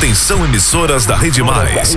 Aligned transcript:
Atenção 0.00 0.42
emissoras 0.46 1.04
da 1.04 1.14
Rede 1.14 1.42
Mais. 1.42 1.94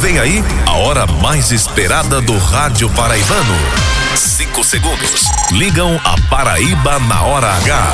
Vem 0.00 0.18
aí 0.18 0.42
a 0.66 0.72
hora 0.78 1.06
mais 1.06 1.52
esperada 1.52 2.20
do 2.20 2.36
rádio 2.36 2.90
paraibano. 2.90 3.54
Cinco 4.16 4.64
segundos. 4.64 5.26
Ligam 5.52 5.96
a 6.04 6.16
Paraíba 6.28 6.98
na 6.98 7.22
hora 7.22 7.52
H. 7.52 7.92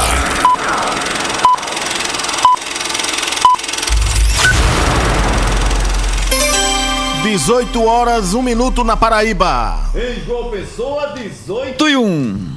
Dezoito 7.22 7.84
horas, 7.84 8.32
um 8.32 8.40
minuto 8.40 8.82
na 8.82 8.96
Paraíba. 8.96 9.80
Em 9.94 10.24
João 10.24 10.50
Pessoa, 10.50 11.12
18 11.14 11.88
e 11.90 11.96
1. 11.98 12.49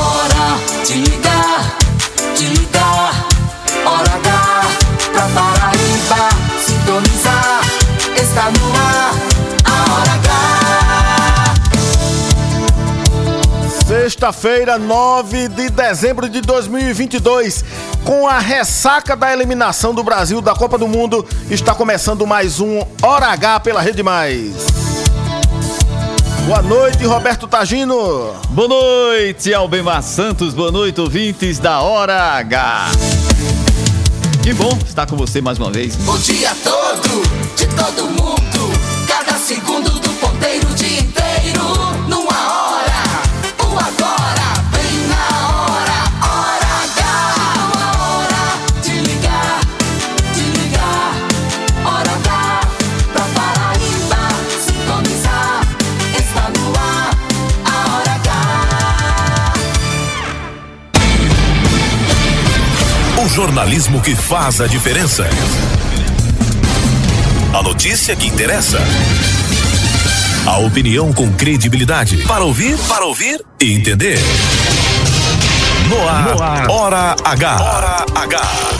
Hora 0.00 0.58
de 0.84 0.94
ligar, 0.94 1.76
de 2.36 2.44
ligar. 2.46 3.26
Hora 3.84 4.14
H 4.14 4.62
pra 5.12 5.28
Paraíba 5.28 6.28
sintonizar. 6.64 7.60
Está 8.16 8.50
no 8.50 8.76
ar, 8.76 9.14
a 9.64 9.72
Hora 9.92 10.12
H. 10.12 10.30
Sexta-feira, 13.86 14.78
9 14.78 15.48
de 15.48 15.68
dezembro 15.70 16.28
de 16.28 16.40
2022, 16.40 17.64
com 18.04 18.28
a 18.28 18.38
ressaca 18.38 19.16
da 19.16 19.32
eliminação 19.32 19.92
do 19.92 20.04
Brasil 20.04 20.40
da 20.40 20.54
Copa 20.54 20.78
do 20.78 20.86
Mundo, 20.86 21.26
está 21.50 21.74
começando 21.74 22.26
mais 22.26 22.60
um 22.60 22.80
Hora 23.02 23.26
H 23.26 23.60
pela 23.60 23.80
Rede 23.80 24.02
Mais. 24.02 24.79
Boa 26.50 26.62
noite, 26.62 27.04
Roberto 27.04 27.46
Tagino. 27.46 28.34
Boa 28.48 28.66
noite, 28.66 29.54
Albemar 29.54 30.02
Santos. 30.02 30.52
Boa 30.52 30.72
noite, 30.72 31.00
ouvintes 31.00 31.60
da 31.60 31.80
Hora 31.80 32.38
H. 32.38 32.90
Que 34.42 34.52
bom 34.52 34.76
estar 34.84 35.06
com 35.06 35.16
você 35.16 35.40
mais 35.40 35.58
uma 35.58 35.70
vez. 35.70 35.96
O 36.08 36.18
dia 36.18 36.52
todo, 36.64 37.22
de 37.54 37.66
todo 37.68 38.04
mundo. 38.20 38.39
Jornalismo 63.40 64.02
que 64.02 64.14
faz 64.14 64.60
a 64.60 64.66
diferença. 64.66 65.26
A 67.54 67.62
notícia 67.62 68.14
que 68.14 68.26
interessa. 68.26 68.78
A 70.46 70.58
opinião 70.58 71.10
com 71.10 71.32
credibilidade. 71.32 72.18
Para 72.24 72.44
ouvir, 72.44 72.76
para 72.86 73.06
ouvir 73.06 73.42
e 73.58 73.72
entender. 73.72 74.18
No 75.88 76.06
ar, 76.06 76.68
Hora 76.68 77.16
H. 77.24 77.62
Hora 77.62 78.06
H. 78.14 78.79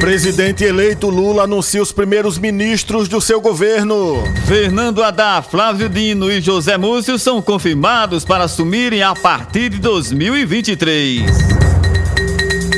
Presidente 0.00 0.64
eleito 0.64 1.10
Lula 1.10 1.42
anuncia 1.42 1.82
os 1.82 1.92
primeiros 1.92 2.38
ministros 2.38 3.06
do 3.06 3.20
seu 3.20 3.38
governo. 3.38 4.24
Fernando 4.46 5.02
Haddad, 5.02 5.46
Flávio 5.46 5.90
Dino 5.90 6.32
e 6.32 6.40
José 6.40 6.78
Múcio 6.78 7.18
são 7.18 7.42
confirmados 7.42 8.24
para 8.24 8.44
assumirem 8.44 9.02
a 9.02 9.14
partir 9.14 9.68
de 9.68 9.78
2023. 9.78 11.20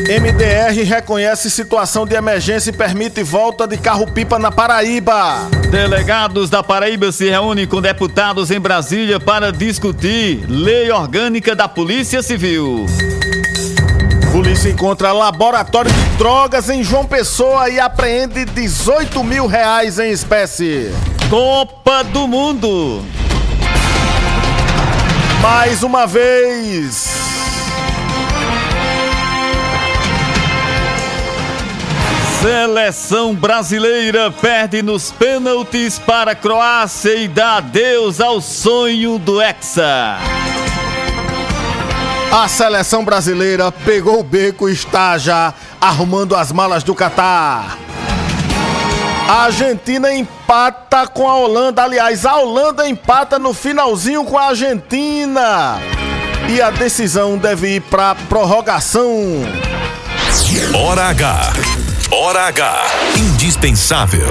MDR 0.03 0.83
reconhece 0.85 1.49
situação 1.49 2.05
de 2.05 2.17
emergência 2.17 2.71
e 2.71 2.77
permite 2.77 3.23
volta 3.23 3.69
de 3.69 3.79
carro-pipa 3.79 4.37
na 4.37 4.51
Paraíba. 4.51 5.49
Delegados 5.71 6.51
da 6.51 6.61
Paraíba 6.61 7.13
se 7.13 7.31
reúnem 7.31 7.69
com 7.69 7.81
deputados 7.81 8.51
em 8.51 8.59
Brasília 8.59 9.21
para 9.21 9.53
discutir 9.53 10.45
lei 10.49 10.91
orgânica 10.91 11.55
da 11.55 11.69
Polícia 11.69 12.21
Civil. 12.21 12.85
Polícia 14.33 14.71
encontra 14.71 15.13
laboratório 15.13 15.93
de 15.93 16.05
drogas 16.17 16.71
em 16.71 16.83
João 16.83 17.05
Pessoa 17.05 17.69
e 17.69 17.79
apreende 17.79 18.47
18 18.47 19.23
mil 19.23 19.47
reais 19.47 19.99
em 19.99 20.11
espécie. 20.11 20.91
Copa 21.29 22.03
do 22.03 22.27
Mundo. 22.27 23.05
Mais 25.43 25.83
uma 25.83 26.07
vez. 26.07 27.13
Seleção 32.41 33.35
brasileira 33.35 34.31
perde 34.31 34.83
nos 34.83 35.13
pênaltis 35.13 35.99
para 35.99 36.33
a 36.33 36.35
Croácia 36.35 37.15
e 37.17 37.29
dá 37.29 37.59
adeus 37.59 38.19
ao 38.19 38.41
sonho 38.41 39.19
do 39.19 39.43
Hexa. 39.43 40.17
A 42.33 42.49
seleção 42.49 43.05
brasileira 43.05 43.71
pegou 43.71 44.19
o 44.19 44.23
beco 44.23 44.67
e 44.67 44.73
está 44.73 45.19
já 45.19 45.53
arrumando 45.79 46.35
as 46.35 46.51
malas 46.51 46.83
do 46.83 46.95
Catar. 46.95 47.77
A 49.29 49.43
Argentina 49.45 50.11
empata 50.11 51.07
com 51.07 51.29
a 51.29 51.37
Holanda. 51.37 51.83
Aliás, 51.83 52.25
a 52.25 52.37
Holanda 52.37 52.89
empata 52.89 53.39
no 53.39 53.53
finalzinho 53.53 54.25
com 54.25 54.39
a 54.39 54.49
Argentina. 54.49 55.79
E 56.49 56.61
a 56.61 56.71
decisão 56.71 57.37
deve 57.37 57.77
ir 57.77 57.83
para 57.83 58.15
prorrogação. 58.15 59.05
Hora 60.75 61.11
H. 61.11 61.53
Hora 62.11 62.47
H. 62.47 62.83
Indispensável. 63.15 64.27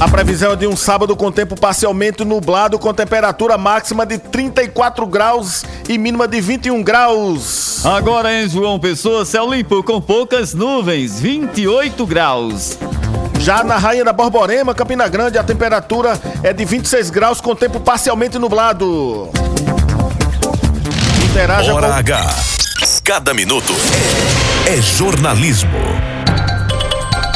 A 0.00 0.08
previsão 0.08 0.52
é 0.52 0.56
de 0.56 0.66
um 0.66 0.76
sábado 0.76 1.16
com 1.16 1.30
tempo 1.30 1.58
parcialmente 1.58 2.24
nublado, 2.24 2.78
com 2.78 2.92
temperatura 2.92 3.56
máxima 3.56 4.04
de 4.04 4.18
34 4.18 5.06
graus 5.06 5.64
e 5.88 5.96
mínima 5.96 6.26
de 6.26 6.40
21 6.40 6.82
graus. 6.82 7.84
Agora 7.86 8.32
em 8.32 8.48
João 8.48 8.78
Pessoa, 8.78 9.24
céu 9.24 9.52
limpo 9.52 9.82
com 9.82 10.00
poucas 10.00 10.52
nuvens, 10.52 11.20
28 11.20 12.06
graus. 12.06 12.76
Já 13.40 13.62
na 13.62 13.76
Rainha 13.76 14.04
da 14.04 14.12
Borborema, 14.12 14.74
Campina 14.74 15.06
Grande, 15.06 15.38
a 15.38 15.44
temperatura 15.44 16.18
é 16.42 16.52
de 16.52 16.64
26 16.64 17.10
graus 17.10 17.40
com 17.40 17.54
tempo 17.54 17.78
parcialmente 17.78 18.38
nublado. 18.38 19.28
Interaja 21.24 21.74
Hora 21.74 21.88
com... 21.88 21.94
H. 21.94 22.34
Cada 23.04 23.34
minuto 23.34 23.72
é, 24.66 24.78
é 24.78 24.80
jornalismo. 24.80 25.78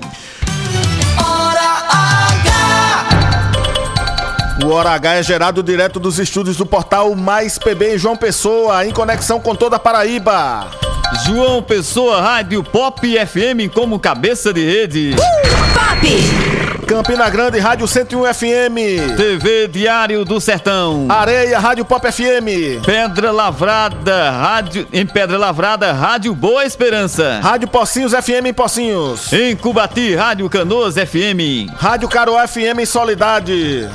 Hora 1.16 1.84
H. 2.40 3.52
O 4.66 4.72
Hora 4.72 4.90
H 4.90 5.14
é 5.14 5.22
gerado 5.22 5.62
direto 5.62 6.00
dos 6.00 6.18
estúdios 6.18 6.58
do 6.58 6.66
portal 6.66 7.14
Mais 7.14 7.60
PB 7.60 7.94
em 7.94 8.00
João 8.00 8.18
Pessoa, 8.18 8.84
em 8.84 8.92
conexão 8.92 9.40
com 9.40 9.54
toda 9.54 9.76
a 9.76 9.80
Paraíba. 9.80 10.66
João 11.28 11.62
Pessoa, 11.62 12.20
Rádio 12.20 12.64
Pop 12.64 13.00
FM 13.00 13.72
como 13.72 14.00
cabeça 14.00 14.52
de 14.52 14.66
rede. 14.66 15.16
Pop! 15.16 16.59
Campina 16.90 17.30
Grande, 17.30 17.60
Rádio 17.60 17.88
101 17.88 18.34
FM. 18.34 19.16
TV 19.16 19.68
Diário 19.68 20.26
do 20.26 20.42
Sertão. 20.42 21.06
Areia, 21.08 21.60
Rádio 21.60 21.86
Pop 21.86 22.12
FM. 22.12 22.84
Pedra 22.84 23.32
Lavrada, 23.32 24.32
rádio 24.32 24.88
em 24.92 25.06
Pedra 25.06 25.38
Lavrada, 25.38 25.94
Rádio 25.94 26.34
Boa 26.34 26.66
Esperança. 26.66 27.42
Rádio 27.44 27.68
Pocinhos 27.68 28.12
FM 28.12 28.48
em 28.48 28.54
Pocinhos. 28.56 29.32
Em 29.32 29.56
Cubati, 29.56 30.16
Rádio 30.16 30.50
Canoas 30.50 30.96
FM. 30.96 31.72
Rádio 31.78 32.10
Caroá 32.10 32.48
FM 32.48 32.80
em 32.80 32.86
Solidade. 32.88 33.88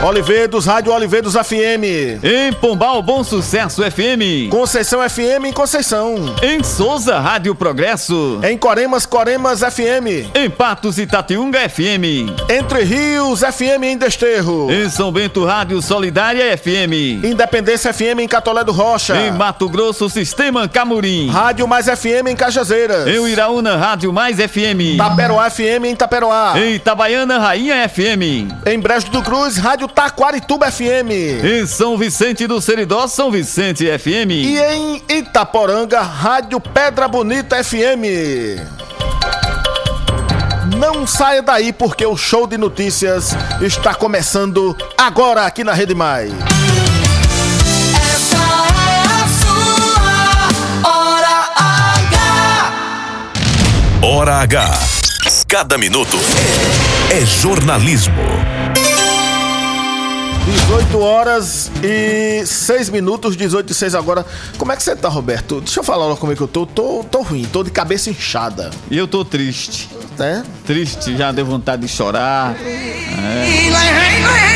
Olivedos, 0.00 0.64
Rádio 0.64 0.92
Olivedos 0.92 1.34
FM. 1.34 2.22
Em 2.22 2.52
Pombal, 2.52 3.02
Bom 3.02 3.24
Sucesso 3.24 3.82
FM. 3.82 4.48
Conceição 4.48 5.00
FM 5.08 5.46
em 5.46 5.52
Conceição. 5.52 6.36
Em 6.40 6.62
Souza, 6.62 7.18
Rádio 7.18 7.52
Progresso. 7.52 8.38
Em 8.44 8.56
Coremas, 8.56 9.04
Coremas 9.04 9.58
FM. 9.58 10.30
Em 10.36 10.48
Patos, 10.48 10.98
Itatiunga 11.00 11.68
FM. 11.68 12.30
Entre 12.48 12.84
Rios 12.84 13.40
FM 13.40 13.82
em 13.82 13.98
Desterro. 13.98 14.70
Em 14.70 14.88
São 14.88 15.10
Bento, 15.10 15.44
Rádio 15.44 15.82
Solidária 15.82 16.56
FM. 16.56 17.24
Independência 17.24 17.92
FM 17.92 18.20
em 18.20 18.28
Catolé 18.28 18.62
do 18.62 18.70
Rocha. 18.70 19.16
Em 19.16 19.32
Mato 19.32 19.68
Grosso, 19.68 20.08
Sistema 20.08 20.68
Camurim. 20.68 21.28
Rádio 21.28 21.66
Mais 21.66 21.86
FM 21.86 22.28
em 22.28 22.36
Cajazeiras. 22.36 23.08
Em 23.08 23.18
Uiraúna, 23.18 23.76
Rádio 23.76 24.12
Mais 24.12 24.36
FM. 24.36 24.96
Taperoá 24.96 25.50
FM 25.50 25.86
em 25.86 25.96
Taperoá. 25.96 26.54
Em 26.56 26.74
Itabaiana, 26.74 27.38
Rainha 27.40 27.88
FM. 27.88 28.46
Em 28.64 28.78
Brejo 28.78 29.10
do 29.10 29.22
Cruz, 29.22 29.56
Rádio 29.56 29.87
Taquarituba 29.88 30.70
FM. 30.70 31.42
Em 31.42 31.66
São 31.66 31.96
Vicente 31.98 32.46
do 32.46 32.60
Seridó, 32.60 33.06
São 33.08 33.30
Vicente 33.30 33.86
FM. 33.98 34.30
E 34.30 34.58
em 34.58 35.02
Itaporanga, 35.08 36.00
Rádio 36.00 36.60
Pedra 36.60 37.08
Bonita 37.08 37.62
FM. 37.62 38.58
Não 40.76 41.06
saia 41.06 41.42
daí 41.42 41.72
porque 41.72 42.04
o 42.06 42.16
show 42.16 42.46
de 42.46 42.56
notícias 42.58 43.36
está 43.60 43.94
começando 43.94 44.76
agora 44.96 45.44
aqui 45.46 45.64
na 45.64 45.72
Rede 45.72 45.94
Mais. 45.94 46.30
Essa 48.12 48.36
é 48.86 49.02
a 49.06 49.26
sua 50.84 50.90
hora 50.90 51.50
H. 52.10 54.06
Hora 54.06 54.34
H. 54.42 54.78
Cada 55.48 55.78
minuto 55.78 56.18
é 57.10 57.24
jornalismo. 57.24 58.67
18 60.52 60.98
horas 60.98 61.70
e 61.82 62.42
6 62.46 62.88
minutos, 62.88 63.36
18 63.36 63.70
e 63.70 63.74
6 63.74 63.94
agora. 63.94 64.24
Como 64.56 64.72
é 64.72 64.76
que 64.76 64.82
você 64.82 64.96
tá, 64.96 65.08
Roberto? 65.08 65.60
Deixa 65.60 65.80
eu 65.80 65.84
falar 65.84 66.06
logo 66.06 66.16
como 66.16 66.32
é 66.32 66.36
que 66.36 66.40
eu 66.40 66.48
tô. 66.48 66.64
Tô, 66.66 67.04
tô 67.04 67.20
ruim, 67.22 67.44
tô 67.52 67.62
de 67.62 67.70
cabeça 67.70 68.08
inchada, 68.08 68.70
E 68.90 68.96
eu 68.96 69.06
tô 69.06 69.24
triste. 69.24 69.88
né? 70.18 70.42
Triste, 70.66 71.16
já 71.16 71.30
deu 71.32 71.44
vontade 71.44 71.82
de 71.82 71.88
chorar. 71.88 72.56
É 72.64 74.47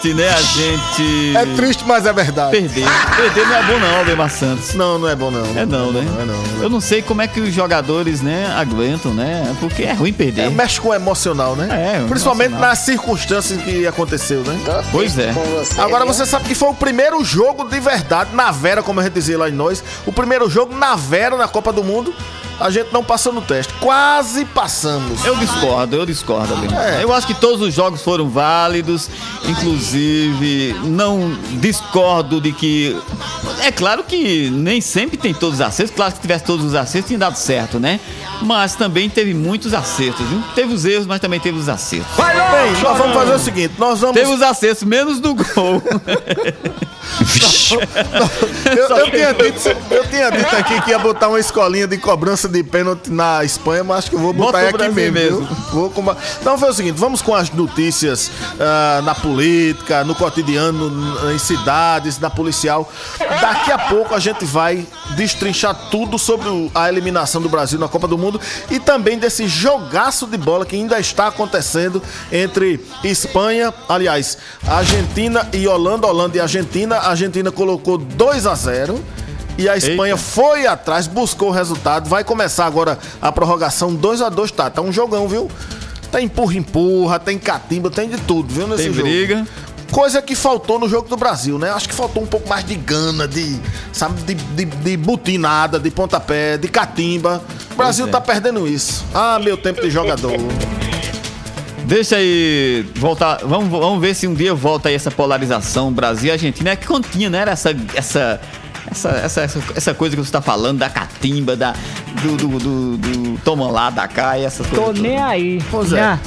triste, 0.00 0.14
né, 0.14 0.28
a 0.28 0.40
gente. 0.40 1.36
É 1.36 1.46
triste, 1.56 1.84
mas 1.86 2.06
é 2.06 2.12
verdade. 2.12 2.50
Perder. 2.50 2.84
Perder 3.16 3.46
não 3.46 3.54
é 3.54 3.62
bom, 3.62 3.78
não, 3.78 3.98
Albemar 3.98 4.30
Santos. 4.30 4.74
Não, 4.74 4.98
não 4.98 5.08
é 5.08 5.16
bom 5.16 5.30
não. 5.30 5.44
É 5.58 5.66
não, 5.66 5.92
né? 5.92 6.02
Não 6.02 6.20
é 6.22 6.24
não. 6.24 6.62
Eu 6.62 6.70
não 6.70 6.80
sei 6.80 7.02
como 7.02 7.22
é 7.22 7.28
que 7.28 7.40
os 7.40 7.52
jogadores, 7.52 8.20
né, 8.20 8.52
aguentam, 8.56 9.12
né? 9.14 9.54
Porque 9.60 9.82
é 9.82 9.92
ruim 9.92 10.12
perder. 10.12 10.42
É, 10.42 10.50
mexe 10.50 10.80
com 10.80 10.88
o 10.88 10.94
emocional, 10.94 11.56
né? 11.56 11.68
É, 11.70 12.06
Principalmente 12.08 12.48
emocional. 12.48 12.70
nas 12.70 12.78
circunstâncias 12.80 13.60
que 13.62 13.86
aconteceu, 13.86 14.42
né? 14.42 14.58
Pois 14.92 15.18
é. 15.18 15.34
Agora 15.78 16.04
você 16.04 16.26
sabe 16.26 16.46
que 16.46 16.54
foi 16.54 16.68
o 16.68 16.74
primeiro 16.74 17.22
jogo 17.24 17.68
de 17.68 17.80
verdade 17.80 18.34
na 18.34 18.50
Vera, 18.50 18.82
como 18.82 19.00
a 19.00 19.02
gente 19.02 19.14
dizia 19.14 19.38
lá 19.38 19.48
em 19.48 19.52
nós. 19.52 19.82
O 20.04 20.12
primeiro 20.12 20.48
jogo 20.48 20.74
na 20.74 20.94
Vera 20.96 21.36
na 21.36 21.48
Copa 21.48 21.72
do 21.72 21.82
Mundo. 21.82 22.14
A 22.58 22.70
gente 22.70 22.92
não 22.92 23.04
passou 23.04 23.32
no 23.32 23.42
teste. 23.42 23.72
Quase 23.74 24.44
passamos. 24.46 25.24
Eu 25.24 25.36
discordo, 25.36 25.96
eu 25.96 26.06
discordo, 26.06 26.54
Albemar. 26.54 26.84
É. 26.84 27.04
Eu 27.04 27.12
acho 27.12 27.26
que 27.26 27.34
todos 27.34 27.60
os 27.60 27.74
jogos 27.74 28.02
foram 28.02 28.28
válidos, 28.28 29.10
inclusive 29.44 30.74
não 30.84 31.36
discordo 31.60 32.40
de 32.40 32.52
que. 32.52 32.96
É 33.62 33.70
claro 33.70 34.04
que 34.04 34.48
nem 34.50 34.80
sempre 34.80 35.16
tem 35.16 35.34
todos 35.34 35.56
os 35.56 35.60
acertos, 35.60 35.94
claro 35.94 36.12
que 36.12 36.18
se 36.18 36.22
tivesse 36.22 36.44
todos 36.44 36.64
os 36.64 36.74
acertos 36.74 37.08
tinha 37.08 37.18
dado 37.18 37.36
certo, 37.36 37.78
né? 37.78 38.00
Mas 38.42 38.74
também 38.74 39.08
teve 39.08 39.32
muitos 39.34 39.72
acertos, 39.72 40.26
viu? 40.26 40.42
Teve 40.54 40.74
os 40.74 40.84
erros, 40.84 41.06
mas 41.06 41.20
também 41.20 41.40
teve 41.40 41.58
os 41.58 41.68
acertos. 41.68 42.16
Bem, 42.16 42.82
nós 42.82 42.98
vamos 42.98 43.14
fazer 43.14 43.34
o 43.34 43.38
seguinte: 43.38 43.74
nós 43.78 44.00
vamos. 44.00 44.16
Teve 44.16 44.32
os 44.32 44.42
acertos, 44.42 44.82
menos 44.84 45.20
do 45.20 45.34
gol. 45.34 45.82
Eu, 47.74 48.96
eu 48.96 49.10
tinha 49.10 49.32
dito, 49.32 49.68
eu 49.90 50.08
tinha 50.08 50.30
dito 50.30 50.56
aqui 50.56 50.80
que 50.82 50.90
ia 50.90 50.98
botar 50.98 51.28
uma 51.28 51.40
escolinha 51.40 51.86
de 51.86 51.98
cobrança 51.98 52.48
de 52.48 52.62
pênalti 52.62 53.10
na 53.10 53.44
Espanha, 53.44 53.84
mas 53.84 53.98
acho 53.98 54.10
que 54.10 54.16
eu 54.16 54.20
vou 54.20 54.32
botar 54.32 54.70
Bota 54.70 54.84
aqui 54.84 54.94
mesmo. 54.94 55.40
mesmo. 55.40 55.56
Vou 55.72 55.90
com 55.90 56.02
Então 56.40 56.58
foi 56.58 56.70
o 56.70 56.72
seguinte: 56.72 56.96
vamos 56.98 57.22
com 57.22 57.34
as 57.34 57.50
notícias 57.50 58.30
ah, 58.60 59.00
na 59.02 59.14
política, 59.14 60.04
no 60.04 60.14
cotidiano, 60.14 61.30
em 61.32 61.38
cidades, 61.38 62.18
na 62.18 62.30
policial. 62.30 62.90
Daqui 63.18 63.72
a 63.72 63.78
pouco 63.78 64.14
a 64.14 64.18
gente 64.18 64.44
vai 64.44 64.86
destrinchar 65.14 65.74
tudo 65.90 66.18
sobre 66.18 66.48
a 66.74 66.88
eliminação 66.88 67.40
do 67.40 67.48
Brasil 67.48 67.78
na 67.78 67.88
Copa 67.88 68.08
do 68.08 68.18
Mundo 68.18 68.40
e 68.70 68.80
também 68.80 69.18
desse 69.18 69.46
jogaço 69.46 70.26
de 70.26 70.36
bola 70.36 70.66
que 70.66 70.76
ainda 70.76 70.98
está 70.98 71.28
acontecendo 71.28 72.02
entre 72.32 72.80
Espanha, 73.04 73.72
aliás, 73.88 74.38
Argentina 74.66 75.48
e 75.52 75.66
Holanda, 75.68 76.06
Holanda 76.06 76.36
e 76.36 76.40
Argentina. 76.40 76.96
A 76.96 77.10
Argentina 77.10 77.50
colocou 77.52 77.96
2 77.98 78.46
a 78.46 78.54
0 78.54 79.02
e 79.58 79.68
a 79.68 79.76
Espanha 79.76 80.14
Eita. 80.14 80.16
foi 80.22 80.66
atrás, 80.66 81.06
buscou 81.06 81.48
o 81.48 81.52
resultado. 81.52 82.08
Vai 82.08 82.24
começar 82.24 82.66
agora 82.66 82.98
a 83.22 83.32
prorrogação 83.32 83.94
2 83.94 84.20
a 84.22 84.28
2 84.28 84.50
tá? 84.50 84.68
Tá 84.68 84.82
um 84.82 84.92
jogão, 84.92 85.28
viu? 85.28 85.50
Tem 86.10 86.26
empurra-empurra, 86.26 87.18
tem 87.18 87.38
catimba, 87.38 87.90
tem 87.90 88.08
de 88.08 88.16
tudo, 88.18 88.52
viu? 88.52 88.66
Nesse 88.66 88.84
Tem 88.84 88.92
jogo. 88.92 89.08
briga. 89.08 89.46
Coisa 89.90 90.20
que 90.20 90.34
faltou 90.34 90.78
no 90.78 90.88
jogo 90.88 91.08
do 91.08 91.16
Brasil, 91.16 91.58
né? 91.58 91.70
Acho 91.70 91.88
que 91.88 91.94
faltou 91.94 92.22
um 92.22 92.26
pouco 92.26 92.48
mais 92.48 92.64
de 92.64 92.74
gana, 92.74 93.26
de, 93.26 93.60
sabe, 93.92 94.20
de, 94.22 94.34
de, 94.34 94.64
de 94.64 94.96
butinada, 94.96 95.78
de 95.78 95.90
pontapé, 95.90 96.58
de 96.58 96.68
catimba. 96.68 97.42
O 97.72 97.74
Brasil 97.76 98.06
é. 98.06 98.10
tá 98.10 98.20
perdendo 98.20 98.66
isso. 98.66 99.04
Ah, 99.14 99.38
meu 99.38 99.56
tempo 99.56 99.80
de 99.80 99.90
jogador. 99.90 100.32
Deixa 101.86 102.16
aí 102.16 102.84
voltar. 102.96 103.38
Vamos, 103.44 103.70
vamos 103.70 104.00
ver 104.00 104.12
se 104.12 104.26
um 104.26 104.34
dia 104.34 104.52
volta 104.52 104.88
aí 104.88 104.94
essa 104.96 105.10
polarização 105.10 105.92
Brasil 105.92 106.28
e 106.28 106.32
Argentina. 106.32 106.70
É 106.70 106.76
que 106.76 106.86
continha, 106.86 107.30
né? 107.30 107.38
Era 107.38 107.52
essa. 107.52 107.74
essa 107.94 108.40
essa, 108.90 109.08
essa, 109.10 109.40
essa, 109.42 109.62
essa 109.74 109.94
coisa 109.94 110.16
que 110.16 110.22
você 110.22 110.30
tá 110.30 110.40
falando 110.42 110.78
da 110.78 110.88
catimba, 110.90 111.56
da, 111.56 111.74
do, 112.22 112.36
do, 112.36 112.58
do, 112.58 112.96
do 112.96 113.40
toma 113.44 113.70
lá, 113.70 113.90
da 113.90 114.06
cá 114.08 114.38
e 114.38 114.44
essas 114.44 114.66
Tô 114.68 114.82
coisas. 114.82 115.02
nem 115.02 115.18
aí. 115.18 115.62
Pois 115.70 115.92
é. 115.92 115.96
Já. 115.96 116.18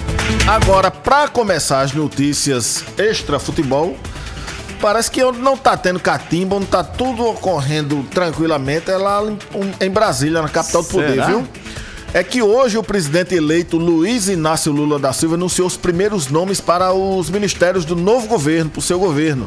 Agora, 0.47 0.91
pra 0.91 1.27
começar 1.27 1.81
as 1.81 1.94
notícias 1.94 2.83
extra 2.97 3.39
futebol, 3.39 3.97
parece 4.81 5.09
que 5.09 5.23
onde 5.23 5.39
não 5.39 5.57
tá 5.57 5.75
tendo 5.75 6.00
catimba, 6.00 6.56
onde 6.56 6.67
tá 6.67 6.83
tudo 6.83 7.25
ocorrendo 7.25 8.03
tranquilamente, 8.11 8.91
é 8.91 8.97
lá 8.97 9.21
em, 9.23 9.85
em 9.85 9.89
Brasília, 9.89 10.42
na 10.42 10.49
capital 10.49 10.83
do 10.83 10.87
poder, 10.89 11.13
Será? 11.13 11.25
viu? 11.28 11.47
É 12.11 12.23
que 12.23 12.42
hoje 12.42 12.75
o 12.75 12.83
presidente 12.83 13.35
eleito 13.35 13.78
Luiz 13.78 14.30
Inácio 14.30 14.71
Lula 14.71 14.97
da 14.97 15.13
Silva 15.13 15.35
anunciou 15.35 15.68
os 15.68 15.78
primeiros 15.78 16.28
nomes 16.28 16.59
para 16.59 16.92
os 16.92 17.30
ministérios 17.30 17.85
do 17.85 17.95
novo 17.95 18.28
governo, 18.28 18.69
para 18.71 18.80
o 18.80 18.81
seu 18.81 18.97
governo. 18.99 19.45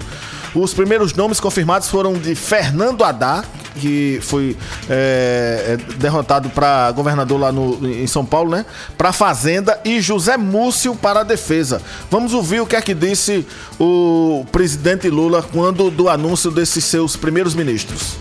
Os 0.55 0.75
primeiros 0.75 1.15
nomes 1.15 1.41
confirmados 1.41 1.89
foram 1.89 2.13
de 2.13 2.35
Fernando 2.35 3.03
Haddad, 3.03 3.47
que 3.81 4.19
foi 4.21 4.55
é, 4.89 5.79
é, 5.91 5.95
derrotado 5.95 6.51
para 6.51 6.93
governador 6.93 7.41
lá 7.41 7.51
no, 7.51 7.89
em 7.89 8.07
São 8.07 8.25
Paulo, 8.25 8.51
né? 8.51 8.67
Para 8.99 9.13
Fazenda 9.13 9.81
e 9.83 9.99
José 10.01 10.37
Múcio 10.37 10.95
para 10.95 11.21
a 11.21 11.23
Defesa. 11.23 11.81
Vamos 12.11 12.35
ouvir 12.35 12.61
o 12.61 12.67
que 12.67 12.77
é 12.77 12.83
que 12.83 12.93
disse 12.93 13.47
o 13.81 14.45
presidente 14.53 15.09
Lula 15.09 15.43
quando 15.43 15.91
do 15.91 16.11
anúncio 16.11 16.51
desses 16.51 16.85
seus 16.85 17.17
primeiros 17.17 17.55
ministros. 17.55 18.17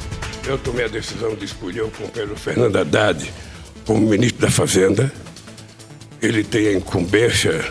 Eu 0.48 0.58
tomei 0.58 0.86
a 0.86 0.88
decisão 0.88 1.36
de 1.36 1.44
escolher 1.44 1.84
o 1.84 1.92
companheiro 1.92 2.36
Fernando 2.38 2.78
Haddad 2.78 3.32
como 3.86 4.08
ministro 4.08 4.42
da 4.42 4.50
Fazenda. 4.50 5.12
Ele 6.22 6.46
tem 6.46 6.68
a 6.68 6.74
incumbência 6.74 7.66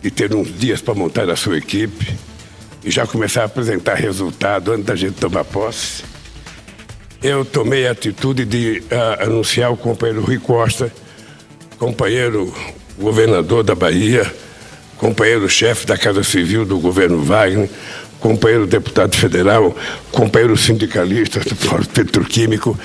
de 0.00 0.10
ter 0.10 0.32
uns 0.32 0.56
dias 0.56 0.80
para 0.80 0.94
montar 0.94 1.28
a 1.28 1.34
sua 1.34 1.58
equipe 1.58 2.16
e 2.84 2.90
já 2.90 3.06
começar 3.06 3.42
a 3.42 3.46
apresentar 3.46 3.94
resultado 3.94 4.72
antes 4.72 4.84
da 4.84 4.96
gente 4.96 5.14
tomar 5.14 5.44
posse. 5.44 6.02
Eu 7.22 7.44
tomei 7.44 7.86
a 7.86 7.90
atitude 7.90 8.44
de 8.44 8.82
ah, 8.90 9.24
anunciar 9.24 9.72
o 9.72 9.76
companheiro 9.76 10.22
Rui 10.22 10.38
Costa, 10.38 10.92
companheiro 11.78 12.54
governador 12.98 13.64
da 13.64 13.74
Bahia, 13.74 14.30
companheiro 14.96 15.48
chefe 15.48 15.86
da 15.86 15.96
Casa 15.96 16.22
Civil 16.22 16.64
do 16.64 16.78
governo 16.78 17.22
Wagner, 17.22 17.68
companheiro 18.20 18.66
deputado 18.66 19.16
federal, 19.16 19.76
companheiro 20.10 20.56
sindicalista 20.56 21.40
do 21.40 21.54
Fórum 21.56 21.84
Petroquímico, 21.84 22.78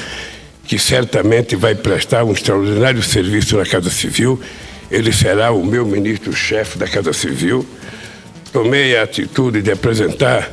que 0.66 0.80
certamente 0.80 1.56
vai 1.56 1.76
prestar 1.76 2.24
um 2.24 2.32
extraordinário 2.32 3.02
serviço 3.04 3.58
na 3.58 3.66
Casa 3.66 3.90
Civil. 3.90 4.40
Ele 4.90 5.12
será 5.12 5.52
o 5.52 5.66
meu 5.66 5.86
ministro-chefe 5.86 6.78
da 6.78 6.88
Casa 6.88 7.14
Civil. 7.14 7.66
Tomei 8.54 8.96
a 8.96 9.02
atitude 9.02 9.64
de 9.64 9.72
apresentar 9.72 10.48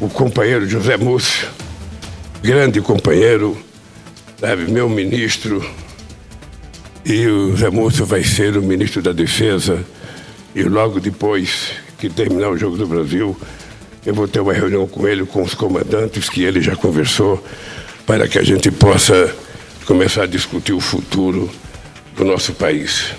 o 0.00 0.08
companheiro 0.08 0.68
José 0.68 0.96
Múcio, 0.96 1.46
grande 2.42 2.80
companheiro, 2.80 3.56
sabe, 4.40 4.68
meu 4.68 4.88
ministro, 4.88 5.64
E 7.04 7.28
o 7.28 7.56
Zé 7.56 7.70
Múcio 7.70 8.04
vai 8.04 8.24
ser 8.24 8.56
o 8.56 8.62
ministro 8.62 9.00
da 9.00 9.12
Defesa. 9.12 9.84
E 10.52 10.64
logo 10.64 10.98
depois 10.98 11.70
que 11.96 12.10
terminar 12.10 12.50
o 12.50 12.58
Jogo 12.58 12.76
do 12.76 12.88
Brasil, 12.88 13.36
eu 14.04 14.12
vou 14.12 14.26
ter 14.26 14.40
uma 14.40 14.52
reunião 14.52 14.86
com 14.88 15.06
ele, 15.06 15.24
com 15.24 15.40
os 15.40 15.54
comandantes, 15.54 16.28
que 16.28 16.42
ele 16.42 16.60
já 16.60 16.74
conversou, 16.74 17.42
para 18.04 18.26
que 18.26 18.38
a 18.38 18.42
gente 18.42 18.68
possa 18.72 19.32
começar 19.86 20.24
a 20.24 20.26
discutir 20.26 20.72
o 20.72 20.80
futuro 20.80 21.48
do 22.16 22.24
nosso 22.24 22.52
país. 22.52 23.14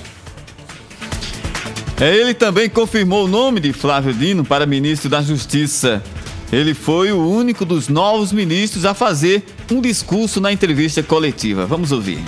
Ele 2.02 2.34
também 2.34 2.70
confirmou 2.70 3.26
o 3.26 3.28
nome 3.28 3.60
de 3.60 3.74
Flávio 3.74 4.14
Dino 4.14 4.46
para 4.46 4.66
ministro 4.66 5.10
da 5.10 5.22
Justiça. 5.22 6.02
Ele 6.50 6.74
foi 6.74 7.12
o 7.12 7.30
único 7.30 7.66
dos 7.66 7.90
novos 7.90 8.32
ministros 8.32 8.86
a 8.86 8.94
fazer 8.94 9.44
um 9.70 9.82
discurso 9.82 10.40
na 10.40 10.50
entrevista 10.50 11.04
coletiva. 11.04 11.66
Vamos 11.66 11.92
ouvir. 11.92 12.24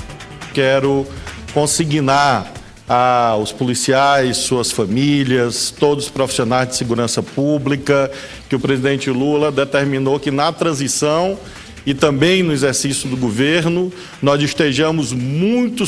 Quero 0.54 1.08
consignar 1.54 2.52
aos 2.86 3.54
policiais, 3.54 4.36
suas 4.36 4.72
famílias, 4.72 5.74
todos 5.80 6.06
os 6.06 6.12
profissionais 6.12 6.68
de 6.68 6.76
segurança 6.76 7.24
pública, 7.24 8.12
que 8.50 8.56
o 8.58 8.60
presidente 8.60 9.10
Lula 9.10 9.54
determinou 9.54 10.20
que 10.20 10.32
na 10.32 10.52
transição 10.52 11.40
e 11.86 11.94
também 11.94 12.44
no 12.44 12.52
exercício 12.52 13.10
do 13.10 13.16
governo 13.16 13.90
nós 14.22 14.44
estejamos 14.44 15.14
muito 15.14 15.86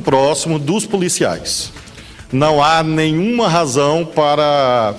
próximos 0.00 0.60
dos 0.60 0.84
policiais. 0.84 1.72
Não 2.32 2.62
há 2.62 2.82
nenhuma 2.82 3.48
razão 3.48 4.04
para 4.04 4.94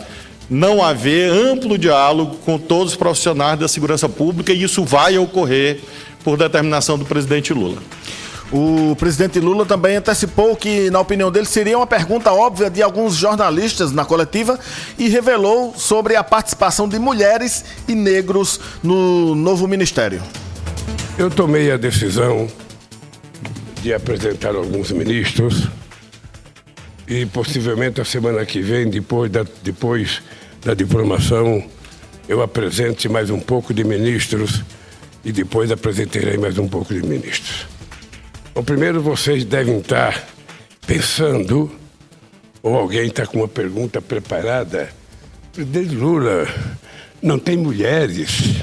não 0.49 0.83
haver 0.83 1.29
amplo 1.29 1.77
diálogo 1.77 2.37
com 2.45 2.57
todos 2.57 2.93
os 2.93 2.97
profissionais 2.97 3.59
da 3.59 3.67
segurança 3.67 4.07
pública 4.07 4.53
e 4.53 4.63
isso 4.63 4.83
vai 4.83 5.17
ocorrer 5.17 5.81
por 6.23 6.37
determinação 6.37 6.97
do 6.97 7.05
presidente 7.05 7.53
Lula. 7.53 7.81
O 8.51 8.95
presidente 8.95 9.41
Lula 9.41 9.65
também 9.65 9.97
antecipou 9.97 10.55
que, 10.55 10.89
na 10.89 11.01
opinião 11.01 11.29
dele, 11.29 11.45
seria 11.45 11.77
uma 11.77 11.85
pergunta 11.85 12.31
óbvia 12.31 12.69
de 12.69 12.81
alguns 12.81 13.15
jornalistas 13.15 13.91
na 13.91 14.05
coletiva 14.05 14.57
e 14.97 15.09
revelou 15.09 15.73
sobre 15.75 16.15
a 16.15 16.23
participação 16.23 16.87
de 16.87 16.97
mulheres 16.97 17.65
e 17.89 17.93
negros 17.93 18.57
no 18.81 19.35
novo 19.35 19.67
ministério. 19.67 20.23
Eu 21.17 21.29
tomei 21.29 21.71
a 21.71 21.77
decisão 21.77 22.47
de 23.81 23.93
apresentar 23.93 24.55
alguns 24.55 24.91
ministros 24.91 25.67
e 27.07 27.25
possivelmente 27.25 28.01
a 28.01 28.05
semana 28.05 28.45
que 28.45 28.61
vem, 28.61 28.89
depois 28.89 29.31
da, 29.31 29.45
depois 29.63 30.21
da 30.63 30.73
diplomação, 30.73 31.63
eu 32.27 32.41
apresente 32.41 33.07
mais 33.07 33.29
um 33.29 33.39
pouco 33.39 33.73
de 33.73 33.83
ministros 33.83 34.61
e 35.23 35.31
depois 35.31 35.71
apresentarei 35.71 36.37
mais 36.37 36.57
um 36.57 36.67
pouco 36.67 36.93
de 36.93 37.01
ministros. 37.01 37.65
Bom, 38.53 38.63
primeiro 38.63 39.01
vocês 39.01 39.45
devem 39.45 39.79
estar 39.79 40.27
pensando, 40.85 41.71
ou 42.61 42.75
alguém 42.75 43.07
está 43.07 43.25
com 43.25 43.37
uma 43.37 43.47
pergunta 43.47 44.01
preparada, 44.01 44.89
presidente 45.53 45.95
Lula, 45.95 46.47
não 47.21 47.39
tem 47.39 47.55
mulheres. 47.55 48.61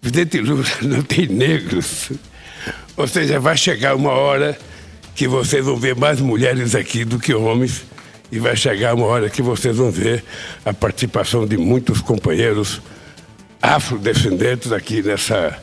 Presidente 0.00 0.40
Lula 0.40 0.64
não 0.82 1.02
tem 1.02 1.26
negros. 1.26 2.10
Ou 2.96 3.08
seja, 3.08 3.40
vai 3.40 3.56
chegar 3.56 3.94
uma 3.94 4.10
hora 4.10 4.58
que 5.16 5.26
vocês 5.26 5.64
vão 5.64 5.76
ver 5.76 5.96
mais 5.96 6.20
mulheres 6.20 6.74
aqui 6.74 7.02
do 7.02 7.18
que 7.18 7.34
homens, 7.34 7.84
e 8.30 8.38
vai 8.38 8.54
chegar 8.54 8.94
uma 8.94 9.06
hora 9.06 9.30
que 9.30 9.40
vocês 9.40 9.76
vão 9.76 9.90
ver 9.90 10.22
a 10.64 10.74
participação 10.74 11.46
de 11.46 11.56
muitos 11.56 12.02
companheiros 12.02 12.82
afrodescendentes 13.62 14.72
aqui 14.72 15.02
nessa, 15.02 15.58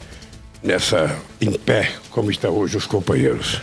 nessa 0.64 1.16
em 1.40 1.52
pé, 1.52 1.92
como 2.10 2.32
estão 2.32 2.52
hoje 2.52 2.78
os 2.78 2.88
companheiros. 2.88 3.62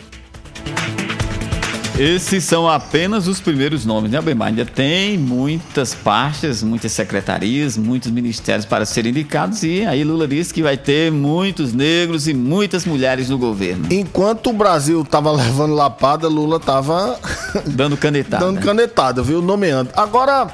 Esses 2.03 2.45
são 2.45 2.67
apenas 2.67 3.27
os 3.29 3.41
primeiros 3.41 3.85
nomes, 3.85 4.11
né, 4.11 4.17
Albemar? 4.17 4.49
Ainda 4.49 4.65
tem 4.65 5.19
muitas 5.19 5.95
pastas, 5.95 6.63
muitas 6.63 6.93
secretarias, 6.93 7.77
muitos 7.77 8.11
ministérios 8.11 8.65
para 8.65 8.87
serem 8.87 9.11
indicados 9.11 9.63
e 9.63 9.85
aí 9.85 10.03
Lula 10.03 10.27
disse 10.27 10.55
que 10.55 10.63
vai 10.63 10.79
ter 10.79 11.13
muitos 11.13 11.75
negros 11.75 12.27
e 12.27 12.33
muitas 12.33 12.87
mulheres 12.87 13.29
no 13.29 13.37
governo. 13.37 13.87
Enquanto 13.91 14.49
o 14.49 14.53
Brasil 14.55 15.03
estava 15.03 15.31
levando 15.37 15.75
lapada, 15.75 16.27
Lula 16.27 16.57
estava 16.57 17.21
Dando 17.67 17.99
canetada. 17.99 18.47
dando 18.47 18.61
canetada, 18.65 19.23
viu? 19.23 19.43
Nomeando. 19.43 19.91
Agora, 19.95 20.49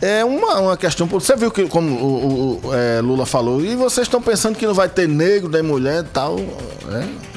é 0.00 0.24
uma, 0.24 0.58
uma 0.58 0.76
questão. 0.76 1.06
Você 1.06 1.36
viu 1.36 1.52
que, 1.52 1.68
como 1.68 1.92
o, 1.94 2.60
o- 2.66 2.74
é, 2.74 3.00
Lula 3.00 3.24
falou, 3.24 3.64
e 3.64 3.76
vocês 3.76 4.08
estão 4.08 4.20
pensando 4.20 4.56
que 4.56 4.66
não 4.66 4.74
vai 4.74 4.88
ter 4.88 5.06
negro 5.08 5.48
nem 5.48 5.62
mulher 5.62 6.02
e 6.02 6.08
tal. 6.08 6.40
é, 6.40 7.04
é. 7.28 7.31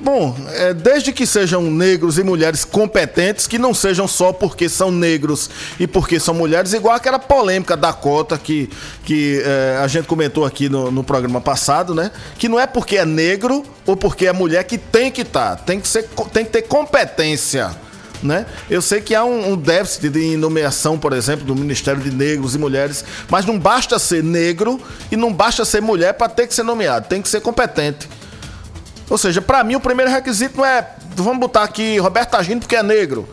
Bom, 0.00 0.36
é, 0.50 0.74
desde 0.74 1.12
que 1.12 1.26
sejam 1.26 1.62
negros 1.62 2.18
e 2.18 2.22
mulheres 2.22 2.64
competentes, 2.64 3.46
que 3.46 3.58
não 3.58 3.72
sejam 3.72 4.06
só 4.06 4.32
porque 4.32 4.68
são 4.68 4.90
negros 4.90 5.48
e 5.80 5.86
porque 5.86 6.20
são 6.20 6.34
mulheres, 6.34 6.72
igual 6.72 6.94
aquela 6.94 7.18
polêmica 7.18 7.76
da 7.76 7.92
cota 7.92 8.36
que, 8.36 8.68
que 9.04 9.42
é, 9.44 9.78
a 9.82 9.86
gente 9.86 10.06
comentou 10.06 10.44
aqui 10.44 10.68
no, 10.68 10.90
no 10.90 11.02
programa 11.02 11.40
passado, 11.40 11.94
né? 11.94 12.10
Que 12.38 12.48
não 12.48 12.60
é 12.60 12.66
porque 12.66 12.96
é 12.96 13.06
negro 13.06 13.64
ou 13.86 13.96
porque 13.96 14.26
é 14.26 14.32
mulher 14.32 14.64
que 14.64 14.76
tem 14.76 15.10
que 15.10 15.22
estar, 15.22 15.56
tem, 15.56 15.80
que 15.80 15.88
tem 16.32 16.44
que 16.44 16.50
ter 16.50 16.62
competência 16.62 17.70
né? 18.22 18.46
Eu 18.68 18.80
sei 18.80 19.00
que 19.00 19.14
há 19.14 19.24
um, 19.24 19.52
um 19.52 19.56
déficit 19.56 20.08
de 20.08 20.36
nomeação, 20.36 20.98
por 20.98 21.12
exemplo, 21.12 21.44
do 21.44 21.54
Ministério 21.54 22.00
de 22.00 22.10
Negros 22.10 22.54
e 22.54 22.58
Mulheres, 22.58 23.04
mas 23.28 23.44
não 23.44 23.58
basta 23.58 23.98
ser 23.98 24.22
negro 24.22 24.80
e 25.10 25.16
não 25.16 25.32
basta 25.32 25.64
ser 25.64 25.82
mulher 25.82 26.14
para 26.14 26.28
ter 26.28 26.46
que 26.46 26.54
ser 26.54 26.62
nomeado, 26.62 27.08
tem 27.08 27.20
que 27.20 27.28
ser 27.28 27.40
competente. 27.40 28.08
Ou 29.08 29.16
seja, 29.18 29.40
para 29.40 29.62
mim 29.62 29.76
o 29.76 29.80
primeiro 29.80 30.10
requisito 30.10 30.56
não 30.58 30.64
é 30.64 30.86
vamos 31.14 31.38
botar 31.38 31.62
aqui 31.62 31.98
Roberto 31.98 32.34
Agino 32.34 32.60
porque 32.60 32.76
é 32.76 32.82
negro. 32.82 33.28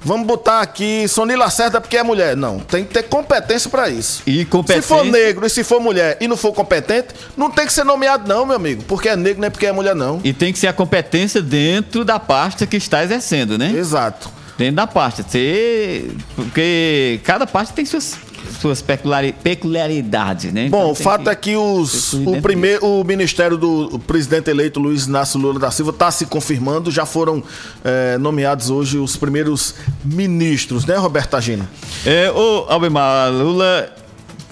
Vamos 0.00 0.28
botar 0.28 0.60
aqui 0.60 1.08
Sony 1.08 1.34
Lacerda 1.34 1.80
porque 1.80 1.96
é 1.96 2.02
mulher. 2.04 2.36
Não, 2.36 2.60
tem 2.60 2.84
que 2.84 2.94
ter 2.94 3.02
competência 3.02 3.68
para 3.68 3.88
isso. 3.88 4.22
E 4.24 4.44
competência- 4.44 4.82
Se 4.82 4.88
for 4.88 5.04
negro 5.04 5.44
e 5.44 5.50
se 5.50 5.64
for 5.64 5.80
mulher 5.80 6.16
e 6.20 6.28
não 6.28 6.36
for 6.36 6.52
competente, 6.52 7.08
não 7.36 7.50
tem 7.50 7.66
que 7.66 7.72
ser 7.72 7.84
nomeado 7.84 8.28
não, 8.28 8.46
meu 8.46 8.54
amigo. 8.54 8.84
Porque 8.84 9.08
é 9.08 9.16
negro, 9.16 9.40
não 9.40 9.48
é 9.48 9.50
porque 9.50 9.66
é 9.66 9.72
mulher 9.72 9.96
não. 9.96 10.20
E 10.22 10.32
tem 10.32 10.52
que 10.52 10.58
ser 10.58 10.68
a 10.68 10.72
competência 10.72 11.42
dentro 11.42 12.04
da 12.04 12.18
pasta 12.20 12.64
que 12.64 12.76
está 12.76 13.02
exercendo, 13.02 13.58
né? 13.58 13.72
Exato. 13.76 14.30
Dentro 14.58 14.74
da 14.76 14.86
pasta. 14.86 15.24
Ser... 15.28 16.10
Porque 16.36 17.20
cada 17.24 17.46
pasta 17.46 17.72
tem 17.74 17.84
suas, 17.86 18.16
suas 18.60 18.82
peculiari- 18.82 19.32
peculiaridades, 19.32 20.52
né? 20.52 20.68
Bom, 20.68 20.78
Então 20.78 20.90
o 20.90 20.94
fato 20.94 21.24
que- 21.24 21.30
é 21.30 21.34
que 21.34 21.56
os, 21.56 22.12
o, 22.14 22.42
primeiro, 22.42 22.84
o 22.84 23.04
ministério 23.04 23.56
do 23.56 23.98
presidente 24.06 24.50
eleito 24.50 24.80
Luiz 24.80 25.06
Inácio 25.06 25.38
Lula 25.40 25.58
da 25.60 25.70
Silva 25.70 25.92
está 25.92 26.10
se 26.10 26.26
confirmando. 26.26 26.90
Já 26.90 27.06
foram 27.06 27.42
eh, 27.84 28.18
nomeados 28.18 28.68
hoje 28.68 28.98
os 28.98 29.16
primeiros 29.16 29.76
ministros, 30.04 30.84
né, 30.84 30.96
Roberto 30.96 31.34
Agino? 31.36 31.66
É, 32.04 32.30
o 32.30 32.66
Albemar, 32.68 33.30
Lula 33.30 33.94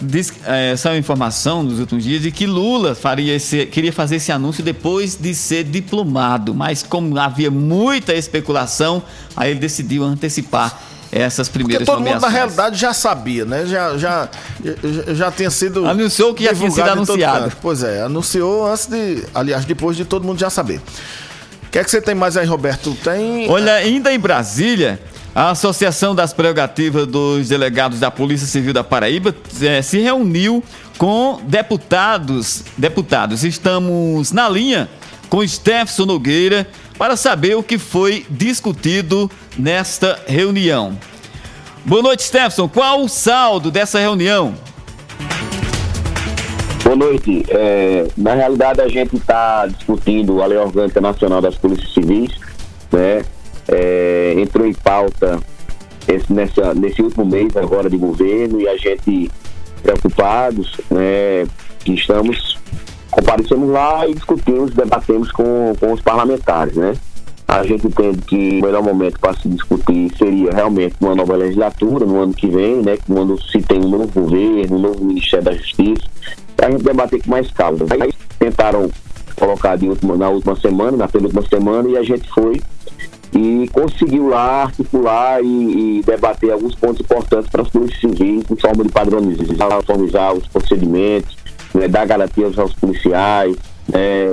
diz, 0.01 0.33
é, 0.45 0.77
saiu 0.77 0.99
informação 0.99 1.63
nos 1.63 1.81
últimos 1.81 2.05
dias 2.05 2.23
de 2.23 2.31
que 2.31 2.47
Lula 2.47 2.95
faria 2.95 3.35
esse, 3.35 3.67
queria 3.67 3.93
fazer 3.93 4.17
esse 4.17 4.31
anúncio 4.31 4.63
depois 4.63 5.15
de 5.15 5.35
ser 5.35 5.65
diplomado, 5.65 6.55
mas 6.55 6.83
como 6.83 7.19
havia 7.19 7.51
muita 7.51 8.15
especulação, 8.15 9.03
aí 9.37 9.51
ele 9.51 9.61
decidiu 9.61 10.05
antecipar 10.05 10.79
essas 11.11 11.49
Porque 11.49 11.61
primeiras 11.61 11.87
todo 11.87 11.99
mundo, 11.99 12.07
na 12.07 12.15
nomeações. 12.15 12.35
realidade, 12.35 12.77
já 12.79 12.93
sabia, 12.93 13.45
né? 13.45 13.65
Já, 13.65 13.97
já, 13.97 14.29
já, 14.63 15.15
já 15.15 15.33
tinha 15.33 15.51
sido. 15.51 15.87
Anunciou 15.87 16.35
que 16.35 16.45
já 16.45 16.55
tinha 16.55 16.71
sido 16.71 16.89
anunciado. 16.91 17.53
Pois 17.63 17.83
é, 17.83 18.03
anunciou 18.03 18.67
antes 18.67 18.87
de. 18.87 19.25
Aliás, 19.35 19.65
depois 19.65 19.97
de 19.97 20.05
todo 20.05 20.25
mundo 20.25 20.39
já 20.39 20.51
saber. 20.51 20.81
O 21.67 21.71
que 21.71 21.79
é 21.79 21.85
que 21.85 21.91
você 21.91 22.01
tem 22.01 22.15
mais 22.15 22.37
aí, 22.37 22.47
Roberto? 22.47 22.97
Tem. 23.03 23.49
Olha, 23.49 23.75
ainda 23.75 24.13
em 24.13 24.19
Brasília, 24.19 25.01
a 25.37 25.51
Associação 25.51 26.15
das 26.15 26.33
Prerrogativas 26.33 27.07
dos 27.07 27.51
Delegados 27.51 28.01
da 28.01 28.11
Polícia 28.11 28.47
Civil 28.47 28.73
da 28.73 28.83
Paraíba 28.83 29.37
eh, 29.61 29.83
se 29.83 29.99
reuniu 29.99 30.65
com 30.97 31.39
deputados. 31.45 32.65
Deputados, 32.79 33.45
estamos 33.45 34.33
na 34.33 34.49
linha 34.49 34.89
com 35.29 35.47
Stefson 35.47 36.07
Nogueira 36.07 36.67
para 36.97 37.17
saber 37.17 37.55
o 37.55 37.63
que 37.63 37.77
foi 37.77 38.25
discutido 38.31 39.31
nesta 39.59 40.19
reunião. 40.27 40.97
Boa 41.85 42.01
noite, 42.01 42.23
Stefson. 42.23 42.67
Qual 42.67 43.03
o 43.03 43.09
saldo 43.09 43.71
dessa 43.71 43.99
reunião? 43.99 44.55
Boa 46.83 46.97
noite. 46.97 47.45
É, 47.51 48.07
na 48.17 48.33
realidade, 48.33 48.81
a 48.81 48.89
gente 48.89 49.17
está 49.17 49.67
discutindo 49.67 50.41
a 50.41 50.47
Lei 50.47 50.57
Orgânica 50.57 50.99
Nacional 50.99 51.43
das 51.43 51.57
Polícias 51.57 51.93
Civis, 51.93 52.31
né? 52.91 53.23
É, 53.69 54.35
entrou 54.39 54.67
em 54.67 54.75
pauta 54.75 55.41
esse, 56.07 56.33
nessa, 56.33 56.75
nesse 56.75 57.03
último 57.03 57.25
mês 57.25 57.57
agora 57.57 57.91
de 57.91 57.97
governo 57.97 58.61
e 58.61 58.69
a 58.69 58.77
gente 58.77 59.31
preocupados, 59.83 60.77
né? 60.91 61.47
Que 61.85 61.95
estamos 61.95 62.57
comparecemos 63.11 63.71
lá 63.71 64.07
e 64.07 64.15
discutimos, 64.15 64.73
debatemos 64.73 65.33
com, 65.33 65.75
com 65.81 65.93
os 65.93 66.03
parlamentares, 66.03 66.75
né? 66.75 66.95
A 67.49 67.63
gente 67.63 67.87
entende 67.87 68.19
que 68.23 68.59
o 68.59 68.67
melhor 68.67 68.83
momento 68.83 69.19
para 69.21 69.33
se 69.35 69.49
discutir 69.49 70.13
seria 70.19 70.51
realmente 70.51 70.97
uma 71.01 71.15
nova 71.15 71.37
legislatura 71.37 72.05
no 72.05 72.21
ano 72.21 72.35
que 72.35 72.49
vem, 72.49 72.83
né? 72.83 72.99
Quando 73.07 73.41
se 73.41 73.63
tem 73.63 73.79
um 73.79 73.89
novo 73.89 74.09
governo, 74.09 74.77
um 74.77 74.81
novo 74.81 75.05
Ministério 75.05 75.45
da 75.45 75.53
Justiça, 75.53 76.03
a 76.61 76.71
gente 76.71 76.83
debater 76.83 77.23
com 77.23 77.31
mais 77.31 77.51
calma. 77.53 77.79
Aí 78.01 78.13
tentaram 78.39 78.91
colocar 79.37 79.79
última, 79.83 80.17
na 80.17 80.29
última 80.29 80.57
semana, 80.57 80.97
na 80.97 81.09
penúltima 81.09 81.43
semana, 81.43 81.89
e 81.89 81.97
a 81.97 82.03
gente 82.03 82.29
foi 82.31 82.61
e 83.37 83.69
conseguiu 83.69 84.29
lá 84.29 84.63
articular 84.63 85.43
e, 85.43 85.99
e 85.99 86.03
debater 86.03 86.51
alguns 86.51 86.75
pontos 86.75 87.01
importantes 87.01 87.51
para 87.51 87.63
as 87.63 87.69
polícias 87.69 88.01
civis, 88.01 88.45
em 88.51 88.57
forma 88.57 88.85
de 88.85 88.91
padronizar, 88.91 89.69
uniformizar 89.69 90.33
os 90.33 90.47
procedimentos, 90.49 91.37
né, 91.75 91.87
dar 91.87 92.07
garantias 92.07 92.59
aos 92.59 92.73
policiais, 92.75 93.57
né, 93.89 94.27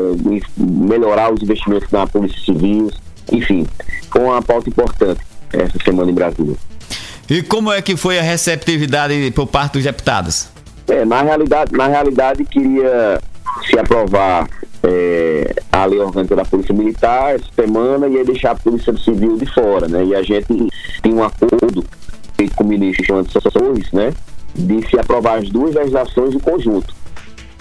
melhorar 0.57 1.33
os 1.33 1.41
investimentos 1.41 1.91
na 1.91 2.07
polícia 2.07 2.39
civil, 2.45 2.89
enfim, 3.31 3.67
com 4.09 4.25
uma 4.25 4.41
pauta 4.41 4.69
importante 4.69 5.19
essa 5.51 5.77
semana 5.83 6.09
em 6.09 6.13
Brasília. 6.13 6.55
E 7.29 7.41
como 7.41 7.71
é 7.71 7.81
que 7.81 7.97
foi 7.97 8.19
a 8.19 8.21
receptividade 8.21 9.31
por 9.31 9.47
parte 9.47 9.73
dos 9.73 9.83
deputados? 9.83 10.47
É, 10.87 11.03
na 11.03 11.21
realidade, 11.21 11.71
na 11.73 11.87
realidade 11.87 12.43
queria 12.45 13.19
se 13.69 13.77
aprovar 13.77 14.47
é, 14.83 15.55
a 15.71 15.85
lei 15.85 15.99
orgânica 15.99 16.35
da 16.35 16.45
Polícia 16.45 16.73
Militar 16.73 17.35
essa 17.35 17.45
semana 17.55 18.07
e 18.07 18.13
ia 18.13 18.25
deixar 18.25 18.51
a 18.51 18.55
Polícia 18.55 18.95
Civil 18.97 19.37
de 19.37 19.45
fora, 19.45 19.87
né? 19.87 20.03
E 20.03 20.15
a 20.15 20.21
gente 20.21 20.69
tem 21.01 21.13
um 21.13 21.23
acordo 21.23 21.83
feito 22.35 22.55
com 22.55 22.63
o 22.63 22.67
ministro 22.67 23.15
Anderson 23.15 23.39
Torres, 23.39 23.91
né? 23.91 24.13
De 24.53 24.87
se 24.87 24.99
aprovar 24.99 25.39
as 25.39 25.49
duas 25.49 25.73
legislações 25.73 26.35
em 26.35 26.39
conjunto. 26.39 26.93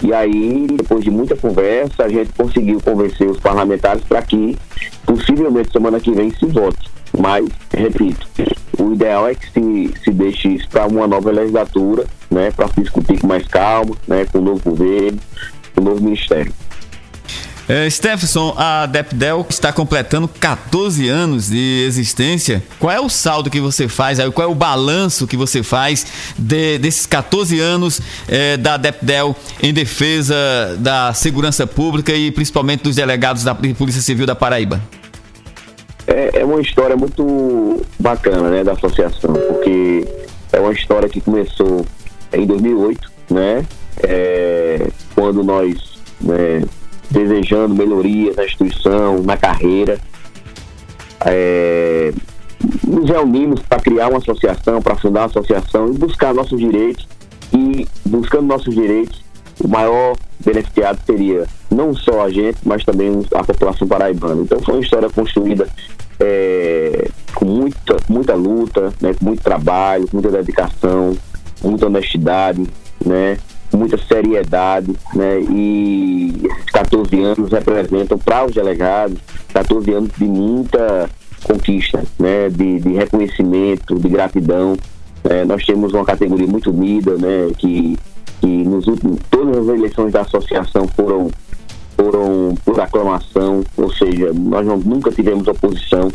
E 0.03 0.13
aí, 0.13 0.67
depois 0.69 1.01
de 1.03 1.09
muita 1.09 1.35
conversa, 1.35 2.03
a 2.03 2.09
gente 2.09 2.33
conseguiu 2.33 2.81
convencer 2.81 3.29
os 3.29 3.39
parlamentares 3.39 4.03
para 4.03 4.21
que, 4.21 4.57
possivelmente, 5.05 5.71
semana 5.71 5.99
que 5.99 6.11
vem 6.11 6.29
se 6.31 6.45
vote. 6.47 6.91
Mas, 7.17 7.47
repito, 7.71 8.27
o 8.77 8.93
ideal 8.93 9.27
é 9.27 9.35
que 9.35 9.49
se, 9.49 9.93
se 10.03 10.11
deixe 10.11 10.49
isso 10.49 10.67
para 10.67 10.87
uma 10.87 11.07
nova 11.07 11.31
legislatura, 11.31 12.05
né, 12.29 12.51
para 12.51 12.67
se 12.67 12.81
discutir 12.81 13.19
com 13.19 13.27
mais 13.27 13.47
calma, 13.47 13.95
né, 14.05 14.25
com 14.25 14.39
o 14.39 14.41
novo 14.41 14.71
governo, 14.71 15.19
com 15.73 15.81
o 15.81 15.83
novo 15.85 16.03
ministério. 16.03 16.51
É, 17.67 17.89
Stephenson, 17.89 18.53
a 18.57 18.85
Depdel 18.85 19.45
está 19.49 19.71
completando 19.71 20.27
14 20.27 21.07
anos 21.07 21.49
de 21.49 21.85
existência. 21.87 22.61
Qual 22.77 22.91
é 22.91 22.99
o 22.99 23.07
saldo 23.07 23.49
que 23.49 23.61
você 23.61 23.87
faz, 23.87 24.19
qual 24.33 24.49
é 24.49 24.51
o 24.51 24.55
balanço 24.55 25.25
que 25.25 25.37
você 25.37 25.63
faz 25.63 26.05
de, 26.37 26.77
desses 26.77 27.05
14 27.05 27.59
anos 27.59 28.01
é, 28.27 28.57
da 28.57 28.75
Depdel 28.75 29.35
em 29.61 29.73
defesa 29.73 30.35
da 30.79 31.13
segurança 31.13 31.65
pública 31.65 32.11
e 32.11 32.31
principalmente 32.31 32.83
dos 32.83 32.97
delegados 32.97 33.43
da 33.43 33.55
Polícia 33.55 34.01
Civil 34.01 34.25
da 34.25 34.35
Paraíba? 34.35 34.81
É, 36.05 36.41
é 36.41 36.45
uma 36.45 36.59
história 36.59 36.97
muito 36.97 37.81
bacana 37.97 38.49
né, 38.49 38.63
da 38.63 38.73
associação, 38.73 39.33
porque 39.33 40.05
é 40.51 40.59
uma 40.59 40.73
história 40.73 41.07
que 41.07 41.21
começou 41.21 41.85
em 42.33 42.45
2008, 42.45 43.11
né, 43.29 43.65
é, 44.01 44.87
quando 45.15 45.43
nós 45.43 45.77
né, 46.19 46.61
desejando 47.13 47.75
melhorias 47.75 48.35
na 48.35 48.43
instituição, 48.43 49.21
na 49.21 49.37
carreira. 49.37 49.99
É, 51.25 52.11
nos 52.85 53.09
reunimos 53.09 53.61
para 53.61 53.79
criar 53.79 54.09
uma 54.09 54.17
associação, 54.17 54.81
para 54.81 54.95
fundar 54.95 55.21
uma 55.21 55.25
associação 55.27 55.89
e 55.89 55.93
buscar 55.93 56.33
nossos 56.33 56.59
direitos. 56.59 57.07
E 57.53 57.87
buscando 58.03 58.47
nossos 58.47 58.73
direitos, 58.73 59.23
o 59.63 59.67
maior 59.67 60.15
beneficiado 60.43 60.99
seria 61.05 61.45
não 61.69 61.93
só 61.93 62.23
a 62.23 62.29
gente, 62.29 62.57
mas 62.65 62.83
também 62.83 63.23
a 63.33 63.43
população 63.43 63.87
paraibana. 63.87 64.41
Então 64.41 64.59
foi 64.59 64.75
uma 64.75 64.83
história 64.83 65.09
construída 65.09 65.67
é, 66.19 67.09
com 67.35 67.45
muita, 67.45 67.97
muita 68.09 68.33
luta, 68.33 68.91
né, 68.99 69.13
com 69.13 69.25
muito 69.25 69.43
trabalho, 69.43 70.07
com 70.07 70.17
muita 70.17 70.31
dedicação, 70.31 71.15
muita 71.63 71.85
honestidade, 71.85 72.63
né? 73.05 73.37
Muita 73.77 73.97
seriedade, 73.97 74.93
né? 75.13 75.39
E 75.41 76.33
esses 76.43 76.65
14 76.71 77.21
anos 77.21 77.51
representam 77.51 78.17
para 78.17 78.45
os 78.45 78.53
delegados 78.53 79.17
14 79.53 79.91
anos 79.93 80.09
de 80.17 80.25
muita 80.25 81.09
conquista, 81.43 82.03
né? 82.19 82.49
De, 82.49 82.79
de 82.79 82.93
reconhecimento, 82.93 83.95
de 83.95 84.09
gratidão. 84.09 84.75
É, 85.23 85.45
nós 85.45 85.65
temos 85.65 85.93
uma 85.93 86.05
categoria 86.05 86.47
muito 86.47 86.69
unida, 86.69 87.15
né? 87.15 87.51
Que, 87.57 87.97
que 88.41 88.47
nos 88.47 88.87
últimos, 88.87 89.19
todas 89.29 89.57
as 89.57 89.75
eleições 89.75 90.11
da 90.11 90.21
associação 90.21 90.87
foram 90.95 91.29
foram 91.95 92.55
por 92.65 92.79
aclamação, 92.79 93.63
ou 93.77 93.91
seja, 93.93 94.33
nós 94.33 94.65
não, 94.65 94.77
nunca 94.77 95.11
tivemos 95.11 95.47
oposição 95.47 96.11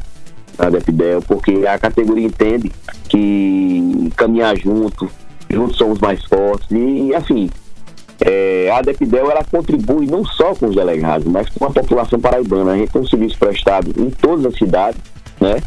à 0.59 0.69
DEPDEL, 0.69 1.23
porque 1.23 1.65
a 1.67 1.79
categoria 1.79 2.27
entende 2.27 2.71
que 3.09 4.11
caminhar 4.17 4.57
junto, 4.59 5.09
juntos 5.51 5.77
somos 5.77 5.99
mais 5.99 6.25
fortes. 6.25 6.69
E, 6.71 7.15
assim, 7.15 7.51
é, 8.21 8.71
a 8.73 8.83
DEPDEL 8.83 9.31
ela 9.31 9.45
contribui 9.45 10.07
não 10.07 10.25
só 10.25 10.55
com 10.55 10.67
os 10.67 10.75
delegados, 10.75 11.27
mas 11.27 11.49
com 11.51 11.65
a 11.65 11.71
população 11.71 12.19
paraibana. 12.19 12.73
A 12.73 12.77
gente 12.77 12.93
tem 12.93 13.03
um 13.03 13.07
serviço 13.07 13.39
prestado 13.39 13.93
em 13.97 14.11
todas 14.11 14.45
as 14.47 14.57
cidades, 14.57 15.01
né? 15.41 15.63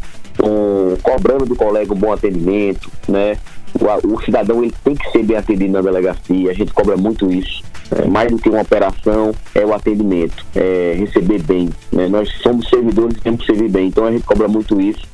Cobrando 1.02 1.44
do 1.44 1.56
colega 1.56 1.92
um 1.92 1.96
bom 1.96 2.12
atendimento, 2.12 2.90
né? 3.08 3.36
O, 3.74 4.14
o, 4.14 4.22
cidadão 4.22 4.62
ele 4.62 4.72
tem 4.84 4.94
que 4.94 5.10
ser 5.10 5.22
bem 5.22 5.36
atendido 5.36 5.72
na 5.72 5.80
delegacia, 5.80 6.50
a 6.50 6.54
gente 6.54 6.74
cobra 6.74 6.96
muito 6.96 7.32
isso. 7.32 7.62
É, 7.90 8.06
mais 8.06 8.30
do 8.30 8.38
que 8.38 8.48
uma 8.48 8.60
operação, 8.60 9.34
é 9.54 9.64
o 9.64 9.72
atendimento, 9.72 10.44
é 10.54 10.94
receber 10.98 11.42
bem. 11.42 11.70
Né? 11.90 12.06
Nós 12.08 12.28
somos 12.42 12.68
servidores 12.68 13.16
e 13.16 13.20
temos 13.20 13.40
que 13.40 13.46
servir 13.46 13.70
bem, 13.70 13.88
então 13.88 14.06
a 14.06 14.12
gente 14.12 14.24
cobra 14.24 14.46
muito 14.46 14.80
isso. 14.80 15.06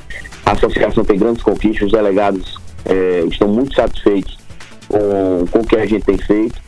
A 0.45 0.53
associação 0.53 1.05
tem 1.05 1.19
grandes 1.19 1.43
conquistas, 1.43 1.87
os 1.87 1.93
delegados 1.93 2.59
é, 2.85 3.25
estão 3.29 3.49
muito 3.49 3.75
satisfeitos 3.75 4.39
com, 4.89 5.47
com 5.51 5.59
o 5.61 5.67
que 5.67 5.77
a 5.77 5.87
gente 5.87 6.05
tem 6.05 6.19
feito. 6.19 6.61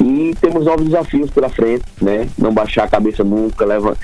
E 0.00 0.34
temos 0.40 0.64
novos 0.64 0.86
desafios 0.86 1.30
pela 1.30 1.48
frente, 1.48 1.84
né? 2.00 2.28
Não 2.36 2.52
baixar 2.52 2.84
a 2.84 2.88
cabeça 2.88 3.22
nunca, 3.22 3.64
leva 3.64 3.96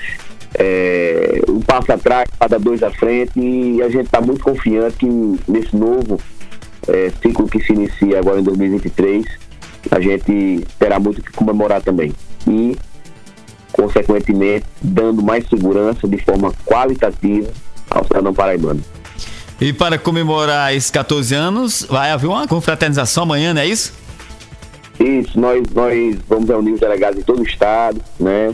é, 0.57 1.41
um 1.47 1.59
passo 1.61 1.91
atrás, 1.91 2.29
cada 2.39 2.57
dois 2.57 2.81
à 2.83 2.91
frente, 2.91 3.39
e 3.39 3.81
a 3.81 3.89
gente 3.89 4.05
está 4.05 4.21
muito 4.21 4.43
confiante 4.43 4.97
que 4.97 5.05
nesse 5.47 5.75
novo 5.75 6.19
é, 6.87 7.11
ciclo 7.21 7.47
que 7.47 7.61
se 7.61 7.73
inicia 7.73 8.19
agora 8.19 8.39
em 8.39 8.43
2023, 8.43 9.25
a 9.89 9.99
gente 9.99 10.65
terá 10.77 10.99
muito 10.99 11.21
que 11.21 11.31
comemorar 11.31 11.81
também. 11.81 12.13
E, 12.47 12.77
consequentemente, 13.71 14.65
dando 14.81 15.21
mais 15.21 15.47
segurança 15.47 16.07
de 16.07 16.17
forma 16.17 16.53
qualitativa 16.65 17.49
ao 17.89 18.03
cidadão 18.03 18.33
paraibano. 18.33 18.81
E 19.61 19.71
para 19.71 19.99
comemorar 19.99 20.75
esses 20.75 20.89
14 20.89 21.35
anos, 21.35 21.85
vai 21.87 22.09
haver 22.09 22.25
uma 22.25 22.47
confraternização 22.47 23.21
amanhã, 23.21 23.53
não 23.53 23.61
é 23.61 23.67
isso? 23.67 23.93
Isso, 24.99 25.39
nós, 25.39 25.63
nós 25.69 26.17
vamos 26.27 26.49
reunir 26.49 26.73
os 26.73 26.79
delegados 26.79 27.19
em 27.19 27.21
todo 27.21 27.41
o 27.41 27.43
estado, 27.43 28.01
né? 28.19 28.51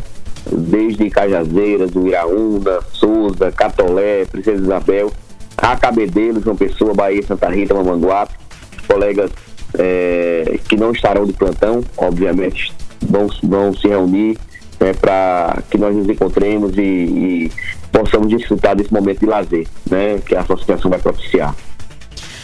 Desde 0.52 1.10
Cajazeiras, 1.10 1.96
Uiraúna, 1.96 2.80
Souza, 2.92 3.54
Catolé, 3.54 4.26
Princesa 4.26 4.62
Isabel, 4.62 5.10
Acabedelo, 5.58 6.42
João 6.42 6.58
Pessoa, 6.58 6.94
Bahia, 6.94 7.24
Santa 7.24 7.50
Rita, 7.50 7.74
Mamanguape. 7.74 8.36
Colegas 8.86 9.32
é, 9.78 10.60
que 10.68 10.76
não 10.76 10.92
estarão 10.92 11.26
de 11.26 11.32
plantão, 11.32 11.84
obviamente, 11.96 12.74
vão, 13.02 13.28
vão 13.44 13.74
se 13.74 13.88
reunir 13.88 14.38
né, 14.80 14.94
para 14.94 15.62
que 15.70 15.78
nós 15.78 15.96
nos 15.96 16.08
encontremos 16.08 16.78
e, 16.78 16.82
e 16.82 17.52
possamos 17.92 18.28
desfrutar 18.28 18.76
desse 18.76 18.94
momento 18.94 19.20
de 19.20 19.26
lazer, 19.26 19.68
né, 19.90 20.20
que 20.26 20.36
a 20.36 20.42
associação 20.42 20.90
vai 20.90 21.00
propiciar. 21.00 21.56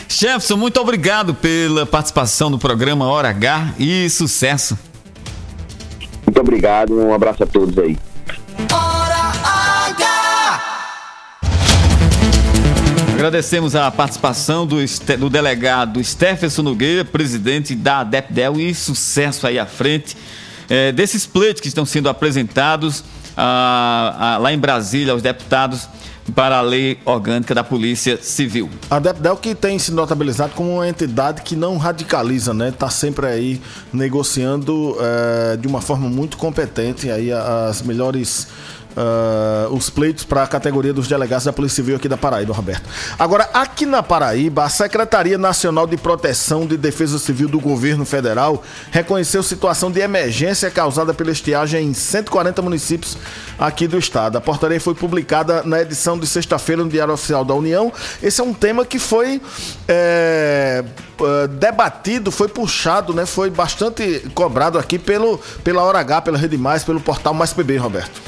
Jefferson, 0.07 0.57
muito 0.57 0.79
obrigado 0.79 1.33
pela 1.33 1.85
participação 1.85 2.49
no 2.49 2.59
programa 2.59 3.07
Hora 3.07 3.29
H 3.29 3.73
e 3.79 4.09
sucesso. 4.09 4.77
Muito 6.25 6.39
obrigado, 6.39 6.93
um 6.93 7.13
abraço 7.13 7.43
a 7.43 7.47
todos 7.47 7.77
aí. 7.77 7.97
Hora 8.71 9.31
H! 9.89 10.61
Agradecemos 13.13 13.75
a 13.75 13.89
participação 13.89 14.67
do, 14.67 14.77
do 15.17 15.29
delegado 15.29 16.03
Stephenson 16.03 16.61
Nogueira, 16.61 17.03
presidente 17.03 17.75
da 17.75 18.03
DEPDEL, 18.03 18.59
e 18.59 18.73
sucesso 18.75 19.47
aí 19.47 19.57
à 19.57 19.65
frente 19.65 20.15
é, 20.69 20.91
desses 20.91 21.25
pleitos 21.25 21.61
que 21.61 21.67
estão 21.67 21.85
sendo 21.85 22.09
apresentados 22.09 23.03
ah, 23.35 24.15
ah, 24.35 24.37
lá 24.37 24.53
em 24.53 24.57
Brasília 24.57 25.13
aos 25.13 25.21
deputados 25.21 25.87
para 26.35 26.57
a 26.57 26.61
lei 26.61 26.97
orgânica 27.03 27.53
da 27.53 27.63
Polícia 27.63 28.17
Civil. 28.21 28.69
A 28.89 28.99
DEPDEL 28.99 29.35
que 29.35 29.53
tem 29.53 29.77
se 29.77 29.91
notabilizado 29.91 30.53
como 30.53 30.75
uma 30.75 30.87
entidade 30.87 31.41
que 31.41 31.55
não 31.55 31.77
radicaliza, 31.77 32.53
né? 32.53 32.69
Está 32.69 32.89
sempre 32.89 33.27
aí 33.27 33.61
negociando 33.91 34.95
é, 34.99 35.57
de 35.57 35.67
uma 35.67 35.81
forma 35.81 36.07
muito 36.07 36.37
competente 36.37 37.09
aí 37.09 37.31
as 37.31 37.81
melhores 37.81 38.47
Uh, 38.95 39.73
os 39.73 39.89
pleitos 39.89 40.23
para 40.23 40.43
a 40.43 40.47
categoria 40.47 40.93
dos 40.93 41.07
delegados 41.07 41.45
da 41.45 41.51
Polícia 41.53 41.77
Civil 41.77 41.95
aqui 41.95 42.07
da 42.07 42.15
Paraíba, 42.15 42.53
Roberto. 42.53 42.83
Agora, 43.17 43.49
aqui 43.53 43.87
na 43.87 44.03
Paraíba, 44.03 44.63
a 44.63 44.69
Secretaria 44.69 45.37
Nacional 45.37 45.87
de 45.87 45.97
Proteção 45.97 46.67
de 46.67 46.77
Defesa 46.77 47.17
Civil 47.17 47.47
do 47.47 47.59
Governo 47.59 48.05
Federal 48.05 48.63
reconheceu 48.91 49.41
situação 49.41 49.91
de 49.91 49.99
emergência 49.99 50.69
causada 50.69 51.13
pela 51.13 51.31
estiagem 51.31 51.87
em 51.87 51.93
140 51.93 52.61
municípios 52.61 53.17
aqui 53.57 53.87
do 53.87 53.97
estado. 53.97 54.37
A 54.37 54.41
portaria 54.41 54.79
foi 54.79 54.93
publicada 54.93 55.63
na 55.63 55.81
edição 55.81 56.17
de 56.17 56.27
sexta-feira 56.27 56.83
no 56.83 56.89
Diário 56.89 57.13
Oficial 57.13 57.43
da 57.43 57.53
União. 57.53 57.91
Esse 58.21 58.41
é 58.41 58.43
um 58.43 58.53
tema 58.53 58.85
que 58.85 58.99
foi 58.99 59.41
é, 59.87 60.83
debatido, 61.59 62.31
foi 62.31 62.47
puxado, 62.47 63.13
né? 63.13 63.25
Foi 63.25 63.49
bastante 63.49 64.21
cobrado 64.33 64.77
aqui 64.77 64.99
pelo, 64.99 65.39
pela 65.63 65.83
Hora 65.83 65.99
H, 65.99 66.21
pela 66.21 66.37
Rede 66.37 66.57
Mais, 66.57 66.83
pelo 66.83 66.99
portal 66.99 67.33
Mais 67.33 67.53
PB, 67.53 67.77
Roberto. 67.77 68.21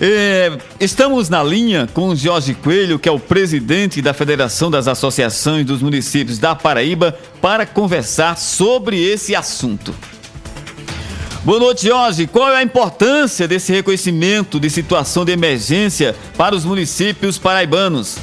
É, 0.00 0.56
estamos 0.78 1.28
na 1.28 1.42
linha 1.42 1.88
com 1.92 2.08
o 2.08 2.16
Jorge 2.16 2.54
Coelho, 2.54 3.00
que 3.00 3.08
é 3.08 3.12
o 3.12 3.18
presidente 3.18 4.00
da 4.00 4.14
Federação 4.14 4.70
das 4.70 4.86
Associações 4.86 5.66
dos 5.66 5.82
Municípios 5.82 6.38
da 6.38 6.54
Paraíba, 6.54 7.18
para 7.42 7.66
conversar 7.66 8.36
sobre 8.36 9.02
esse 9.02 9.34
assunto. 9.34 9.92
Boa 11.42 11.58
noite, 11.58 11.86
Jorge. 11.86 12.28
Qual 12.28 12.48
é 12.48 12.56
a 12.56 12.62
importância 12.62 13.48
desse 13.48 13.72
reconhecimento 13.72 14.60
de 14.60 14.70
situação 14.70 15.24
de 15.24 15.32
emergência 15.32 16.14
para 16.36 16.54
os 16.54 16.64
municípios 16.64 17.36
paraibanos? 17.36 18.18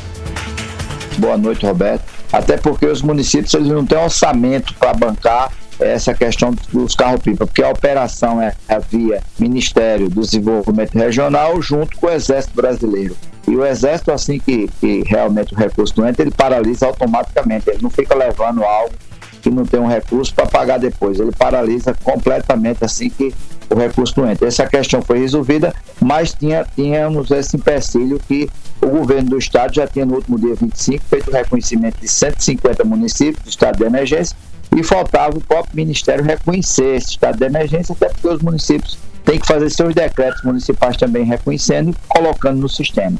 Boa 1.17 1.37
noite, 1.37 1.65
Roberto. 1.65 2.05
Até 2.31 2.55
porque 2.55 2.85
os 2.85 3.01
municípios 3.01 3.53
eles 3.53 3.67
não 3.67 3.85
têm 3.85 3.97
orçamento 3.97 4.73
para 4.75 4.93
bancar 4.93 5.51
essa 5.79 6.13
questão 6.13 6.53
dos 6.71 6.95
carros-pipa, 6.95 7.45
porque 7.45 7.63
a 7.63 7.69
operação 7.69 8.41
é 8.41 8.53
via 8.89 9.21
Ministério 9.37 10.09
do 10.09 10.21
Desenvolvimento 10.21 10.93
Regional 10.95 11.61
junto 11.61 11.97
com 11.97 12.07
o 12.07 12.11
Exército 12.11 12.55
Brasileiro. 12.55 13.15
E 13.47 13.55
o 13.55 13.65
Exército, 13.65 14.11
assim 14.11 14.39
que, 14.39 14.67
que 14.79 15.03
realmente 15.05 15.53
o 15.53 15.57
recurso 15.57 15.93
não 15.97 16.07
entra, 16.07 16.23
ele 16.23 16.31
paralisa 16.31 16.87
automaticamente, 16.87 17.69
ele 17.69 17.79
não 17.81 17.89
fica 17.89 18.15
levando 18.15 18.63
algo 18.63 18.93
que 19.41 19.51
não 19.51 19.63
tem 19.63 19.79
um 19.79 19.87
recurso 19.87 20.33
para 20.33 20.47
pagar 20.47 20.79
depois, 20.79 21.19
ele 21.19 21.31
paralisa 21.31 21.95
completamente 22.03 22.83
assim 22.83 23.09
que 23.09 23.33
o 23.69 23.75
recurso 23.75 24.19
não 24.19 24.29
entra. 24.29 24.47
Essa 24.47 24.65
questão 24.65 25.01
foi 25.01 25.19
resolvida, 25.19 25.73
mas 25.99 26.33
tinha, 26.33 26.65
tínhamos 26.75 27.31
esse 27.31 27.57
empecilho 27.57 28.19
que 28.27 28.49
o 28.81 28.87
governo 28.87 29.31
do 29.31 29.37
estado 29.37 29.73
já 29.73 29.87
tinha 29.87 30.05
no 30.05 30.15
último 30.15 30.37
dia 30.37 30.55
25 30.55 31.03
feito 31.05 31.29
o 31.29 31.33
reconhecimento 31.33 31.99
de 31.99 32.07
150 32.07 32.83
municípios 32.83 33.43
do 33.43 33.49
estado 33.49 33.77
de 33.77 33.83
emergência 33.83 34.35
e 34.75 34.83
faltava 34.83 35.37
o 35.37 35.41
próprio 35.41 35.75
Ministério 35.75 36.23
reconhecer 36.23 36.95
esse 36.95 37.11
estado 37.11 37.37
de 37.37 37.45
emergência, 37.45 37.93
até 37.93 38.09
porque 38.09 38.27
os 38.27 38.41
municípios 38.41 38.97
têm 39.23 39.39
que 39.39 39.47
fazer 39.47 39.69
seus 39.69 39.95
decretos 39.95 40.43
municipais 40.43 40.97
também 40.97 41.23
reconhecendo 41.23 41.91
e 41.91 41.95
colocando 42.07 42.59
no 42.59 42.69
sistema. 42.69 43.17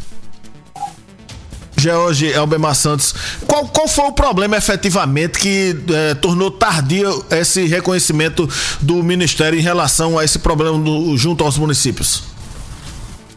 George 1.78 2.32
Elbemar 2.32 2.76
Santos, 2.76 3.14
qual, 3.46 3.68
qual 3.68 3.88
foi 3.88 4.06
o 4.06 4.12
problema 4.12 4.58
efetivamente 4.58 5.40
que 5.40 5.76
eh, 5.90 6.14
tornou 6.16 6.50
tardio 6.52 7.24
esse 7.32 7.66
reconhecimento 7.66 8.50
do 8.82 9.04
Ministério 9.04 9.60
em 9.60 9.62
relação 9.62 10.18
a 10.18 10.24
esse 10.24 10.40
problema 10.40 10.78
do, 10.78 11.18
junto 11.18 11.44
aos 11.44 11.58
municípios? 11.58 12.36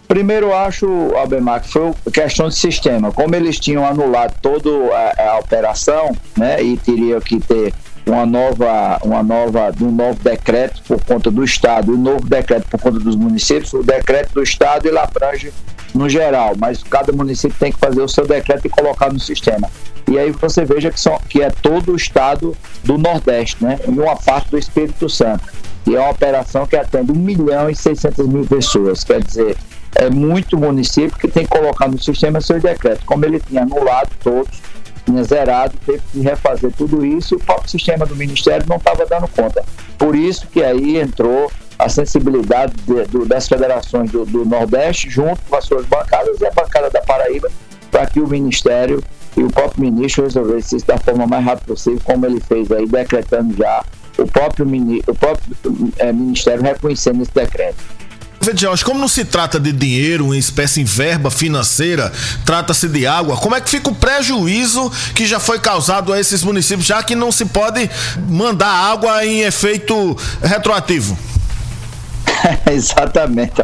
Primeiro, 0.08 0.54
acho, 0.54 0.86
Albemar, 1.14 1.60
que 1.60 1.68
foi 1.68 1.92
questão 2.10 2.48
de 2.48 2.54
sistema. 2.54 3.12
Como 3.12 3.34
eles 3.34 3.60
tinham 3.60 3.86
anulado 3.86 4.34
toda 4.40 4.70
a, 4.94 5.32
a 5.32 5.38
operação, 5.38 6.16
né, 6.34 6.62
e 6.62 6.78
teria 6.78 7.20
que 7.20 7.38
ter 7.38 7.74
uma 8.10 8.24
nova, 8.24 8.98
uma 9.02 9.22
nova, 9.22 9.72
um 9.80 9.90
novo 9.90 10.18
decreto 10.22 10.82
por 10.82 11.02
conta 11.04 11.30
do 11.30 11.44
Estado, 11.44 11.92
um 11.92 11.98
novo 11.98 12.26
decreto 12.26 12.66
por 12.68 12.80
conta 12.80 12.98
dos 12.98 13.14
municípios, 13.14 13.72
o 13.72 13.82
decreto 13.82 14.34
do 14.34 14.42
Estado 14.42 14.86
ele 14.86 14.98
abrange 14.98 15.52
no 15.94 16.08
geral, 16.08 16.54
mas 16.56 16.82
cada 16.82 17.12
município 17.12 17.56
tem 17.58 17.72
que 17.72 17.78
fazer 17.78 18.00
o 18.00 18.08
seu 18.08 18.26
decreto 18.26 18.66
e 18.66 18.70
colocar 18.70 19.12
no 19.12 19.20
sistema. 19.20 19.70
E 20.08 20.18
aí 20.18 20.30
você 20.30 20.64
veja 20.64 20.90
que, 20.90 20.98
são, 20.98 21.18
que 21.28 21.42
é 21.42 21.50
todo 21.50 21.92
o 21.92 21.96
estado 21.96 22.56
do 22.82 22.96
Nordeste, 22.96 23.62
né? 23.62 23.78
E 23.86 23.90
uma 23.90 24.16
parte 24.16 24.50
do 24.50 24.58
Espírito 24.58 25.08
Santo. 25.08 25.44
E 25.86 25.94
é 25.94 26.00
uma 26.00 26.10
operação 26.10 26.66
que 26.66 26.76
atende 26.76 27.12
1 27.12 27.14
milhão 27.14 27.68
e 27.68 27.76
600 27.76 28.26
mil 28.26 28.46
pessoas. 28.46 29.04
Quer 29.04 29.22
dizer, 29.22 29.56
é 29.94 30.08
muito 30.08 30.56
município 30.56 31.18
que 31.18 31.28
tem 31.28 31.44
que 31.44 31.50
colocar 31.50 31.88
no 31.88 32.00
sistema 32.00 32.40
seu 32.40 32.58
decreto. 32.58 33.04
Como 33.04 33.24
ele 33.24 33.38
tinha 33.38 33.62
anulado 33.62 34.10
todos, 34.22 34.62
tinha 35.08 35.24
zerado, 35.24 35.74
teve 35.84 36.02
que 36.12 36.20
refazer 36.20 36.70
tudo 36.76 37.04
isso 37.04 37.34
e 37.34 37.36
o 37.36 37.40
próprio 37.40 37.70
sistema 37.70 38.04
do 38.04 38.14
Ministério 38.14 38.66
não 38.68 38.76
estava 38.76 39.06
dando 39.06 39.26
conta. 39.28 39.64
Por 39.96 40.14
isso 40.14 40.46
que 40.48 40.62
aí 40.62 40.98
entrou 40.98 41.50
a 41.78 41.88
sensibilidade 41.88 42.74
de, 42.74 43.04
do, 43.04 43.24
das 43.24 43.48
federações 43.48 44.10
do, 44.10 44.26
do, 44.26 44.44
Nordeste, 44.44 45.08
junto 45.08 45.40
com 45.48 45.56
as 45.56 45.64
suas 45.64 45.86
bancadas 45.86 46.40
e 46.40 46.46
a 46.46 46.50
bancada 46.50 46.90
da 46.90 47.00
Paraíba, 47.00 47.50
para 47.90 48.06
que 48.06 48.20
o 48.20 48.28
Ministério 48.28 49.02
e 49.36 49.42
o 49.42 49.50
próprio 49.50 49.84
ministro 49.84 50.24
resolvessem 50.24 50.76
isso 50.76 50.86
da 50.86 50.98
forma 50.98 51.26
mais 51.26 51.44
rápida 51.44 51.72
possível, 51.72 52.00
como 52.04 52.26
ele 52.26 52.40
fez 52.40 52.70
aí, 52.72 52.86
decretando 52.86 53.56
já 53.56 53.84
o 54.18 54.26
próprio, 54.26 54.66
o 55.06 55.14
próprio 55.14 55.56
é, 55.98 56.12
Ministério 56.12 56.62
reconhecendo 56.62 57.22
esse 57.22 57.32
decreto. 57.32 57.76
Jorge, 58.56 58.84
como 58.84 58.98
não 58.98 59.08
se 59.08 59.24
trata 59.24 59.60
de 59.60 59.72
dinheiro, 59.72 60.34
em 60.34 60.38
espécie 60.38 60.80
em 60.80 60.84
verba 60.84 61.30
financeira, 61.30 62.12
trata-se 62.44 62.88
de 62.88 63.06
água, 63.06 63.36
como 63.36 63.54
é 63.54 63.60
que 63.60 63.68
fica 63.68 63.90
o 63.90 63.94
prejuízo 63.94 64.90
que 65.14 65.26
já 65.26 65.38
foi 65.38 65.58
causado 65.58 66.12
a 66.12 66.20
esses 66.20 66.42
municípios, 66.42 66.86
já 66.86 67.02
que 67.02 67.14
não 67.14 67.30
se 67.30 67.44
pode 67.44 67.90
mandar 68.28 68.68
água 68.68 69.24
em 69.24 69.40
efeito 69.40 70.16
retroativo? 70.42 71.16
Exatamente, 72.70 73.54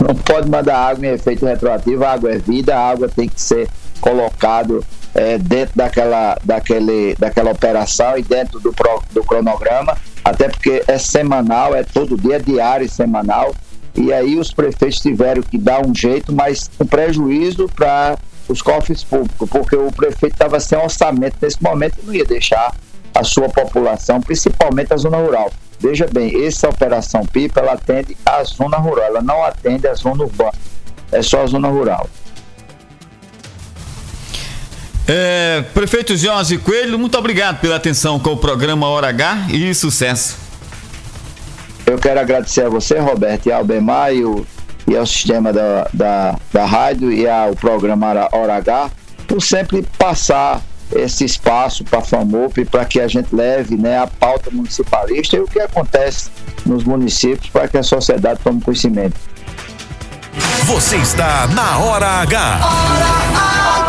não 0.00 0.14
pode 0.14 0.48
mandar 0.48 0.78
água 0.78 1.06
em 1.06 1.10
efeito 1.10 1.44
retroativo, 1.44 2.04
a 2.04 2.12
água 2.12 2.32
é 2.32 2.38
vida, 2.38 2.76
a 2.76 2.90
água 2.90 3.08
tem 3.08 3.28
que 3.28 3.40
ser 3.40 3.68
colocado 4.00 4.84
é, 5.14 5.38
dentro 5.38 5.76
daquela, 5.76 6.38
daquele, 6.44 7.14
daquela 7.18 7.50
operação 7.50 8.16
e 8.16 8.22
dentro 8.22 8.60
do, 8.60 8.72
pro, 8.72 9.02
do 9.10 9.24
cronograma, 9.24 9.96
até 10.24 10.48
porque 10.48 10.82
é 10.86 10.98
semanal, 10.98 11.74
é 11.74 11.82
todo 11.82 12.16
dia, 12.16 12.36
é 12.36 12.38
diário 12.38 12.86
e 12.86 12.88
semanal, 12.88 13.54
e 13.94 14.12
aí 14.12 14.38
os 14.38 14.52
prefeitos 14.52 15.00
tiveram 15.00 15.42
que 15.42 15.58
dar 15.58 15.84
um 15.84 15.94
jeito, 15.94 16.32
mas 16.32 16.70
um 16.78 16.86
prejuízo 16.86 17.68
para 17.74 18.18
os 18.48 18.62
cofres 18.62 19.04
públicos, 19.04 19.48
porque 19.48 19.76
o 19.76 19.92
prefeito 19.92 20.34
estava 20.34 20.58
sem 20.60 20.78
orçamento 20.78 21.36
nesse 21.40 21.62
momento 21.62 21.98
e 22.02 22.06
não 22.06 22.14
ia 22.14 22.24
deixar 22.24 22.74
a 23.14 23.24
sua 23.24 23.48
população, 23.48 24.20
principalmente 24.20 24.92
a 24.92 24.96
zona 24.96 25.18
rural. 25.18 25.50
Veja 25.80 26.08
bem, 26.10 26.44
essa 26.44 26.68
operação 26.68 27.24
PIPA 27.26 27.60
ela 27.60 27.72
atende 27.72 28.16
a 28.24 28.42
zona 28.44 28.78
rural, 28.78 29.06
ela 29.06 29.22
não 29.22 29.44
atende 29.44 29.86
a 29.86 29.94
zona 29.94 30.24
urbana, 30.24 30.52
é 31.12 31.22
só 31.22 31.42
a 31.42 31.46
zona 31.46 31.68
rural. 31.68 32.08
É, 35.06 35.64
prefeito 35.72 36.16
Jorge 36.16 36.58
Coelho, 36.58 36.98
muito 36.98 37.16
obrigado 37.16 37.60
pela 37.60 37.76
atenção 37.76 38.18
com 38.18 38.32
o 38.32 38.36
programa 38.36 38.86
Hora 38.88 39.08
H 39.08 39.46
e 39.50 39.74
sucesso. 39.74 40.47
Eu 41.88 41.98
quero 41.98 42.20
agradecer 42.20 42.66
a 42.66 42.68
você, 42.68 42.98
Roberto, 42.98 43.46
e 43.46 43.52
ao 43.52 43.64
Bemar 43.64 44.12
e, 44.12 44.22
o, 44.22 44.46
e 44.86 44.94
ao 44.94 45.06
sistema 45.06 45.54
da, 45.54 45.88
da, 45.94 46.38
da 46.52 46.66
rádio 46.66 47.10
e 47.10 47.26
ao 47.26 47.56
programa 47.56 48.28
Hora 48.30 48.56
H 48.56 48.90
por 49.26 49.40
sempre 49.40 49.82
passar 49.96 50.60
esse 50.94 51.24
espaço 51.24 51.84
para 51.84 52.00
a 52.00 52.02
FAMUP 52.02 52.66
para 52.66 52.84
que 52.84 53.00
a 53.00 53.08
gente 53.08 53.34
leve 53.34 53.76
né, 53.78 53.98
a 53.98 54.06
pauta 54.06 54.50
municipalista 54.50 55.36
e 55.36 55.40
o 55.40 55.46
que 55.46 55.60
acontece 55.60 56.30
nos 56.66 56.84
municípios 56.84 57.48
para 57.48 57.66
que 57.68 57.78
a 57.78 57.82
sociedade 57.82 58.40
tome 58.44 58.60
conhecimento. 58.60 59.16
Você 60.64 60.96
está 60.96 61.46
na 61.48 61.78
Hora 61.78 62.06
H. 62.06 62.60
Hora 62.62 63.78
H. 63.78 63.87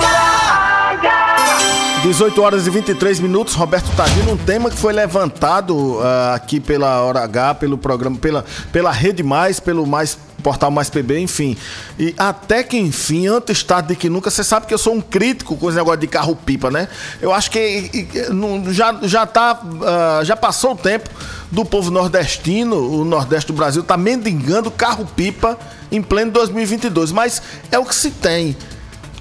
18 2.02 2.42
horas 2.42 2.66
e 2.66 2.70
23 2.70 3.20
minutos, 3.20 3.56
Roberto 3.56 3.94
Tadino, 3.94 4.32
um 4.32 4.38
tema 4.38 4.70
que 4.70 4.78
foi 4.78 4.94
levantado 4.94 5.76
uh, 5.98 6.34
aqui 6.34 6.58
pela 6.58 7.02
Hora 7.02 7.20
H, 7.22 7.56
pelo 7.56 7.78
programa, 7.78 8.18
pela, 8.18 8.46
pela 8.72 8.90
Rede 8.90 9.22
Mais, 9.22 9.60
pelo 9.60 9.86
Mais 9.86 10.18
Portal 10.42 10.72
Mais 10.72 10.90
PB, 10.90 11.20
enfim. 11.20 11.58
E 12.00 12.16
até 12.18 12.64
que 12.64 12.78
enfim, 12.78 13.28
antes 13.28 13.64
tarde 13.64 13.90
de 13.90 13.96
que 13.98 14.10
nunca, 14.10 14.32
você 14.32 14.46
sabe 14.46 14.66
que 14.66 14.74
eu 14.74 14.78
sou 14.78 14.94
um 14.94 15.02
crítico 15.02 15.58
com 15.58 15.68
esse 15.68 15.78
negócio 15.78 16.00
de 16.00 16.08
carro-pipa, 16.08 16.72
né? 16.72 16.88
Eu 17.22 17.34
acho 17.34 17.52
que 17.52 17.60
e, 17.60 18.08
e, 18.14 18.74
já, 18.74 18.98
já 19.04 19.26
tá, 19.26 19.62
uh, 19.62 20.24
já 20.24 20.38
passou 20.38 20.72
o 20.72 20.78
tempo 20.78 21.10
do 21.52 21.66
povo 21.66 21.92
nordestino, 21.92 22.78
o 22.78 23.04
Nordeste 23.04 23.52
do 23.52 23.56
Brasil, 23.56 23.84
tá 23.84 23.98
mendigando 23.98 24.72
carro-pipa 24.72 25.60
em 25.92 26.02
pleno 26.02 26.32
2022, 26.32 27.12
mas 27.12 27.42
é 27.70 27.78
o 27.78 27.84
que 27.84 27.94
se 27.94 28.12
tem. 28.12 28.56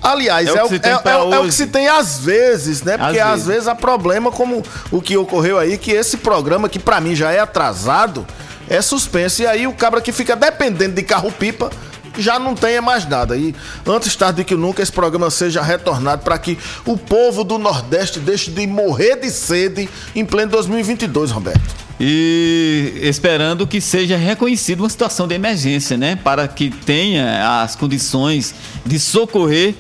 Aliás, 0.03 0.49
é, 0.49 0.53
o, 0.53 0.67
é, 0.67 0.77
é, 0.77 1.35
é, 1.35 1.35
é 1.35 1.39
o 1.39 1.45
que 1.45 1.53
se 1.53 1.67
tem 1.67 1.89
às 1.89 2.19
vezes, 2.19 2.83
né? 2.83 2.97
Porque 2.97 3.19
às, 3.19 3.41
às 3.41 3.47
vezes. 3.47 3.69
há 3.69 3.75
problema 3.75 4.31
como 4.31 4.63
o 4.91 5.01
que 5.01 5.17
ocorreu 5.17 5.59
aí, 5.59 5.77
que 5.77 5.91
esse 5.91 6.17
programa, 6.19 6.69
que 6.69 6.79
para 6.79 7.01
mim 7.01 7.15
já 7.15 7.33
é 7.33 7.41
atrasado, 7.41 8.27
é 8.69 8.81
suspenso. 8.81 9.43
E 9.43 9.47
aí 9.47 9.67
o 9.67 9.73
cabra 9.73 10.01
que 10.01 10.13
fica 10.13 10.37
dependendo 10.37 10.95
de 10.95 11.03
carro-pipa 11.03 11.71
já 12.17 12.39
não 12.39 12.55
tenha 12.55 12.81
mais 12.81 13.07
nada. 13.09 13.37
E 13.37 13.55
antes 13.87 14.15
tarde 14.17 14.45
que 14.45 14.55
nunca 14.55 14.83
esse 14.83 14.93
programa 14.93 15.31
seja 15.31 15.63
retornado 15.63 16.23
para 16.23 16.39
que 16.39 16.59
o 16.85 16.97
povo 16.97 17.45
do 17.45 17.59
Nordeste 17.59 18.21
deixe 18.21 18.51
de 18.51 18.67
morrer 18.67 19.17
de 19.17 19.31
sede 19.31 19.89
em 20.15 20.25
pleno 20.25 20.53
2022, 20.53 21.31
Roberto. 21.31 21.89
E 22.01 23.01
esperando 23.03 23.67
que 23.67 23.81
seja 23.81 24.17
reconhecida 24.17 24.83
uma 24.83 24.89
situação 24.89 25.27
de 25.27 25.35
emergência, 25.35 25.97
né? 25.97 26.17
Para 26.17 26.47
que 26.47 26.71
tenha 26.71 27.63
as 27.63 27.75
condições 27.75 28.55
de 28.87 29.01
socorrer 29.01 29.75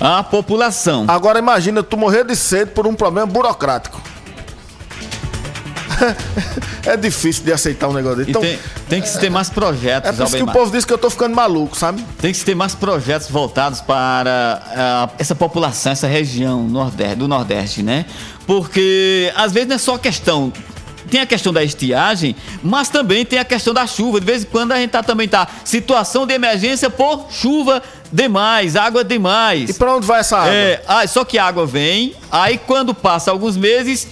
a 0.00 0.22
população. 0.22 1.04
Agora 1.06 1.38
imagina 1.38 1.82
tu 1.82 1.96
morrer 1.96 2.24
de 2.24 2.34
sede 2.34 2.70
por 2.70 2.86
um 2.86 2.94
problema 2.94 3.26
burocrático. 3.26 4.00
é 6.86 6.96
difícil 6.96 7.44
de 7.44 7.52
aceitar 7.52 7.88
um 7.88 7.92
negócio 7.92 8.18
desse. 8.18 8.30
Então, 8.30 8.42
tem, 8.42 8.58
tem, 8.88 9.02
que 9.02 9.08
se 9.08 9.18
ter 9.18 9.30
mais 9.30 9.50
projetos. 9.50 10.10
É 10.10 10.12
por 10.12 10.24
isso 10.24 10.36
que 10.36 10.42
o 10.42 10.52
povo 10.52 10.70
diz 10.70 10.84
que 10.84 10.92
eu 10.92 10.98
tô 10.98 11.10
ficando 11.10 11.34
maluco, 11.34 11.76
sabe? 11.76 12.04
Tem 12.20 12.32
que 12.32 12.38
se 12.38 12.44
ter 12.44 12.54
mais 12.54 12.74
projetos 12.74 13.28
voltados 13.28 13.80
para 13.80 14.62
uh, 15.10 15.14
essa 15.18 15.34
população, 15.34 15.92
essa 15.92 16.06
região 16.06 16.62
nordeste, 16.66 17.16
do 17.16 17.28
Nordeste, 17.28 17.82
né? 17.82 18.06
Porque 18.46 19.32
às 19.36 19.52
vezes 19.52 19.68
não 19.68 19.76
é 19.76 19.78
só 19.78 19.98
questão 19.98 20.52
tem 21.10 21.20
a 21.20 21.26
questão 21.26 21.52
da 21.52 21.62
estiagem, 21.64 22.36
mas 22.62 22.88
também 22.88 23.24
tem 23.24 23.38
a 23.38 23.44
questão 23.44 23.74
da 23.74 23.86
chuva. 23.86 24.20
De 24.20 24.26
vez 24.26 24.44
em 24.44 24.46
quando 24.46 24.72
a 24.72 24.76
gente 24.76 24.90
tá, 24.90 25.02
também 25.02 25.26
tá 25.26 25.46
situação 25.64 26.24
de 26.24 26.32
emergência 26.32 26.88
por 26.88 27.26
chuva 27.30 27.82
demais, 28.12 28.76
água 28.76 29.02
demais. 29.02 29.70
E 29.70 29.72
pra 29.74 29.96
onde 29.96 30.06
vai 30.06 30.20
essa 30.20 30.38
água? 30.38 30.52
É, 30.52 30.82
ah, 30.86 31.06
só 31.06 31.24
que 31.24 31.36
a 31.36 31.44
água 31.44 31.66
vem, 31.66 32.14
aí 32.30 32.58
quando 32.58 32.94
passa 32.94 33.30
alguns 33.30 33.56
meses, 33.56 34.06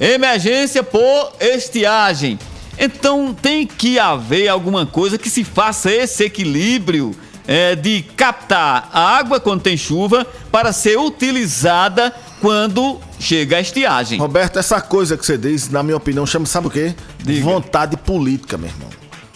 emergência 0.00 0.82
por 0.82 1.32
estiagem. 1.40 2.38
Então 2.78 3.34
tem 3.34 3.66
que 3.66 3.98
haver 3.98 4.48
alguma 4.48 4.84
coisa 4.84 5.16
que 5.16 5.30
se 5.30 5.44
faça 5.44 5.90
esse 5.90 6.24
equilíbrio 6.24 7.14
é, 7.46 7.74
de 7.74 8.02
captar 8.16 8.90
a 8.92 9.16
água 9.16 9.40
quando 9.40 9.62
tem 9.62 9.76
chuva 9.76 10.26
para 10.50 10.72
ser 10.72 10.98
utilizada 10.98 12.12
quando 12.40 13.00
chega 13.18 13.56
a 13.56 13.60
estiagem. 13.60 14.18
Roberto, 14.18 14.58
essa 14.58 14.80
coisa 14.80 15.16
que 15.16 15.24
você 15.24 15.38
diz, 15.38 15.70
na 15.70 15.82
minha 15.82 15.96
opinião, 15.96 16.26
chama, 16.26 16.44
sabe 16.44 16.66
o 16.66 16.70
quê? 16.70 16.94
Diga. 17.18 17.44
Vontade 17.44 17.96
política, 17.96 18.58
meu 18.58 18.68
irmão. 18.68 18.88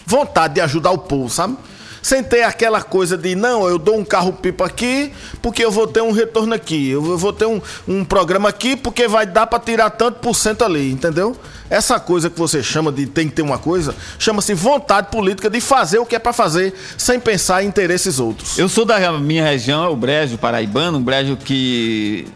Vontade 0.05 0.55
de 0.55 0.61
ajudar 0.61 0.91
o 0.91 0.97
povo, 0.97 1.29
sabe? 1.29 1.57
Sem 2.01 2.23
ter 2.23 2.43
aquela 2.43 2.81
coisa 2.81 3.15
de, 3.15 3.35
não, 3.35 3.67
eu 3.67 3.77
dou 3.77 3.97
um 3.97 4.03
carro-pipa 4.03 4.65
aqui 4.65 5.11
porque 5.41 5.63
eu 5.63 5.71
vou 5.71 5.85
ter 5.87 6.01
um 6.01 6.11
retorno 6.11 6.53
aqui. 6.53 6.89
Eu 6.89 7.17
vou 7.17 7.31
ter 7.31 7.45
um, 7.45 7.61
um 7.87 8.03
programa 8.03 8.49
aqui 8.49 8.75
porque 8.75 9.07
vai 9.07 9.25
dar 9.25 9.45
pra 9.45 9.59
tirar 9.59 9.89
tanto 9.91 10.19
por 10.19 10.35
cento 10.35 10.63
ali, 10.63 10.91
entendeu? 10.91 11.35
Essa 11.69 11.99
coisa 11.99 12.29
que 12.29 12.37
você 12.37 12.61
chama 12.63 12.91
de 12.91 13.05
tem 13.05 13.29
que 13.29 13.35
ter 13.35 13.41
uma 13.41 13.57
coisa, 13.57 13.95
chama-se 14.19 14.53
vontade 14.53 15.07
política 15.09 15.49
de 15.49 15.61
fazer 15.61 15.99
o 15.99 16.05
que 16.05 16.15
é 16.15 16.19
pra 16.19 16.33
fazer, 16.33 16.73
sem 16.97 17.19
pensar 17.19 17.63
em 17.63 17.67
interesses 17.67 18.19
outros. 18.19 18.57
Eu 18.57 18.67
sou 18.67 18.83
da 18.83 19.11
minha 19.13 19.45
região, 19.45 19.85
é 19.85 19.87
o 19.87 19.95
Brejo 19.95 20.37
Paraibano, 20.37 20.97
um 20.97 21.01
brejo 21.01 21.37
que 21.37 22.27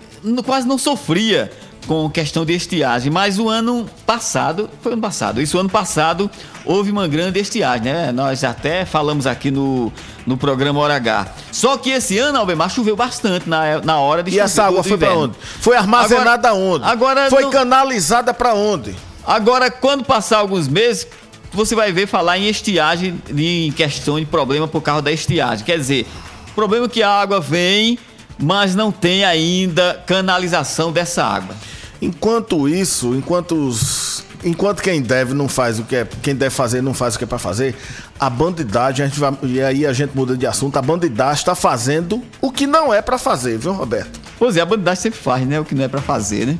quase 0.46 0.68
não 0.68 0.78
sofria 0.78 1.52
com 1.88 2.10
questão 2.10 2.44
de 2.46 2.54
estiagem, 2.54 3.12
mas 3.12 3.38
o 3.38 3.48
ano 3.48 3.86
passado, 4.06 4.70
foi 4.82 4.94
ano 4.94 5.02
passado, 5.02 5.42
isso 5.42 5.58
ano 5.60 5.70
passado 5.70 6.30
houve 6.66 6.90
uma 6.92 7.08
grande 7.08 7.40
estiagem, 7.40 7.84
né? 7.94 8.12
Nós 8.12 8.44
até 8.44 8.86
falamos 8.86 9.28
aqui 9.28 9.52
no, 9.52 9.94
no 10.26 10.36
programa 10.36 10.80
Hora 10.80 10.96
H. 10.96 11.28
Só 11.52 11.78
que 11.78 11.92
esse 11.92 12.18
ano, 12.18 12.40
Albemar, 12.40 12.70
choveu 12.70 12.96
bastante 12.96 13.48
na, 13.48 13.80
na 13.82 14.00
hora 14.00 14.24
de 14.24 14.32
E 14.32 14.40
essa 14.40 14.64
água 14.64 14.82
foi 14.84 14.98
pra 14.98 15.08
inverno. 15.10 15.26
onde? 15.26 15.36
Foi 15.62 15.78
armazenada 15.78 16.50
Agora- 16.50 16.54
onde? 16.74 16.86
agora 16.86 17.30
foi 17.30 17.44
não- 17.44 17.52
canalizada 17.52 18.34
pra 18.34 18.54
onde? 18.56 18.96
Agora, 19.26 19.70
quando 19.70 20.04
passar 20.04 20.40
alguns 20.40 20.68
meses, 20.68 21.08
você 21.54 21.76
vai 21.76 21.92
ver 21.92 22.08
falar 22.08 22.38
em 22.40 22.48
estiagem, 22.48 23.22
em 23.36 23.72
questão 23.72 24.20
de 24.20 24.26
problema 24.26 24.68
por 24.68 24.82
causa 24.82 25.02
da 25.04 25.12
estiagem. 25.12 25.64
Quer 25.66 25.78
dizer, 25.78 26.08
o 26.50 26.54
problema 26.54 26.86
é 26.86 26.90
que 26.90 27.02
a 27.04 27.10
água 27.10 27.40
vem, 27.40 27.98
mas 28.38 28.76
não 28.76 28.92
tem 28.92 29.24
ainda 29.24 30.04
canalização 30.06 30.92
dessa 30.92 31.24
água. 31.24 31.56
Enquanto 32.02 32.68
isso, 32.68 33.16
enquanto 33.16 33.56
os, 33.56 34.24
enquanto 34.44 34.82
quem 34.82 35.02
deve 35.02 35.34
não 35.34 35.48
faz 35.48 35.80
o 35.80 35.84
que 35.84 35.96
é, 35.96 36.08
quem 36.22 36.36
deve 36.36 36.54
fazer 36.54 36.82
não 36.82 36.94
faz 36.94 37.16
o 37.16 37.18
que 37.18 37.24
é 37.24 37.28
para 37.28 37.40
fazer, 37.40 37.76
a 38.20 38.30
bandidagem, 38.30 39.06
a 39.06 39.08
gente 39.08 39.20
vai, 39.20 39.36
e 39.44 39.62
aí 39.62 39.86
a 39.86 39.94
gente 39.94 40.16
muda 40.16 40.38
de 40.38 40.46
assunto, 40.46 40.78
a 40.78 40.82
bandidagem 40.82 41.40
está 41.40 41.56
fazendo 41.56 42.24
o 42.42 42.52
que 42.52 42.68
não 42.68 42.94
é 42.94 43.02
para 43.02 43.18
fazer, 43.18 43.58
viu, 43.58 43.74
Roberto? 43.74 44.20
Pois 44.38 44.56
é, 44.58 44.62
a 44.62 44.66
bandidagem 44.66 45.04
sempre 45.04 45.20
faz, 45.20 45.48
né? 45.48 45.60
O 45.60 45.66
que 45.66 45.74
não 45.74 45.84
é 45.84 45.88
pra 45.88 46.02
fazer, 46.02 46.46
né? 46.46 46.58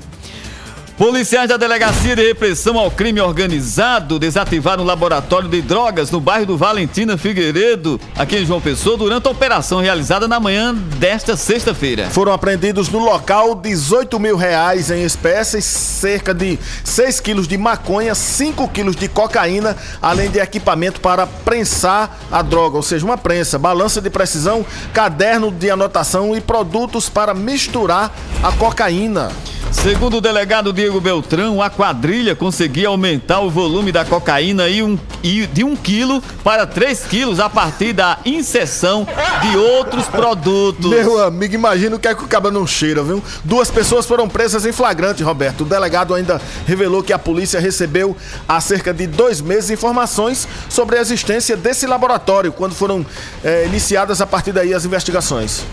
Policiais 0.98 1.50
da 1.50 1.58
Delegacia 1.58 2.16
de 2.16 2.26
Repressão 2.26 2.80
ao 2.80 2.90
Crime 2.90 3.20
Organizado 3.20 4.18
desativaram 4.18 4.82
um 4.82 4.88
laboratório 4.88 5.50
de 5.50 5.62
drogas 5.62 6.10
no 6.10 6.22
bairro 6.22 6.46
do 6.46 6.58
Valentina 6.58 7.18
Figueiredo, 7.18 8.00
aqui 8.16 8.38
em 8.38 8.46
João 8.46 8.62
Pessoa, 8.62 8.96
durante 8.96 9.28
a 9.28 9.32
operação 9.32 9.82
realizada 9.82 10.26
na 10.26 10.40
manhã 10.40 10.74
desta 10.74 11.36
sexta-feira. 11.36 12.10
Foram 12.12 12.32
apreendidos 12.32 12.88
no 12.88 13.00
local 13.00 13.56
18 13.56 14.18
mil 14.22 14.38
reais 14.38 14.90
em 14.90 15.04
espécies, 15.04 15.66
cerca 15.66 16.34
de 16.34 16.58
6 16.86 17.20
quilos 17.20 17.46
de 17.46 17.58
maconha, 17.58 18.16
5 18.16 18.66
quilos 18.70 18.96
de 18.96 19.10
cocaína, 19.10 19.76
além 20.02 20.32
de 20.32 20.40
equipamento 20.40 21.02
para 21.02 21.28
prensar 21.28 22.18
a 22.32 22.42
droga, 22.42 22.78
ou 22.78 22.84
seja, 22.84 23.04
uma 23.04 23.18
prensa, 23.18 23.60
balança 23.60 24.00
de 24.00 24.10
precisão, 24.10 24.66
caderno 24.94 25.52
de 25.52 25.70
anotação 25.70 26.34
e 26.34 26.40
produtos 26.40 27.10
para 27.10 27.34
misturar 27.34 28.16
a 28.42 28.54
cocaína. 28.54 29.30
Segundo 29.76 30.18
o 30.18 30.22
delegado 30.22 30.74
Diego 30.74 31.00
Beltrão, 31.00 31.62
a 31.62 31.70
quadrilha 31.70 32.36
conseguia 32.36 32.88
aumentar 32.88 33.42
o 33.42 33.52
volume 33.52 33.92
da 33.92 34.04
cocaína 34.04 34.68
e 34.68 34.82
um, 34.82 34.98
e 35.22 35.46
de 35.46 35.64
1 35.64 35.76
quilo 35.76 36.24
para 36.44 36.66
3 36.66 37.04
quilos 37.04 37.40
a 37.40 37.48
partir 37.50 37.94
da 37.94 38.18
inserção 38.26 39.06
de 39.42 39.56
outros 39.56 40.08
produtos. 40.08 40.90
Meu 40.90 41.24
amigo, 41.24 41.54
imagina 41.54 41.96
o 41.96 42.00
que 42.00 42.08
é 42.08 42.16
que 42.16 42.24
o 42.24 42.28
cabra 42.28 42.50
não 42.50 42.66
cheira, 42.66 43.04
viu? 43.04 43.22
Duas 43.44 43.70
pessoas 43.70 44.08
foram 44.08 44.28
presas 44.28 44.66
em 44.66 44.72
flagrante, 44.72 45.22
Roberto. 45.22 45.62
O 45.62 45.66
delegado 45.66 46.16
ainda 46.16 46.42
revelou 46.66 47.04
que 47.04 47.14
a 47.14 47.20
polícia 47.20 47.60
recebeu 47.60 48.18
há 48.48 48.60
cerca 48.60 48.92
de 48.92 49.06
dois 49.06 49.40
meses 49.40 49.70
informações 49.70 50.48
sobre 50.68 50.98
a 50.98 51.02
existência 51.02 51.56
desse 51.56 51.86
laboratório, 51.86 52.52
quando 52.52 52.74
foram 52.74 53.06
eh, 53.44 53.66
iniciadas 53.68 54.20
a 54.20 54.26
partir 54.26 54.52
daí 54.52 54.74
as 54.74 54.84
investigações. 54.84 55.64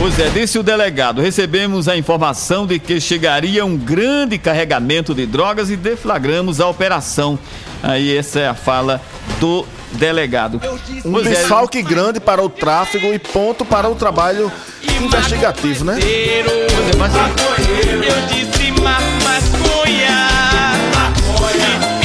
Pois 0.00 0.18
é, 0.18 0.30
disse 0.30 0.58
o 0.58 0.62
delegado. 0.62 1.20
Recebemos 1.20 1.86
a 1.86 1.94
informação 1.94 2.66
de 2.66 2.78
que 2.78 2.98
chegaria 2.98 3.64
um 3.66 3.76
grande 3.76 4.38
carregamento 4.38 5.14
de 5.14 5.26
drogas 5.26 5.68
e 5.68 5.76
deflagramos 5.76 6.58
a 6.58 6.66
operação. 6.66 7.38
Aí 7.82 8.16
essa 8.16 8.40
é 8.40 8.48
a 8.48 8.54
fala 8.54 8.98
do 9.38 9.66
delegado. 9.92 10.58
Um 11.04 11.12
Pois 11.12 11.26
é, 11.26 11.30
desfalque 11.30 11.82
grande 11.82 12.18
para 12.18 12.42
o 12.42 12.48
tráfego 12.48 13.12
e 13.12 13.18
ponto 13.18 13.62
para 13.62 13.90
o 13.90 13.94
trabalho 13.94 14.50
investigativo, 15.02 15.84
né? 15.84 15.98
pois 16.00 16.94
é, 16.94 16.96
mas- 16.96 17.12
Eu 17.14 18.26
disse 18.28 18.70
ma 18.80 18.98
maconha. 19.22 20.30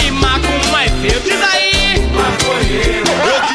E 0.05 0.11
maconha 0.11 0.83
é 0.83 1.09
seu. 1.09 1.19
Diz 1.21 1.41
aí. 1.41 1.95
Eu 1.95 3.54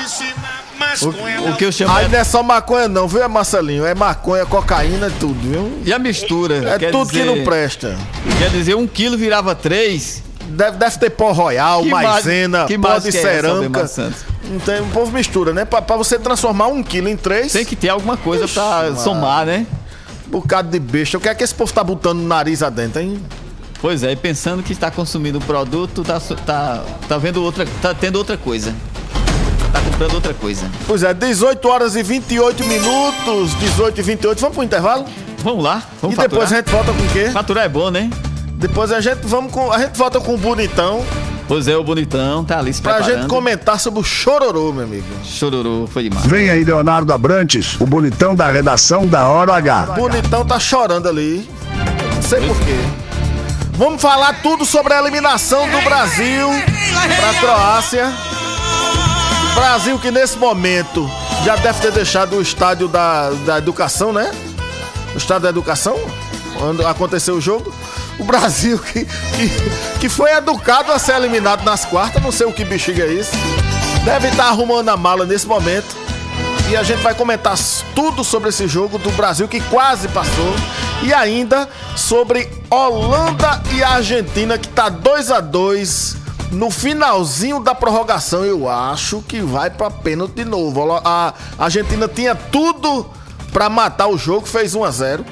maconha. 1.06 1.40
o 1.50 1.56
que 1.56 1.64
eu 1.64 1.72
chamo 1.72 1.92
Aí 1.94 2.04
é... 2.04 2.08
não 2.08 2.18
é 2.18 2.24
só 2.24 2.42
maconha 2.42 2.88
não, 2.88 3.06
viu, 3.08 3.28
Marcelinho? 3.28 3.84
É 3.84 3.94
maconha, 3.94 4.44
cocaína, 4.46 5.06
é 5.06 5.10
tudo, 5.18 5.34
viu? 5.40 5.80
E 5.84 5.92
a 5.92 5.98
mistura? 5.98 6.70
É 6.74 6.78
quer 6.78 6.90
tudo 6.90 7.10
que 7.10 7.18
dizer- 7.18 7.24
não 7.36 7.44
presta. 7.44 7.96
Quer 8.38 8.50
dizer, 8.50 8.74
um 8.76 8.86
quilo 8.86 9.16
virava 9.16 9.54
três. 9.54 10.22
Deve, 10.48 10.78
deve 10.78 10.98
ter 10.98 11.10
pó 11.10 11.30
royal, 11.32 11.82
Que 11.82 11.88
maisena, 11.90 12.58
mais- 12.58 12.68
que 12.68 12.78
pó 12.78 12.88
mais 12.88 13.02
de 13.04 13.12
que 13.12 13.18
é 13.18 13.20
cerâmica. 13.22 13.86
Santos? 13.86 14.20
Não 14.50 14.58
tem, 14.58 14.80
o 14.80 14.86
povo 14.86 15.12
mistura, 15.12 15.52
né? 15.52 15.64
Pra, 15.64 15.80
pra 15.80 15.96
você 15.96 16.18
transformar 16.18 16.66
um 16.66 16.82
quilo 16.82 17.08
em 17.08 17.16
três, 17.16 17.52
Tem 17.52 17.64
que 17.64 17.76
ter 17.76 17.88
alguma 17.88 18.16
coisa 18.16 18.46
Ixi, 18.46 18.54
pra 18.54 18.64
mano. 18.82 18.98
somar, 19.00 19.46
né? 19.46 19.66
um 20.26 20.30
bocado 20.30 20.68
de 20.70 20.78
besta. 20.80 21.18
O 21.18 21.20
que 21.20 21.28
é 21.28 21.34
que 21.34 21.42
esse 21.44 21.54
povo 21.54 21.72
tá 21.72 21.82
botando 21.84 22.18
no 22.18 22.26
nariz 22.28 22.62
adentro, 22.62 23.00
hein? 23.00 23.20
Pois 23.82 24.02
é, 24.02 24.12
e 24.12 24.16
pensando 24.16 24.62
que 24.62 24.72
está 24.72 24.90
consumindo 24.90 25.38
o 25.38 25.40
produto, 25.40 26.02
tá, 26.04 26.20
tá, 26.44 26.82
tá 27.08 27.16
vendo 27.18 27.42
outra. 27.42 27.66
tá 27.80 27.94
tendo 27.94 28.16
outra 28.16 28.36
coisa. 28.36 28.74
Tá 29.72 29.80
comprando 29.80 30.14
outra 30.14 30.34
coisa. 30.34 30.70
Pois 30.86 31.02
é, 31.02 31.12
18 31.14 31.68
horas 31.68 31.96
e 31.96 32.02
28 32.02 32.64
minutos, 32.64 33.54
18 33.58 33.98
e 33.98 34.02
28. 34.02 34.40
Vamos 34.40 34.54
pro 34.56 34.64
intervalo? 34.64 35.04
Vamos 35.42 35.64
lá, 35.64 35.82
vamos 36.02 36.16
e 36.16 36.20
depois 36.20 36.52
a 36.52 36.56
faturar. 36.56 36.64
gente 36.64 36.70
volta 36.70 36.92
com 36.92 37.02
o 37.02 37.08
quê? 37.10 37.30
Faturar 37.30 37.64
é 37.64 37.68
bom, 37.68 37.90
né? 37.90 38.10
Depois 38.54 38.92
a 38.92 39.00
gente, 39.00 39.20
vamos 39.24 39.50
com, 39.52 39.72
a 39.72 39.78
gente 39.78 39.96
volta 39.96 40.20
com 40.20 40.34
o 40.34 40.36
bonitão 40.36 41.02
Pois 41.48 41.66
é, 41.66 41.76
o 41.76 41.82
bonitão 41.82 42.44
tá 42.44 42.58
ali 42.60 42.72
se 42.72 42.80
pra 42.80 42.94
preparando. 42.94 43.22
gente 43.22 43.28
comentar 43.28 43.80
sobre 43.80 43.98
o 43.98 44.04
chororô, 44.04 44.72
meu 44.72 44.84
amigo. 44.84 45.04
Chororô, 45.24 45.88
foi 45.92 46.04
demais. 46.04 46.24
Vem 46.26 46.48
aí, 46.48 46.62
Leonardo 46.62 47.12
Abrantes, 47.12 47.74
o 47.80 47.86
bonitão 47.86 48.36
da 48.36 48.48
redação 48.48 49.04
da 49.04 49.26
Hora 49.26 49.54
H. 49.56 49.86
O 49.90 49.94
bonitão 49.94 50.46
tá 50.46 50.60
chorando 50.60 51.08
ali. 51.08 51.48
Não 52.14 52.22
sei 52.22 52.40
porquê. 52.46 52.76
Vamos 53.72 54.00
falar 54.00 54.42
tudo 54.42 54.64
sobre 54.64 54.92
a 54.92 55.00
eliminação 55.00 55.68
do 55.70 55.80
Brasil 55.80 56.48
pra 57.18 57.40
Croácia. 57.40 58.12
Brasil 59.54 59.98
que 59.98 60.10
nesse 60.10 60.38
momento 60.38 61.10
já 61.44 61.56
deve 61.56 61.80
ter 61.80 61.92
deixado 61.92 62.36
o 62.36 62.42
estádio 62.42 62.88
da, 62.88 63.30
da 63.30 63.58
educação, 63.58 64.12
né? 64.12 64.30
O 65.14 65.18
estádio 65.18 65.42
da 65.42 65.48
educação, 65.50 65.98
quando 66.58 66.86
aconteceu 66.86 67.34
o 67.34 67.40
jogo. 67.40 67.72
O 68.18 68.24
Brasil 68.24 68.78
que, 68.78 69.04
que, 69.04 69.98
que 70.00 70.08
foi 70.08 70.30
educado 70.32 70.92
a 70.92 70.98
ser 70.98 71.16
eliminado 71.16 71.64
nas 71.64 71.84
quartas, 71.84 72.22
não 72.22 72.30
sei 72.30 72.46
o 72.46 72.52
que 72.52 72.64
bexiga 72.64 73.04
é 73.04 73.12
isso. 73.12 73.32
Deve 74.04 74.28
estar 74.28 74.46
arrumando 74.46 74.88
a 74.88 74.96
mala 74.96 75.24
nesse 75.24 75.46
momento. 75.46 75.96
E 76.70 76.76
a 76.76 76.82
gente 76.82 77.02
vai 77.02 77.14
comentar 77.14 77.56
tudo 77.94 78.22
sobre 78.22 78.50
esse 78.50 78.68
jogo 78.68 78.98
do 78.98 79.10
Brasil 79.12 79.48
que 79.48 79.60
quase 79.62 80.06
passou. 80.08 80.54
E 81.02 81.12
ainda 81.12 81.68
sobre 81.96 82.48
Holanda 82.70 83.60
e 83.72 83.82
Argentina, 83.82 84.56
que 84.58 84.68
tá 84.68 84.88
2 84.88 85.30
a 85.30 85.40
2 85.40 86.19
no 86.50 86.70
finalzinho 86.70 87.60
da 87.60 87.74
prorrogação. 87.74 88.44
Eu 88.44 88.68
acho 88.68 89.22
que 89.22 89.40
vai 89.40 89.70
pra 89.70 89.90
pênalti 89.90 90.34
de 90.34 90.44
novo. 90.44 91.00
A 91.04 91.34
Argentina 91.58 92.08
tinha 92.08 92.34
tudo 92.34 93.06
pra 93.52 93.68
matar 93.68 94.08
o 94.08 94.16
jogo, 94.18 94.46
fez 94.46 94.74
1 94.74 94.84
a 94.84 94.90
0 94.90 95.24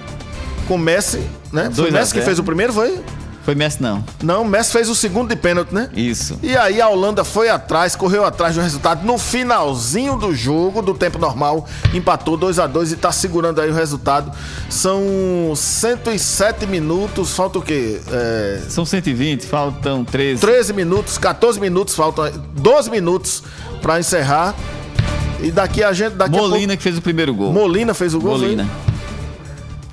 Com 0.66 0.74
o 0.74 0.78
Messi, 0.78 1.18
né? 1.52 1.64
Foi 1.64 1.74
2 1.74 1.78
o 1.78 1.96
a 1.96 2.00
Messi 2.00 2.12
que 2.12 2.18
0. 2.20 2.24
fez 2.26 2.38
o 2.38 2.44
primeiro, 2.44 2.72
foi? 2.72 3.00
Foi 3.48 3.54
Messi 3.54 3.82
não. 3.82 4.04
Não, 4.22 4.44
Messi 4.44 4.72
fez 4.72 4.90
o 4.90 4.94
segundo 4.94 5.30
de 5.30 5.36
pênalti, 5.36 5.72
né? 5.72 5.88
Isso. 5.96 6.38
E 6.42 6.54
aí 6.54 6.82
a 6.82 6.88
Holanda 6.90 7.24
foi 7.24 7.48
atrás, 7.48 7.96
correu 7.96 8.22
atrás 8.26 8.56
do 8.56 8.60
resultado 8.60 9.06
no 9.06 9.16
finalzinho 9.16 10.18
do 10.18 10.34
jogo, 10.34 10.82
do 10.82 10.92
tempo 10.92 11.18
normal, 11.18 11.66
empatou 11.94 12.36
2 12.36 12.58
a 12.58 12.66
2 12.66 12.92
e 12.92 12.96
tá 12.96 13.10
segurando 13.10 13.58
aí 13.62 13.70
o 13.70 13.72
resultado. 13.72 14.30
São 14.68 15.00
107 15.56 16.66
minutos, 16.66 17.32
falta 17.32 17.58
o 17.58 17.62
quê? 17.62 18.02
É, 18.12 18.60
São 18.68 18.84
120, 18.84 19.46
faltam 19.46 20.04
13. 20.04 20.42
13 20.42 20.74
minutos, 20.74 21.16
14 21.16 21.58
minutos, 21.58 21.94
faltam 21.94 22.30
12 22.52 22.90
minutos 22.90 23.42
pra 23.80 23.98
encerrar. 23.98 24.54
E 25.40 25.50
daqui 25.50 25.82
a 25.82 25.94
gente 25.94 26.16
daqui 26.16 26.36
Molina 26.36 26.76
que 26.76 26.82
fez 26.82 26.98
o 26.98 27.00
primeiro 27.00 27.32
a 27.32 27.34
gol. 27.34 27.50
pouco, 27.50 27.66
Molina 27.66 27.94
fez 27.94 28.12
o 28.12 28.20
gol. 28.20 28.32
Molina. 28.36 28.66
foi? 28.66 28.97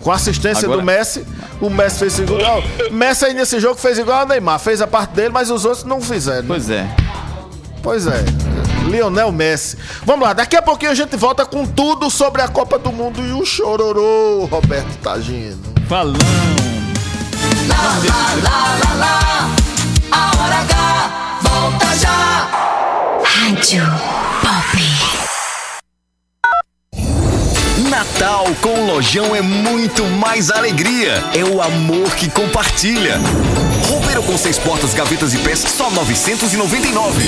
Com 0.06 0.12
assistência 0.12 0.66
Agora- 0.68 0.82
do 0.82 0.86
Messi, 0.86 1.26
o 1.60 1.68
Messi 1.68 1.98
fez 1.98 2.20
igual. 2.20 2.64
Messi 2.92 3.26
aí 3.26 3.34
nesse 3.34 3.60
jogo 3.60 3.80
fez 3.82 3.98
igual 3.98 4.20
ao 4.20 4.28
Neymar, 4.28 4.60
fez 4.60 4.80
a 4.80 4.86
parte 4.86 5.16
dele, 5.16 5.30
mas 5.30 5.50
os 5.50 5.66
outros 5.66 5.84
não 5.84 6.00
fizeram. 6.00 6.44
né? 6.44 6.48
Pois 6.48 6.70
é. 6.70 6.88
Pois 7.82 8.06
é. 8.06 8.24
Lionel 8.88 9.32
Messi. 9.32 9.76
Vamos 10.06 10.28
lá, 10.28 10.34
daqui 10.34 10.56
a 10.56 10.62
pouquinho 10.62 10.92
a 10.92 10.94
gente 10.94 11.16
volta 11.18 11.44
com 11.44 11.66
tudo 11.66 12.12
sobre 12.12 12.44
a 12.44 12.48
Copa 12.48 12.78
do 12.78 12.92
Mundo 12.92 13.20
e 13.20 13.32
o 13.34 13.44
chororô, 13.44 14.46
Roberto 14.46 14.96
Tagino. 15.02 15.58
Falão. 15.90 16.14
Lá, 17.68 17.76
lá, 18.08 18.36
lá, 18.44 18.78
lá, 18.84 18.94
lá. 19.00 19.50
A 20.12 20.44
hora 20.44 20.56
H 20.56 21.40
volta 21.42 21.98
já. 21.98 22.48
Rádio 23.24 23.84
Pop. 24.42 25.25
Natal 27.96 28.46
com 28.62 28.86
Lojão 28.86 29.34
é 29.34 29.42
muito 29.42 30.04
mais 30.04 30.52
alegria. 30.52 31.24
É 31.34 31.46
o 31.46 31.62
amor 31.62 32.14
que 32.14 32.30
compartilha. 32.30 33.22
Roupeiro 33.88 34.22
com 34.22 34.38
seis 34.38 34.60
portas, 34.60 34.94
gavetas 34.94 35.34
e 35.34 35.38
pés, 35.38 35.60
só 35.60 35.90
999. 35.90 37.24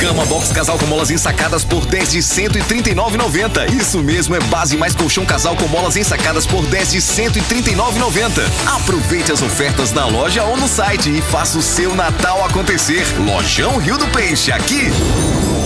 Cama 0.00 0.26
box 0.26 0.50
casal 0.50 0.76
com 0.80 0.86
molas 0.86 1.12
ensacadas 1.12 1.62
por 1.62 1.86
10 1.86 2.10
de 2.10 2.18
139,90. 2.18 3.72
Isso 3.72 4.00
mesmo, 4.00 4.34
é 4.34 4.40
base 4.40 4.76
mais 4.76 4.96
colchão 4.96 5.24
casal 5.24 5.54
com 5.54 5.68
molas 5.68 5.96
ensacadas 5.96 6.44
por 6.44 6.66
10 6.66 6.90
de 6.90 6.98
139,90. 6.98 8.42
Aproveite 8.66 9.30
as 9.30 9.42
ofertas 9.42 9.92
na 9.92 10.06
loja 10.06 10.42
ou 10.42 10.56
no 10.56 10.66
site 10.66 11.08
e 11.16 11.22
faça 11.22 11.56
o 11.56 11.62
seu 11.62 11.94
Natal 11.94 12.44
acontecer. 12.44 13.06
Lojão 13.16 13.78
Rio 13.78 13.96
do 13.96 14.08
Peixe, 14.08 14.50
aqui 14.50 14.90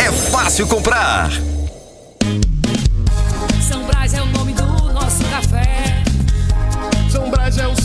é 0.06 0.12
fácil 0.12 0.66
comprar. 0.66 1.30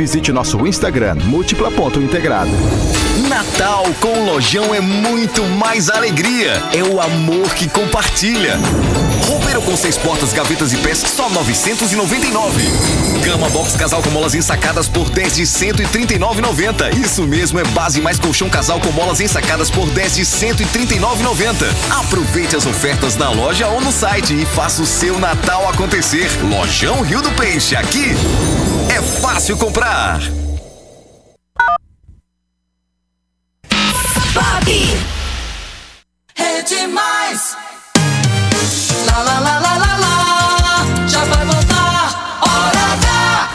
visite 0.00 0.32
nosso 0.32 0.66
Instagram 0.66 1.14
múltipla.integrada. 1.26 2.50
Natal 3.28 3.84
com 4.00 4.24
Lojão 4.24 4.74
é 4.74 4.80
muito 4.80 5.44
mais 5.44 5.90
alegria. 5.90 6.54
É 6.72 6.82
o 6.82 6.98
amor 7.02 7.52
que 7.54 7.68
compartilha. 7.68 8.58
Roupeiro 9.26 9.60
com 9.60 9.76
seis 9.76 9.98
portas, 9.98 10.32
gavetas 10.32 10.72
e 10.72 10.78
pés, 10.78 11.00
só 11.00 11.28
999. 11.28 12.64
Cama 13.22 13.50
box 13.50 13.76
casal 13.76 14.02
com 14.02 14.08
molas 14.08 14.34
ensacadas 14.34 14.88
por 14.88 15.10
10 15.10 15.36
de 15.36 15.42
139,90. 15.42 16.96
Isso 16.96 17.24
mesmo, 17.24 17.60
é 17.60 17.64
base 17.64 18.00
mais 18.00 18.18
colchão 18.18 18.48
casal 18.48 18.80
com 18.80 18.90
molas 18.92 19.20
ensacadas 19.20 19.70
por 19.70 19.90
10 19.90 20.14
de 20.14 20.22
139,90. 20.22 21.66
Aproveite 21.90 22.56
as 22.56 22.64
ofertas 22.64 23.16
na 23.16 23.28
loja 23.28 23.68
ou 23.68 23.82
no 23.82 23.92
site 23.92 24.32
e 24.32 24.46
faça 24.46 24.80
o 24.80 24.86
seu 24.86 25.18
Natal 25.18 25.68
acontecer. 25.68 26.30
Lojão 26.42 27.02
Rio 27.02 27.20
do 27.20 27.30
Peixe, 27.32 27.76
aqui 27.76 28.16
é 28.90 29.02
fácil 29.02 29.56
comprar. 29.56 30.20
Bob. 34.34 34.98
Rede 36.34 36.86
Mais. 36.88 37.56
Lá, 39.06 39.18
lá, 39.22 39.38
lá, 39.38 39.58
lá, 39.58 39.74
lá, 39.76 39.96
lá. 39.96 41.08
Já 41.08 41.24
vai 41.24 41.46
voltar. 41.46 42.40
Hora 42.46 42.82
H. 42.92 43.48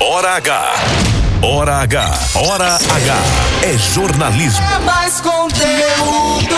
Hora 0.00 0.36
H. 0.36 0.74
Hora 1.42 1.76
H. 1.82 2.18
Hora 2.34 2.74
H. 2.74 3.16
É 3.62 3.78
jornalismo. 3.78 4.64
É 4.74 4.78
mais 4.80 5.20
conteúdo. 5.20 6.54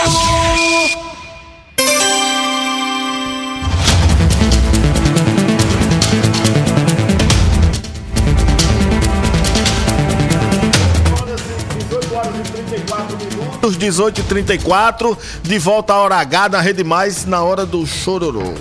Dos 13.66 13.76
18 13.76 14.20
e 14.20 14.22
34 14.22 15.18
de 15.42 15.59
volta 15.59 15.92
à 15.92 15.96
hora 15.96 16.14
H 16.18 16.50
na 16.50 16.61
Rede 16.61 16.85
Mais, 16.85 17.24
na 17.26 17.42
hora 17.42 17.66
do 17.66 17.85
chororô. 17.85 18.55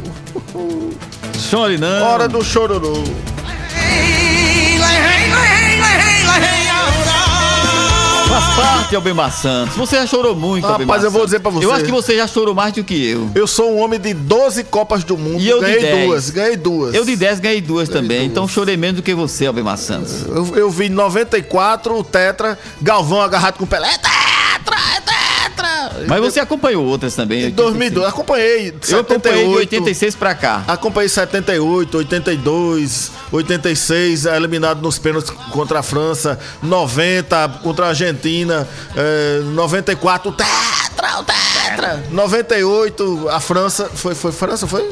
Chore 1.47 1.77
não. 1.77 2.03
Hora 2.03 2.27
do 2.27 2.43
chororô. 2.43 3.03
Faz 8.27 8.55
parte, 8.55 8.95
Albemar 8.95 9.31
Santos. 9.31 9.75
Você 9.77 9.95
já 9.95 10.07
chorou 10.07 10.35
muito, 10.35 10.63
Rapaz, 10.63 10.73
Albemar 10.81 11.03
eu 11.03 11.11
vou 11.11 11.21
Santos. 11.21 11.25
dizer 11.27 11.39
pra 11.39 11.51
você. 11.51 11.65
Eu 11.65 11.71
acho 11.71 11.85
que 11.85 11.91
você 11.91 12.17
já 12.17 12.27
chorou 12.27 12.55
mais 12.55 12.73
do 12.73 12.83
que 12.83 13.09
eu. 13.11 13.29
Eu 13.35 13.45
sou 13.45 13.73
um 13.75 13.79
homem 13.79 13.99
de 13.99 14.13
12 14.13 14.63
Copas 14.63 15.03
do 15.03 15.15
Mundo. 15.15 15.39
E 15.39 15.47
eu 15.47 15.59
de 15.59 15.65
ganhei 15.65 15.81
10. 15.81 16.07
duas, 16.07 16.29
ganhei 16.31 16.57
duas. 16.57 16.95
Eu 16.95 17.05
de 17.05 17.15
10 17.15 17.39
ganhei 17.39 17.61
duas 17.61 17.87
também, 17.87 18.25
então 18.25 18.47
chorei 18.47 18.75
menos 18.75 18.97
do 18.97 19.03
que 19.03 19.13
você, 19.13 19.45
Albemar 19.45 19.77
Santos. 19.77 20.23
Eu, 20.27 20.55
eu 20.57 20.69
vi 20.71 20.89
94, 20.89 21.95
o 21.95 22.03
Tetra, 22.03 22.57
Galvão 22.81 23.21
agarrado 23.21 23.57
com 23.57 23.65
o 23.65 23.67
Pelé. 23.67 23.89
Tetra! 23.89 25.04
Mas 26.07 26.21
você 26.21 26.39
acompanhou 26.39 26.85
outras 26.85 27.15
também. 27.15 27.45
Em 27.45 27.51
2002, 27.51 28.07
acompanhei. 28.07 28.73
Eu 28.89 28.99
acompanhei 28.99 29.51
de 29.51 29.57
78. 29.57 29.75
86 29.75 30.15
pra 30.15 30.35
cá. 30.35 30.63
Acompanhei 30.67 31.09
78, 31.09 31.97
82, 31.97 33.11
86, 33.31 34.25
é, 34.25 34.35
eliminado 34.35 34.81
nos 34.81 34.97
pênaltis 34.97 35.29
contra 35.51 35.79
a 35.79 35.83
França, 35.83 36.39
90 36.61 37.59
contra 37.63 37.85
a 37.85 37.89
Argentina, 37.89 38.67
é, 38.95 39.41
94, 39.53 40.29
o 40.29 40.33
tetra, 40.33 41.19
o 41.19 41.23
tetra. 41.23 42.03
98, 42.11 43.29
a 43.29 43.39
França, 43.39 43.89
foi, 43.93 44.15
foi 44.15 44.31
França, 44.31 44.67
foi? 44.67 44.89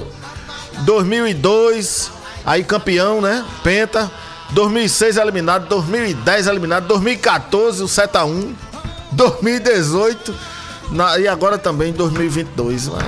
2002, 0.79 2.11
aí 2.45 2.63
campeão, 2.63 3.21
né? 3.21 3.45
Penta. 3.63 4.11
2006 4.51 5.17
eliminado, 5.17 5.67
2010 5.67 6.45
eliminado, 6.45 6.87
2014 6.87 7.81
o 7.81 7.87
7 7.87 8.17
a 8.17 8.25
1, 8.25 8.53
2018 9.11 10.33
na- 10.93 11.17
e 11.19 11.27
agora 11.27 11.57
também 11.57 11.91
2022, 11.91 12.87
mano. 12.87 13.05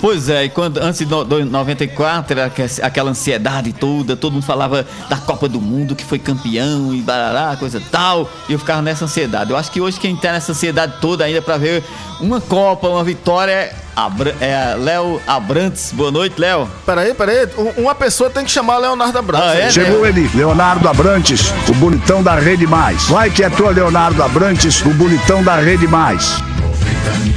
Pois 0.00 0.28
é, 0.28 0.46
e 0.46 0.48
quando, 0.48 0.78
antes 0.78 0.98
de 0.98 1.06
no- 1.06 1.24
do 1.24 1.44
94, 1.44 2.36
era 2.40 2.50
que- 2.50 2.82
aquela 2.82 3.10
ansiedade 3.12 3.72
toda, 3.72 4.16
todo 4.16 4.32
mundo 4.32 4.42
falava 4.44 4.84
da 5.08 5.16
Copa 5.16 5.48
do 5.48 5.60
Mundo, 5.60 5.94
que 5.94 6.04
foi 6.04 6.18
campeão 6.18 6.92
e 6.92 7.00
barará, 7.00 7.54
coisa 7.56 7.80
tal, 7.92 8.28
e 8.48 8.52
eu 8.52 8.58
ficava 8.58 8.82
nessa 8.82 9.04
ansiedade. 9.04 9.52
Eu 9.52 9.56
acho 9.56 9.70
que 9.70 9.80
hoje 9.80 10.00
quem 10.00 10.16
tá 10.16 10.32
nessa 10.32 10.50
ansiedade 10.50 10.94
toda 11.00 11.22
ainda 11.24 11.40
pra 11.40 11.56
ver 11.56 11.84
uma 12.20 12.40
Copa, 12.40 12.88
uma 12.88 13.04
vitória, 13.04 13.52
é, 13.52 13.74
Abra- 13.94 14.34
é 14.40 14.74
Léo 14.76 15.20
Abrantes. 15.24 15.92
Boa 15.92 16.10
noite, 16.10 16.34
Léo. 16.40 16.66
Peraí, 16.84 17.14
peraí, 17.14 17.46
um- 17.56 17.82
uma 17.82 17.94
pessoa 17.94 18.28
tem 18.28 18.44
que 18.44 18.50
chamar 18.50 18.78
Leonardo 18.78 19.16
Abrantes. 19.16 19.46
Ah, 19.50 19.54
é? 19.54 19.70
Chegou 19.70 20.04
ele, 20.04 20.28
Leonardo 20.34 20.88
Abrantes, 20.88 21.52
o 21.68 21.74
bonitão 21.74 22.24
da 22.24 22.34
Rede 22.34 22.66
Mais. 22.66 23.04
Vai 23.04 23.30
que 23.30 23.44
é 23.44 23.50
tua, 23.50 23.70
Leonardo 23.70 24.20
Abrantes, 24.20 24.80
o 24.84 24.90
bonitão 24.90 25.44
da 25.44 25.54
Rede 25.56 25.86
Mais. 25.86 26.42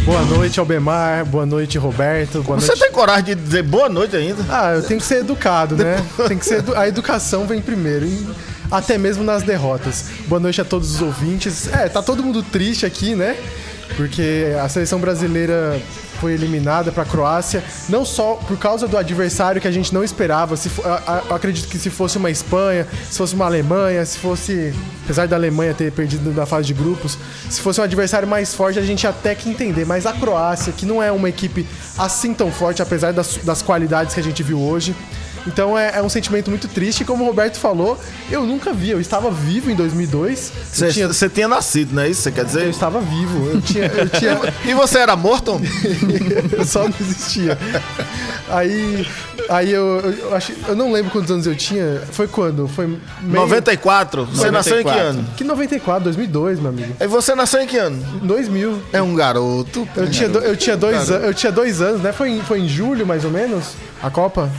Boa 0.06 0.22
noite, 0.24 0.60
Albemar. 0.60 1.26
Boa 1.26 1.46
noite, 1.46 1.78
Roberto. 1.78 2.42
Boa 2.44 2.60
Você 2.60 2.68
noite. 2.68 2.80
tem 2.82 2.92
coragem 2.92 3.24
de 3.24 3.36
dizer 3.36 3.64
boa 3.64 3.90
noite 3.90 4.16
ainda? 4.16 4.44
Ah, 4.50 4.74
eu 4.76 4.84
tenho 4.84 5.00
que 5.00 5.06
ser 5.06 5.20
educado, 5.20 5.76
né? 5.76 6.04
Tem 6.28 6.38
que 6.38 6.46
ser 6.46 6.60
edu- 6.60 6.76
A 6.76 6.88
educação 6.88 7.46
vem 7.46 7.62
primeiro. 7.62 8.06
e 8.06 8.28
Até 8.72 8.98
mesmo 8.98 9.24
nas 9.24 9.44
derrotas. 9.44 10.06
Boa 10.28 10.40
noite 10.40 10.60
a 10.62 10.66
todos 10.66 10.96
os 10.96 11.02
ouvintes. 11.02 11.68
É, 11.74 11.88
tá 11.90 12.02
todo 12.02 12.24
mundo 12.24 12.42
triste 12.44 12.86
aqui, 12.86 13.16
né? 13.16 13.36
Porque 13.96 14.48
a 14.64 14.68
seleção 14.68 15.00
brasileira 15.00 15.80
foi 16.26 16.34
eliminada 16.34 16.92
para 16.92 17.04
a 17.04 17.06
Croácia, 17.06 17.64
não 17.88 18.04
só 18.04 18.34
por 18.34 18.58
causa 18.58 18.88
do 18.88 18.98
adversário 18.98 19.62
que 19.62 19.68
a 19.68 19.72
gente 19.72 19.94
não 19.94 20.04
esperava. 20.04 20.58
Se 20.58 20.72
eu 21.30 21.36
acredito 21.36 21.68
que 21.68 21.78
se 21.78 21.92
fosse 21.92 22.18
uma 22.18 22.32
Espanha, 22.32 22.88
se 23.12 23.16
fosse 23.16 23.36
uma 23.36 23.46
Alemanha, 23.46 24.04
se 24.04 24.18
fosse, 24.18 24.74
apesar 25.04 25.28
da 25.28 25.36
Alemanha 25.36 25.76
ter 25.76 25.92
perdido 25.92 26.34
na 26.34 26.48
fase 26.48 26.66
de 26.66 26.74
grupos, 26.74 27.16
se 27.48 27.62
fosse 27.62 27.80
um 27.80 27.84
adversário 27.84 28.28
mais 28.28 28.56
forte, 28.56 28.80
a 28.80 28.82
gente 28.82 29.06
até 29.06 29.36
que 29.36 29.48
entender. 29.48 29.86
Mas 29.86 30.08
a 30.08 30.14
Croácia, 30.14 30.74
que 30.74 30.84
não 30.84 31.02
é 31.02 31.12
uma 31.12 31.30
equipe 31.30 31.64
assim 31.96 32.34
tão 32.34 32.52
forte, 32.52 32.82
apesar 32.82 33.14
das, 33.14 33.38
das 33.44 33.62
qualidades 33.62 34.16
que 34.16 34.20
a 34.20 34.24
gente 34.24 34.42
viu 34.42 34.60
hoje. 34.60 34.96
Então 35.48 35.78
é, 35.78 35.98
é 35.98 36.02
um 36.02 36.10
sentimento 36.10 36.50
muito 36.50 36.68
triste. 36.68 37.02
E 37.02 37.06
Como 37.06 37.24
o 37.24 37.28
Roberto 37.28 37.58
falou, 37.58 38.00
eu 38.32 38.44
nunca 38.46 38.74
vi. 38.74 38.90
Eu 38.92 39.00
estava 39.00 39.30
vivo 39.30 39.70
em 39.70 39.76
2002. 39.76 40.52
Eu 40.56 40.64
Você 40.66 40.88
tinha- 40.92 41.30
tinha 41.30 41.48
nascido, 41.48 41.94
não 41.94 42.04
é 42.04 42.10
isso? 42.10 42.22
Você 42.24 42.32
quer 42.32 42.42
eu 42.42 42.46
dizer? 42.46 42.70
estava 42.70 43.00
vivo. 43.00 43.50
Eu 43.52 43.62
tinha, 43.62 43.86
eu 43.86 44.10
tinha, 44.10 44.40
E 44.66 44.74
você 44.74 45.00
era 45.00 45.16
morto? 45.16 45.60
eu 46.58 46.66
só 46.66 46.84
não 46.88 46.94
existia. 47.00 47.58
Aí, 48.50 49.08
aí 49.50 49.72
eu, 49.72 50.00
eu, 50.02 50.12
eu 50.30 50.36
acho, 50.36 50.54
eu 50.68 50.76
não 50.76 50.92
lembro 50.92 51.12
quantos 51.12 51.32
anos 51.32 51.48
eu 51.48 51.56
tinha. 51.56 52.02
Foi 52.12 52.28
quando? 52.28 52.68
Foi 52.68 52.86
meio... 52.88 53.00
94. 53.42 54.26
Você 54.26 54.52
nasceu 54.52 54.80
em 54.80 54.84
que 54.84 54.90
94. 54.90 55.10
ano? 55.20 55.28
Que 55.36 55.44
94, 55.44 56.04
2002, 56.06 56.60
meu 56.60 56.70
amigo. 56.70 56.96
E 57.00 57.08
você 57.08 57.36
nasceu 57.36 57.62
em 57.62 57.68
que 57.68 57.78
ano? 57.78 57.98
2000. 58.24 58.82
É 58.94 59.02
um 59.02 59.16
garoto. 59.16 59.88
Eu 59.96 60.10
tinha, 60.10 60.30
do- 60.30 60.40
eu 60.40 60.56
tinha 60.56 60.78
dois 60.78 61.10
anos, 61.10 61.26
eu 61.28 61.34
tinha 61.34 61.52
dois 61.52 61.82
anos, 61.82 62.02
né? 62.02 62.12
Foi 62.12 62.30
em, 62.30 62.42
foi 62.42 62.60
em 62.62 62.68
julho, 62.68 63.06
mais 63.06 63.24
ou 63.26 63.32
menos, 63.32 63.74
a 64.02 64.10
Copa. 64.10 64.50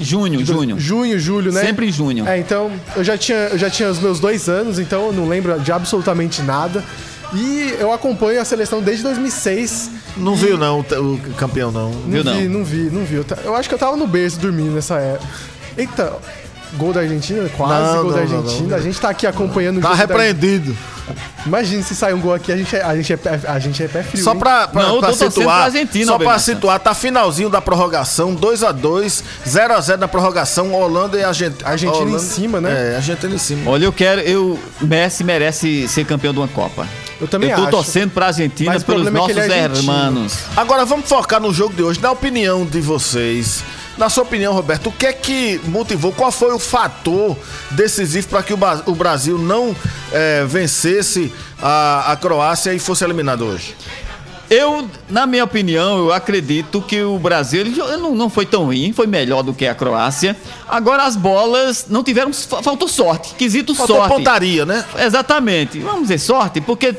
Junho, 0.00 0.44
junho. 0.44 0.78
Junho, 0.78 1.18
julho, 1.18 1.52
né? 1.52 1.60
Sempre 1.60 1.86
em 1.86 1.92
junho. 1.92 2.26
É, 2.26 2.38
então 2.38 2.70
eu 2.96 3.04
já 3.04 3.16
tinha, 3.16 3.38
eu 3.52 3.58
já 3.58 3.70
tinha 3.70 3.88
os 3.88 3.98
meus 3.98 4.18
dois 4.18 4.48
anos, 4.48 4.78
então 4.78 5.06
eu 5.06 5.12
não 5.12 5.28
lembro 5.28 5.58
de 5.60 5.70
absolutamente 5.72 6.42
nada. 6.42 6.84
E 7.32 7.74
eu 7.80 7.92
acompanho 7.92 8.40
a 8.40 8.44
seleção 8.44 8.80
desde 8.80 9.02
2006. 9.02 9.90
Não 10.16 10.36
viu, 10.36 10.56
não, 10.56 10.80
o, 10.80 11.18
campeão, 11.36 11.72
não. 11.72 11.90
Não 11.90 12.10
Viu, 12.10 12.24
não? 12.24 12.34
vi, 12.34 12.48
não 12.48 12.64
vi, 12.64 12.90
não 12.90 13.04
vi. 13.04 13.24
Eu, 13.44 13.56
acho 13.56 13.68
que 13.68 13.74
eu 13.74 13.78
tava 13.78 13.96
no 13.96 14.06
berço 14.06 14.38
dormindo 14.38 14.72
nessa 14.72 14.96
época. 14.96 15.26
Eita, 15.76 16.12
gol 16.76 16.92
da 16.92 17.00
Argentina? 17.00 17.48
Quase 17.56 17.94
Não, 17.96 18.02
gol 18.02 18.12
da 18.12 18.20
não, 18.22 18.26
não, 18.28 18.36
Argentina. 18.38 18.68
não. 18.68 18.76
A 18.76 18.80
gente 18.80 19.00
tá 19.00 19.08
aqui 19.10 19.26
acompanhando 19.26 19.78
o 19.78 19.80
Tá 19.80 19.88
jogo 19.88 19.98
da- 19.98 20.02
repreendido. 20.14 20.76
Imagina 21.44 21.82
se 21.82 21.94
sair 21.94 22.14
um 22.14 22.20
gol 22.20 22.32
aqui, 22.32 22.50
a 22.50 22.56
gente 22.56 22.74
é, 22.74 22.82
a 22.82 22.96
gente 22.96 23.12
é, 23.12 23.16
pé, 23.18 23.38
a 23.46 23.58
gente 23.58 23.82
é 23.82 23.86
pé 23.86 24.02
frio. 24.02 24.24
Só 24.24 24.34
pra, 24.34 24.66
pra, 24.66 24.84
Não, 24.84 25.00
pra 25.00 25.12
situar, 25.12 25.56
pra 25.56 25.64
Argentina, 25.66 26.06
só 26.06 26.18
pra 26.18 26.38
situar, 26.38 26.80
tá 26.80 26.94
finalzinho 26.94 27.50
da 27.50 27.60
prorrogação, 27.60 28.34
2x2, 28.34 29.22
0x0 29.46 29.96
na 29.98 30.08
prorrogação, 30.08 30.72
Holanda 30.72 31.18
e 31.18 31.22
Argentina. 31.24 31.68
Argentina 31.68 32.10
em 32.10 32.18
cima, 32.18 32.60
né? 32.62 32.92
É, 32.92 32.96
Argentina 32.96 33.34
em 33.34 33.38
cima. 33.38 33.70
Olha, 33.70 33.84
eu 33.84 33.92
quero. 33.92 34.22
Eu, 34.22 34.58
Messi 34.80 35.22
merece 35.22 35.86
ser 35.88 36.06
campeão 36.06 36.32
de 36.32 36.38
uma 36.38 36.48
Copa. 36.48 36.86
Eu 37.20 37.28
também 37.28 37.50
eu 37.50 37.56
tô 37.56 37.62
acho. 37.64 37.70
torcendo 37.70 38.10
pra 38.10 38.26
Argentina 38.28 38.72
Mas 38.72 38.82
pelos 38.82 39.06
é 39.06 39.10
que 39.10 39.16
nossos 39.16 39.36
é 39.36 39.40
argentino. 39.42 39.76
hermanos. 39.92 40.34
Agora 40.56 40.86
vamos 40.86 41.06
focar 41.06 41.38
no 41.40 41.52
jogo 41.52 41.74
de 41.74 41.82
hoje, 41.82 42.00
na 42.00 42.10
opinião 42.10 42.64
de 42.64 42.80
vocês. 42.80 43.62
Na 43.96 44.08
sua 44.08 44.24
opinião, 44.24 44.52
Roberto, 44.52 44.88
o 44.88 44.92
que 44.92 45.06
é 45.06 45.12
que 45.12 45.60
motivou? 45.66 46.10
Qual 46.12 46.32
foi 46.32 46.52
o 46.52 46.58
fator 46.58 47.36
decisivo 47.70 48.26
para 48.28 48.42
que 48.42 48.52
o, 48.52 48.94
Brasil 48.94 49.38
não 49.38 49.74
eh, 50.12 50.44
vencesse 50.48 51.32
a, 51.62 52.10
a 52.12 52.16
Croácia 52.16 52.74
e 52.74 52.78
fosse 52.80 53.04
eliminado 53.04 53.44
hoje? 53.44 53.76
Eu, 54.50 54.88
na 55.08 55.26
minha 55.26 55.42
opinião, 55.44 55.96
eu 55.96 56.12
acredito 56.12 56.82
que 56.82 57.02
o 57.02 57.18
Brasil 57.18 57.64
não, 57.98 58.14
não 58.14 58.28
foi 58.28 58.44
tão 58.44 58.64
ruim, 58.64 58.92
foi 58.92 59.06
melhor 59.06 59.42
do 59.42 59.54
que 59.54 59.66
a 59.66 59.74
Croácia. 59.74 60.36
Agora 60.68 61.04
as 61.04 61.16
bolas 61.16 61.86
não 61.88 62.02
tiveram. 62.04 62.32
fa- 62.32 62.62
Faltou 62.62 62.86
sorte. 62.86 63.34
Quesito 63.36 63.74
Faltou 63.74 63.96
sorte. 63.96 64.12
pontaria, 64.12 64.66
né? 64.66 64.84
Exatamente. 64.98 65.78
Vamos 65.78 66.02
dizer 66.02 66.18
sorte, 66.18 66.60
porque 66.60 66.94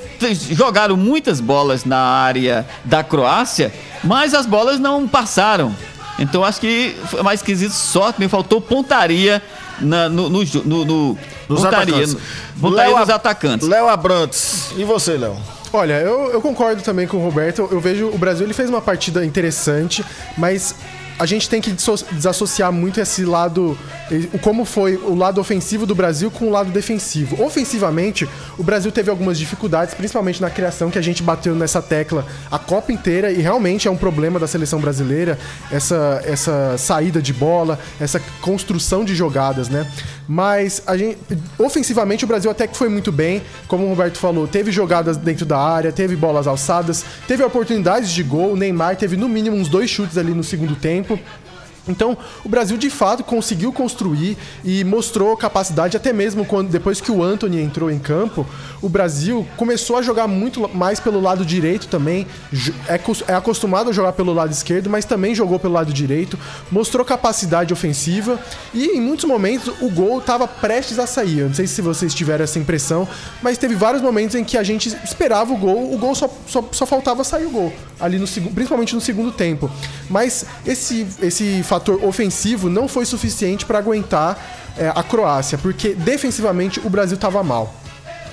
jogaram 0.52 0.98
muitas 0.98 1.40
bolas 1.40 1.86
na 1.86 2.00
área 2.00 2.66
da 2.84 3.04
Croácia, 3.04 3.72
mas 4.04 4.34
as 4.34 4.46
bolas 4.46 4.80
não 4.80 5.08
passaram. 5.08 5.76
Então 6.20 6.44
acho 6.44 6.60
que 6.62 6.96
foi 7.08 7.22
mais 7.24 7.42
quesito 7.42 7.74
sorte, 7.74 8.20
me 8.20 8.28
faltou 8.30 8.62
pontaria 8.62 9.42
na- 9.80 10.08
no, 10.10 10.30
no, 10.30 10.44
no- 10.44 10.86
no- 10.86 11.18
Nos 11.50 11.62
pontaria, 11.62 11.80
atacantes. 11.96 12.14
no- 12.14 12.20
pontaria 12.62 12.94
Léo 12.96 12.98
atacantes. 13.16 13.68
Léo 13.68 13.88
Abrantes. 13.90 14.72
E 14.78 14.84
você, 14.84 15.18
Léo? 15.18 15.36
Olha, 15.74 15.96
eu, 16.00 16.32
eu 16.32 16.42
concordo 16.42 16.82
também 16.82 17.06
com 17.06 17.18
o 17.18 17.22
Roberto. 17.24 17.60
Eu, 17.64 17.72
eu 17.74 17.80
vejo 17.82 18.08
o 18.08 18.18
Brasil 18.18 18.46
ele 18.46 18.54
fez 18.54 18.70
uma 18.70 18.82
partida 18.82 19.26
interessante, 19.26 20.06
mas 20.38 20.74
a 21.18 21.26
gente 21.26 21.50
tem 21.50 21.62
que 21.62 21.72
desassociar 21.72 22.72
muito 22.72 23.00
esse 23.00 23.24
lado, 23.24 23.78
como 24.42 24.66
foi 24.66 24.96
o 24.98 25.16
lado 25.16 25.40
ofensivo 25.40 25.86
do 25.86 25.96
Brasil 25.96 26.30
com 26.30 26.48
o 26.48 26.52
lado 26.52 26.72
defensivo. 26.72 27.42
Ofensivamente, 27.44 28.28
o 28.58 28.64
Brasil 28.64 28.92
teve 28.92 29.10
algumas 29.10 29.38
dificuldades, 29.38 29.94
principalmente 29.94 30.42
na 30.42 30.50
criação, 30.50 30.92
que 30.92 31.00
a 31.00 31.02
gente 31.02 31.24
bateu 31.24 31.56
nessa 31.56 31.82
tecla 31.82 32.26
a 32.52 32.60
Copa 32.60 32.92
inteira 32.92 33.32
e 33.32 33.42
realmente 33.42 33.88
é 33.88 33.92
um 33.92 33.96
problema 33.96 34.40
da 34.40 34.48
seleção 34.48 34.80
brasileira 34.80 35.38
essa, 35.72 36.22
essa 36.26 36.78
saída 36.78 37.22
de 37.22 37.32
bola, 37.32 37.80
essa 38.00 38.22
construção 38.42 39.06
de 39.06 39.16
jogadas, 39.16 39.70
né? 39.70 39.90
Mas 40.28 40.82
a 40.88 40.98
gente, 40.98 41.20
ofensivamente 41.58 42.26
o 42.26 42.28
Brasil 42.28 42.50
até 42.50 42.68
que 42.68 42.76
foi 42.76 42.90
muito 42.90 43.12
bem, 43.12 43.42
como 43.68 43.86
o 43.86 43.90
Roberto 43.90 44.18
falou, 44.18 44.48
teve 44.48 44.72
jogadas 44.72 45.18
dentro 45.18 45.46
da 45.46 45.58
área, 45.58 45.92
teve 45.92 46.16
bolas 46.16 46.48
alçadas, 46.48 47.06
teve 47.28 47.44
oportunidades 47.44 48.10
de 48.10 48.24
gol, 48.24 48.54
o 48.54 48.56
Neymar 48.56 48.96
teve 48.96 49.16
no 49.16 49.30
mínimo 49.30 49.56
uns 49.56 49.70
dois 49.70 49.90
chutes 49.90 50.18
ali 50.18 50.34
no 50.34 50.44
segundo 50.44 50.76
tempo. 50.76 51.05
tempo 51.06 51.24
Então, 51.88 52.18
o 52.44 52.50
Brasil 52.50 52.78
de 52.78 52.90
fato 52.90 53.24
conseguiu 53.24 53.72
construir 53.72 54.38
e 54.64 54.84
mostrou 54.84 55.36
capacidade, 55.38 55.96
até 55.96 56.12
mesmo 56.12 56.46
quando 56.46 56.70
depois 56.70 57.00
que 57.00 57.12
o 57.12 57.24
Anthony 57.24 57.62
entrou 57.62 57.92
em 57.92 58.00
campo, 58.00 58.46
o 58.82 58.90
Brasil 58.90 59.46
começou 59.58 59.98
a 59.98 60.02
jogar 60.02 60.28
muito 60.28 60.70
mais 60.76 61.00
pelo 61.00 61.22
lado 61.22 61.46
direito 61.46 61.88
também. 61.88 62.28
É, 62.88 63.00
é 63.32 63.36
acostumado 63.36 63.90
a 63.90 63.94
jogar 63.94 64.14
pelo 64.14 64.34
lado 64.34 64.52
esquerdo, 64.52 64.90
mas 64.90 65.06
também 65.06 65.36
jogou 65.36 65.60
pelo 65.60 65.74
lado 65.74 65.94
direito, 65.94 66.38
mostrou 66.72 67.06
capacidade 67.06 67.74
ofensiva 67.74 68.40
e 68.74 68.98
em 68.98 69.02
muitos 69.02 69.26
momentos 69.26 69.74
o 69.82 69.90
gol 69.90 70.20
estava 70.20 70.48
prestes 70.48 71.00
a 71.00 71.08
sair. 71.08 71.40
Eu 71.40 71.48
não 71.48 71.56
sei 71.56 71.68
se 71.68 71.82
vocês 71.82 72.14
tiveram 72.14 72.44
essa 72.44 72.60
impressão, 72.60 73.08
mas 73.42 73.58
teve 73.58 73.76
vários 73.76 74.02
momentos 74.02 74.36
em 74.36 74.44
que 74.44 74.58
a 74.58 74.64
gente 74.64 74.90
esperava 75.04 75.54
o 75.54 75.58
gol, 75.58 75.94
o 75.94 75.98
gol 75.98 76.16
só, 76.16 76.30
só, 76.48 76.68
só 76.72 76.86
faltava 76.86 77.24
sair 77.24 77.46
o 77.46 77.52
gol, 77.52 77.74
ali 78.00 78.18
no 78.18 78.26
principalmente 78.52 78.94
no 78.96 79.02
segundo 79.02 79.32
tempo. 79.32 79.70
Mas 80.10 80.46
esse, 80.66 81.08
esse 81.22 81.64
fator 81.76 82.04
ofensivo 82.06 82.70
não 82.70 82.88
foi 82.88 83.06
suficiente 83.06 83.66
para 83.66 83.80
aguentar 83.80 84.74
é, 84.78 84.88
a 84.96 85.04
Croácia, 85.04 85.58
porque 85.58 85.90
defensivamente 85.94 86.80
o 86.80 86.90
Brasil 86.90 87.16
estava 87.16 87.44
mal. 87.44 87.74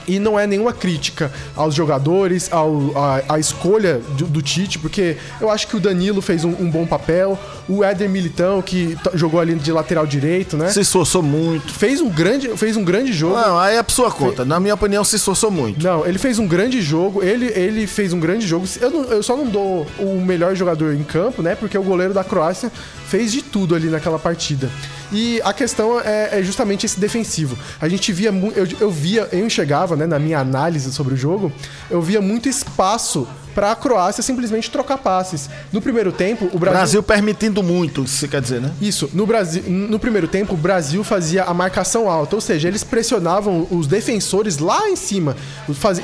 E 0.07 0.19
não 0.19 0.39
é 0.39 0.47
nenhuma 0.47 0.73
crítica 0.73 1.31
aos 1.57 1.75
jogadores, 1.75 2.49
ao, 2.53 2.93
a, 2.97 3.35
a 3.35 3.39
escolha 3.39 4.01
do, 4.19 4.27
do 4.27 4.43
Tite, 4.43 4.79
porque 4.79 5.17
eu 5.41 5.51
acho 5.51 5.67
que 5.69 5.77
o 5.77 5.81
Danilo 5.81 6.21
fez 6.21 6.45
um, 6.45 6.51
um 6.59 6.71
bom 6.71 6.87
papel, 6.87 7.39
o 7.69 7.85
Éder 7.85 8.09
Militão, 8.09 8.61
que 8.63 8.97
jogou 9.15 9.41
ali 9.41 9.55
de 9.55 9.71
lateral 9.73 10.07
direito, 10.07 10.57
né? 10.57 10.71
Se 10.71 10.81
esforçou 10.81 11.23
muito. 11.23 11.73
Fez 11.73 12.01
um 12.01 12.09
grande, 12.11 12.49
fez 12.57 12.77
um 12.77 12.85
grande 12.85 13.13
jogo. 13.13 13.37
Não, 13.37 13.59
aí 13.59 13.77
é 13.77 13.83
por 13.83 13.93
sua 13.93 14.11
conta. 14.11 14.45
Na 14.45 14.59
minha 14.59 14.75
opinião, 14.75 15.05
se 15.05 15.17
esforçou 15.17 15.51
muito. 15.51 15.83
Não, 15.83 16.05
ele 16.07 16.19
fez 16.19 16.39
um 16.39 16.47
grande 16.47 16.81
jogo. 16.81 17.23
Ele, 17.23 17.47
ele 17.55 17.87
fez 17.87 18.13
um 18.13 18.21
grande 18.21 18.47
jogo. 18.47 18.67
Eu, 18.81 18.91
não- 18.91 19.05
eu 19.05 19.23
só 19.23 19.37
não 19.37 19.47
dou 19.47 19.87
o 19.99 20.21
melhor 20.21 20.55
jogador 20.55 20.95
em 20.95 21.03
campo, 21.03 21.43
né? 21.43 21.55
Porque 21.55 21.77
o 21.79 21.83
goleiro 21.83 22.13
da 22.15 22.25
Croácia 22.25 22.71
fez 23.07 23.31
de 23.33 23.43
tudo 23.43 23.75
ali 23.75 23.89
naquela 23.89 24.19
partida. 24.19 24.71
E 25.13 25.41
a 25.45 25.53
questão 25.53 26.01
é, 26.01 26.41
é 26.41 26.43
justamente 26.43 26.87
esse 26.87 26.99
defensivo. 26.99 27.57
A 27.81 27.89
gente 27.89 28.13
via, 28.13 28.31
eu, 28.55 28.67
eu 28.81 28.91
via, 28.91 29.29
eu 29.31 29.45
enxergava, 29.47 29.95
né, 29.95 30.07
na 30.07 30.19
minha 30.19 30.39
análise 30.39 30.91
sobre 30.93 31.15
o 31.15 31.17
jogo, 31.17 31.53
eu 31.91 32.01
via 32.01 32.21
muito 32.21 32.49
espaço 32.49 33.29
para 33.55 33.73
a 33.73 33.77
Croácia 33.77 34.23
simplesmente 34.23 34.71
trocar 34.71 34.99
passes. 34.99 35.49
No 35.73 35.81
primeiro 35.81 36.11
tempo, 36.11 36.47
o 36.47 36.59
Brasil, 36.59 36.79
Brasil 36.79 37.03
permitindo 37.03 37.63
muito, 37.63 38.03
isso 38.05 38.27
quer 38.27 38.41
dizer, 38.41 38.61
né? 38.61 38.73
isso, 38.81 39.11
no 39.13 39.27
Brasil, 39.27 39.63
no 39.67 39.99
primeiro 39.99 40.27
tempo, 40.27 40.55
o 40.55 40.57
Brasil 40.57 41.05
fazia 41.05 41.45
a 41.45 41.55
marcação 41.55 42.11
alta, 42.11 42.35
ou 42.35 42.41
seja, 42.41 42.69
eles 42.69 42.83
pressionavam 42.83 43.67
os 43.71 43.87
defensores 43.87 44.59
lá 44.59 44.89
em 44.89 44.97
cima. 44.97 45.37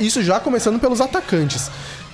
Isso 0.00 0.22
já 0.22 0.38
começando 0.38 0.78
pelos 0.78 1.00
atacantes. 1.00 1.70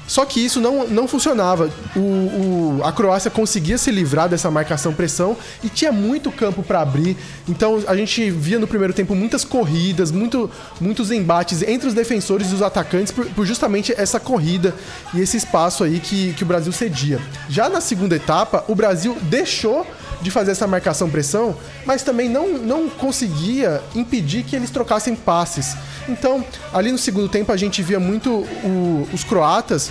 Só 0.06 0.24
que 0.24 0.44
isso 0.44 0.60
não, 0.60 0.86
não 0.86 1.08
funcionava. 1.08 1.70
O, 1.96 1.98
o- 2.00 2.80
a 2.84 2.92
Croácia 2.92 3.30
conseguia 3.30 3.78
se 3.78 3.90
livrar 3.90 4.28
dessa 4.28 4.50
marcação-pressão 4.50 5.36
e 5.62 5.68
tinha 5.68 5.90
muito 5.92 6.30
campo 6.30 6.62
para 6.62 6.80
abrir. 6.80 7.16
Então 7.48 7.82
a 7.86 7.96
gente 7.96 8.30
via 8.30 8.58
no 8.58 8.66
primeiro 8.66 8.92
tempo 8.92 9.14
muitas 9.14 9.44
corridas, 9.44 10.10
muito, 10.10 10.50
muitos 10.80 11.10
embates 11.10 11.62
entre 11.62 11.88
os 11.88 11.94
defensores 11.94 12.50
e 12.50 12.54
os 12.54 12.62
atacantes 12.62 13.12
por, 13.12 13.24
por 13.26 13.46
justamente 13.46 13.94
essa 13.96 14.20
corrida 14.20 14.74
e 15.14 15.20
esse 15.20 15.36
espaço 15.36 15.84
aí 15.84 15.98
que, 16.00 16.32
que 16.34 16.42
o 16.42 16.46
Brasil 16.46 16.72
cedia. 16.72 17.18
Já 17.48 17.68
na 17.68 17.80
segunda 17.80 18.14
etapa, 18.16 18.64
o 18.68 18.74
Brasil 18.74 19.16
deixou 19.22 19.86
de 20.24 20.30
fazer 20.30 20.52
essa 20.52 20.66
marcação-pressão, 20.66 21.54
mas 21.84 22.02
também 22.02 22.28
não, 22.28 22.56
não 22.58 22.88
conseguia 22.88 23.82
impedir 23.94 24.42
que 24.42 24.56
eles 24.56 24.70
trocassem 24.70 25.14
passes. 25.14 25.76
Então, 26.08 26.44
ali 26.72 26.90
no 26.90 26.98
segundo 26.98 27.28
tempo, 27.28 27.52
a 27.52 27.56
gente 27.56 27.82
via 27.82 28.00
muito 28.00 28.30
o- 28.32 29.06
os 29.12 29.22
croatas 29.22 29.90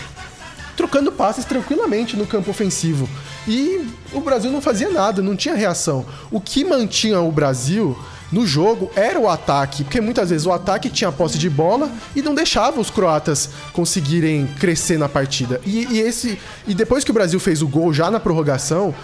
trocando 0.76 1.12
passes 1.12 1.46
tranquilamente 1.46 2.18
no 2.18 2.26
campo 2.26 2.50
ofensivo. 2.50 3.08
E 3.48 3.88
o 4.12 4.20
Brasil 4.20 4.50
não 4.52 4.60
fazia 4.62 4.90
nada, 4.90 5.22
não 5.22 5.36
tinha 5.36 5.54
reação. 5.56 6.04
O 6.32 6.42
que 6.42 6.66
mantinha 6.66 7.20
o 7.22 7.32
Brasil 7.32 7.96
no 8.32 8.48
jogo 8.48 8.90
era 8.96 9.20
o 9.20 9.30
ataque, 9.30 9.84
porque 9.84 10.02
muitas 10.02 10.32
vezes 10.32 10.48
o 10.48 10.52
ataque 10.52 10.90
tinha 10.90 11.12
posse 11.12 11.38
de 11.38 11.48
bola 11.48 11.92
e 12.16 12.22
não 12.24 12.34
deixava 12.34 12.82
os 12.82 12.90
croatas 12.90 13.50
conseguirem 13.72 14.48
crescer 14.60 14.98
na 14.98 15.08
partida. 15.08 15.62
E, 15.64 15.86
e 15.92 16.00
esse 16.00 16.40
e 16.68 16.74
depois 16.74 17.04
que 17.04 17.12
o 17.12 17.14
Brasil 17.14 17.40
fez 17.40 17.62
o 17.62 17.68
gol 17.68 17.94
já 17.94 18.10
na 18.10 18.20
prorrogação, 18.20 18.96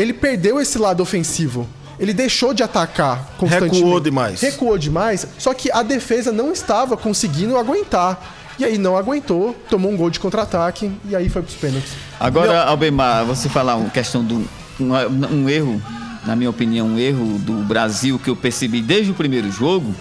ele 0.00 0.12
perdeu 0.12 0.60
esse 0.60 0.78
lado 0.78 1.02
ofensivo. 1.02 1.68
Ele 1.98 2.14
deixou 2.14 2.54
de 2.54 2.62
atacar 2.62 3.34
constantemente. 3.36 3.76
Recuou 3.76 4.00
demais. 4.00 4.40
Recuou 4.40 4.78
demais, 4.78 5.26
só 5.36 5.52
que 5.52 5.70
a 5.70 5.82
defesa 5.82 6.32
não 6.32 6.50
estava 6.50 6.96
conseguindo 6.96 7.58
aguentar. 7.58 8.36
E 8.58 8.64
aí 8.64 8.76
não 8.76 8.96
aguentou, 8.96 9.54
tomou 9.70 9.90
um 9.90 9.96
gol 9.96 10.10
de 10.10 10.20
contra-ataque 10.20 10.90
e 11.08 11.16
aí 11.16 11.28
foi 11.28 11.42
pros 11.42 11.54
pênaltis. 11.54 11.92
Agora, 12.18 12.64
Albemar, 12.64 13.24
você 13.24 13.48
falar 13.48 13.76
uma 13.76 13.88
questão 13.88 14.22
do 14.22 14.46
um, 14.78 14.92
um 15.34 15.48
erro, 15.48 15.80
na 16.26 16.36
minha 16.36 16.50
opinião, 16.50 16.86
um 16.86 16.98
erro 16.98 17.38
do 17.38 17.54
Brasil 17.64 18.18
que 18.18 18.28
eu 18.28 18.36
percebi 18.36 18.82
desde 18.82 19.12
o 19.12 19.14
primeiro 19.14 19.50
jogo, 19.50 19.94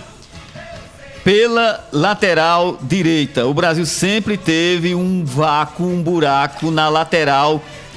pela 1.24 1.88
lateral 1.92 2.78
direita. 2.82 3.46
O 3.46 3.54
Brasil 3.54 3.86
sempre 3.86 4.38
teve 4.38 4.94
um 4.94 5.24
vácuo, 5.24 5.86
um 5.86 6.02
buraco 6.02 6.70
na 6.72 6.90
lateral 6.90 7.62
direita. 7.62 7.89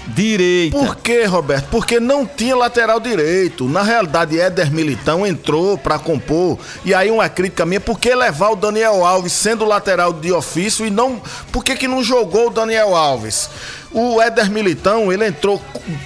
Por 0.71 0.97
quê, 0.97 1.25
Roberto? 1.25 1.69
Porque 1.71 2.01
não 2.01 2.27
tinha 2.27 2.57
lateral 2.57 3.01
direito. 3.01 3.69
Na 3.69 3.83
realidade, 3.83 4.39
Éder 4.39 4.73
Militão 4.73 5.27
entrou 5.27 5.79
pra 5.79 5.99
compor. 5.99 6.59
E 6.85 6.95
aí 6.95 7.11
uma 7.11 7.29
crítica 7.29 7.65
minha, 7.65 7.81
por 7.81 7.99
que 7.99 8.15
levar 8.15 8.51
o 8.51 8.57
Daniel 8.57 9.05
Alves 9.05 9.33
sendo 9.33 9.65
lateral 9.65 10.13
de 10.13 10.33
ofício 10.33 10.87
e 10.87 10.91
não... 10.91 11.21
Por 11.51 11.65
que 11.65 11.77
que 11.77 11.89
não 11.89 12.03
jogou 12.03 12.49
o 12.49 12.51
Daniel 12.51 12.95
Alves? 12.95 13.49
O 13.95 14.23
Éder 14.23 14.51
Militão, 14.51 15.13
ele 15.13 15.27
entrou 15.27 15.61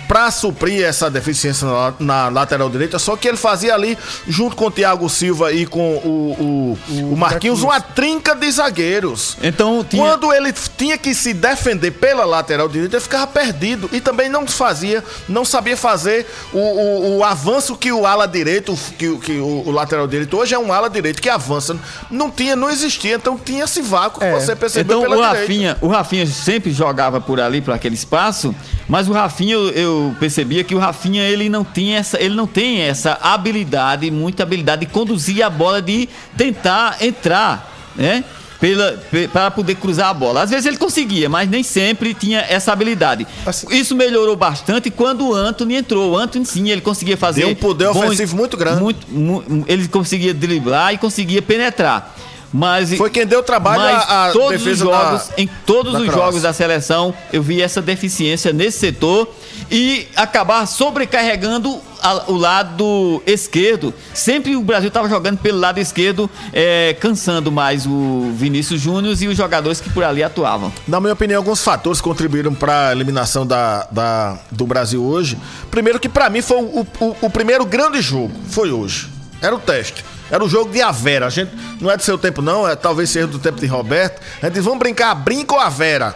pra 0.09 0.29
suprir 0.33 0.85
essa 0.85 1.09
deficiência 1.09 1.69
na, 1.69 1.95
na 2.01 2.29
lateral 2.29 2.69
direita, 2.69 2.99
só 2.99 3.17
que 3.17 3.29
ele 3.29 3.37
fazia 3.37 3.75
ali, 3.75 3.97
junto 4.27 4.57
com 4.57 4.67
o 4.67 4.71
Thiago 4.73 5.09
Silva 5.09 5.53
e 5.53 5.67
com 5.67 5.95
o, 5.99 6.77
o, 6.91 7.13
o 7.13 7.17
Marquinhos, 7.17 7.63
uma 7.63 7.81
trinca 7.81 8.35
de 8.35 8.51
zagueiros. 8.51 9.37
Então, 9.41 9.85
tinha... 9.89 10.03
Quando 10.03 10.33
ele 10.33 10.53
tinha 10.77 10.99
que 10.99 11.15
se 11.15 11.33
defender 11.33 11.93
pela 11.93 12.25
lateral 12.25 12.69
direita, 12.69 12.97
ele 12.97 13.03
ficava 13.03 13.27
perdido. 13.29 13.86
E 13.93 14.01
também 14.01 14.29
não 14.29 14.47
fazia, 14.47 15.03
não 15.29 15.45
sabia 15.45 15.77
fazer 15.77 16.27
o, 16.53 16.59
o, 16.59 17.19
o 17.19 17.25
avanço 17.25 17.77
que 17.77 17.93
o 17.93 18.07
ala 18.07 18.27
direito, 18.27 18.77
que, 18.99 19.17
que 19.19 19.33
o, 19.39 19.65
o 19.67 19.71
lateral 19.71 20.07
direito 20.07 20.37
hoje 20.37 20.55
é 20.55 20.59
um 20.59 20.73
ala 20.73 20.89
direito 20.89 21.21
que 21.21 21.29
avança. 21.29 21.77
Não 22.11 22.31
tinha, 22.31 22.57
não 22.57 22.71
existia. 22.71 23.17
Então 23.17 23.39
tinha 23.39 23.65
esse 23.65 23.83
vácuo 23.83 24.21
que 24.21 24.31
você 24.31 24.55
percebeu 24.57 24.99
Então 24.99 25.11
pela 25.11 25.17
o 25.17 25.23
direita. 25.23 25.41
Rafinha, 25.41 25.79
o 25.81 25.89
Rafinha 25.89 26.27
sempre 26.27 26.73
jogava 26.73 27.21
por 27.21 27.41
ali, 27.41 27.61
por 27.61 27.73
aquele 27.75 27.95
espaço, 27.95 28.55
mas 28.89 29.09
o 29.09 29.13
Rafinha 29.13 29.55
eu, 29.55 29.71
eu 29.71 30.17
percebia 30.19 30.65
que 30.65 30.75
o 30.75 30.79
Rafinha 30.79 31.23
ele 31.23 31.49
não 31.49 31.65
tinha 31.65 31.99
essa, 31.99 32.21
ele 32.21 32.35
não 32.35 32.47
tem 32.47 32.81
essa 32.81 33.19
habilidade, 33.21 34.11
muita 34.11 34.43
habilidade 34.43 34.87
de 34.87 34.93
conduzir 34.93 35.45
a 35.45 35.51
bola 35.51 35.81
de 35.83 36.09
tentar 36.37 36.97
entrar, 37.01 37.73
né? 37.95 38.25
Pela, 38.61 38.99
para 39.33 39.51
poder 39.51 39.75
cruzar 39.75 40.09
a 40.09 40.15
bola. 40.15 40.43
Às 40.43 40.51
vezes 40.51 40.65
ele 40.67 40.79
conseguia, 40.79 41.29
mas 41.29 41.49
nem 41.49 41.63
sempre 41.63 42.15
tinha 42.15 42.41
essa 42.41 42.73
habilidade. 42.73 43.27
Assim- 43.45 43.67
Isso 43.75 43.95
melhorou 43.95 44.35
bastante 44.35 44.91
quando 44.91 45.29
o 45.29 45.35
Anthony 45.35 45.77
entrou. 45.77 46.13
O 46.13 46.17
Anthony, 46.17 46.47
sim, 46.47 46.71
ele 46.71 46.81
conseguia 46.81 47.17
fazer. 47.17 47.41
Deu 47.43 47.51
um 47.51 47.55
poder 47.55 47.93
bons- 47.93 48.05
ofensivo 48.07 48.35
muito 48.37 48.57
grande. 48.57 48.81
muito- 48.83 49.07
mu- 49.11 49.45
ele 49.67 49.87
conseguia 49.89 50.33
driblar 50.33 50.95
e 50.95 50.99
conseguia 50.99 51.43
penetrar. 51.43 52.15
Mas 52.57 52.91
Foi 52.95 53.11
quem 53.11 53.27
deu 53.27 53.43
trabalho 53.43 53.83
mas 53.83 54.09
à- 54.09 54.27
à 54.29 54.33
todos 54.33 54.65
os 54.67 54.79
jogos, 54.79 55.29
da- 55.29 55.35
em 55.37 55.47
todos 55.67 55.93
os 55.93 56.01
Croácia. 56.01 56.23
jogos 56.23 56.43
da 56.43 56.53
seleção, 56.55 57.13
eu 57.31 57.43
vi 57.43 57.61
essa 57.61 57.83
deficiência 57.83 58.51
nesse 58.51 58.79
setor 58.79 59.29
e 59.71 60.09
acabar 60.17 60.65
sobrecarregando 60.67 61.79
a- 62.03 62.25
o 62.29 62.35
lado 62.35 63.23
esquerdo. 63.27 63.93
Sempre 64.15 64.57
o 64.57 64.63
Brasil 64.63 64.89
estava 64.89 65.07
jogando 65.07 65.37
pelo 65.39 65.59
lado 65.59 65.79
esquerdo, 65.79 66.31
é, 66.51 66.97
cansando 66.99 67.53
mais 67.53 67.85
o 67.87 68.33
Vinícius 68.35 68.81
Júnior 68.81 69.15
e 69.21 69.29
os 69.29 69.37
jogadores 69.37 69.79
que 69.79 69.91
por 69.91 70.03
ali 70.03 70.23
atuavam. 70.23 70.73
Na 70.89 70.99
minha 70.99 71.13
opinião, 71.13 71.39
alguns 71.39 71.63
fatores 71.63 72.01
contribuíram 72.01 72.55
para 72.55 72.89
a 72.89 72.93
eliminação 72.93 73.47
da, 73.47 73.87
da- 73.91 74.39
do 74.51 74.67
Brasil 74.67 75.03
hoje. 75.05 75.37
Primeiro 75.71 76.01
que 76.01 76.09
para 76.09 76.31
mim 76.31 76.41
foi 76.41 76.57
o, 76.57 76.87
o- 77.01 77.17
o 77.21 77.29
primeiro 77.31 77.67
grande 77.67 78.01
jogo, 78.01 78.33
foi 78.49 78.71
hoje. 78.73 79.09
Era 79.43 79.55
o 79.55 79.59
teste. 79.59 80.03
Era 80.31 80.45
o 80.45 80.49
jogo 80.49 80.73
de 80.73 80.83
a 80.83 80.91
Vera. 80.91 81.27
A 81.27 81.31
gente 81.31 81.53
não 81.81 81.91
é 81.91 81.97
do 81.97 82.03
seu 82.03 82.19
tempo 82.19 82.43
não, 82.43 82.67
é 82.69 82.75
talvez 82.75 83.11
seja 83.11 83.27
do 83.27 83.39
tempo 83.39 83.61
de 83.61 83.67
Roberto. 83.67 84.21
A 84.43 84.47
gente 84.47 84.55
diz, 84.55 84.65
vamos 84.65 84.79
brincar, 84.79 85.15
brinca 85.15 85.55
ou 85.55 85.61
a 85.61 85.69
Vera? 85.69 86.15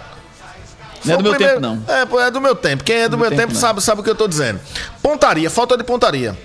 Não 1.05 1.15
é 1.15 1.17
do 1.17 1.23
meu 1.23 1.35
tempo, 1.37 1.61
não. 1.61 1.83
É, 1.89 2.27
é 2.27 2.31
do 2.31 2.41
meu 2.41 2.55
tempo. 2.55 2.85
Quem 2.85 2.97
é 2.97 3.09
do, 3.09 3.13
Do 3.13 3.19
meu 3.19 3.31
meu 3.31 3.39
tempo, 3.39 3.49
tempo, 3.53 3.61
sabe, 3.61 3.81
sabe 3.81 4.01
o 4.01 4.05
que 4.05 4.11
eu 4.11 4.15
tô 4.15 4.29
dizendo. 4.29 4.61
Pontaria, 5.03 5.49
falta 5.49 5.77
de 5.77 5.85
pontaria. 5.85 6.37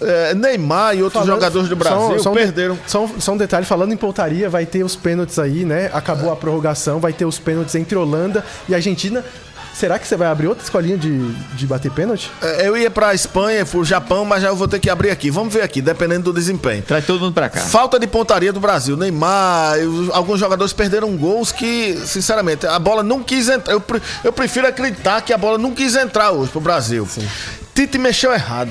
É, 0.00 0.34
Neymar 0.34 0.96
e 0.96 1.02
outros 1.04 1.22
Falando- 1.22 1.36
jogadores 1.40 1.68
do 1.68 1.76
Brasil 1.76 2.16
só- 2.16 2.18
só 2.18 2.32
perderam. 2.32 2.76
Só, 2.86 3.04
um- 3.04 3.20
só 3.20 3.32
um 3.32 3.36
detalhe, 3.36 3.64
falando 3.64 3.92
em 3.92 3.96
pontaria, 3.96 4.50
vai 4.50 4.66
ter 4.66 4.82
os 4.82 4.96
pênaltis 4.96 5.38
aí, 5.38 5.64
né? 5.64 5.88
Acabou 5.94 6.32
a 6.32 6.36
prorrogação, 6.36 6.98
vai 6.98 7.12
ter 7.12 7.24
os 7.24 7.38
pênaltis 7.38 7.74
entre 7.76 7.96
Holanda 7.96 8.44
e 8.68 8.74
Argentina. 8.74 9.24
Será 9.74 9.98
que 9.98 10.06
você 10.06 10.16
vai 10.16 10.28
abrir 10.28 10.46
outra 10.46 10.62
escolinha 10.62 10.96
de, 10.96 11.32
de 11.56 11.66
bater 11.66 11.90
pênalti? 11.90 12.30
É, 12.40 12.68
Eu 12.68 12.76
ia 12.76 12.88
pra 12.90 13.12
Espanha, 13.12 13.66
pro 13.66 13.84
Japão, 13.84 14.24
mas 14.24 14.40
já 14.40 14.48
eu 14.48 14.56
vou 14.56 14.68
ter 14.68 14.78
que 14.78 14.88
abrir 14.88 15.10
aqui. 15.10 15.30
Vamos 15.30 15.52
ver 15.52 15.62
aqui, 15.62 15.82
dependendo 15.82 16.24
do 16.24 16.32
desempenho. 16.32 16.80
Traz 16.82 17.04
todo 17.04 17.18
mundo 17.20 17.34
pra 17.34 17.48
cá. 17.48 17.60
Falta 17.60 17.98
de 17.98 18.06
pontaria 18.06 18.52
do 18.52 18.60
Brasil. 18.60 18.96
Neymar, 18.96 19.76
eu- 19.78 20.10
alguns 20.14 20.38
jogadores 20.38 20.72
perderam 20.72 21.16
gols 21.16 21.50
que, 21.50 21.98
sinceramente, 22.06 22.66
a 22.66 22.78
bola 22.78 23.02
não 23.02 23.20
quis 23.20 23.48
entrar. 23.48 23.72
Eu, 23.74 23.82
eu 24.22 24.32
prefiro 24.32 24.66
acreditar 24.68 25.20
que 25.22 25.32
a 25.32 25.38
bola 25.38 25.58
não 25.58 25.72
quis 25.72 25.96
entrar 25.96 26.30
hoje 26.30 26.52
pro 26.52 26.60
Brasil. 26.60 27.06
Tite 27.74 27.98
mexeu 27.98 28.32
errado. 28.32 28.70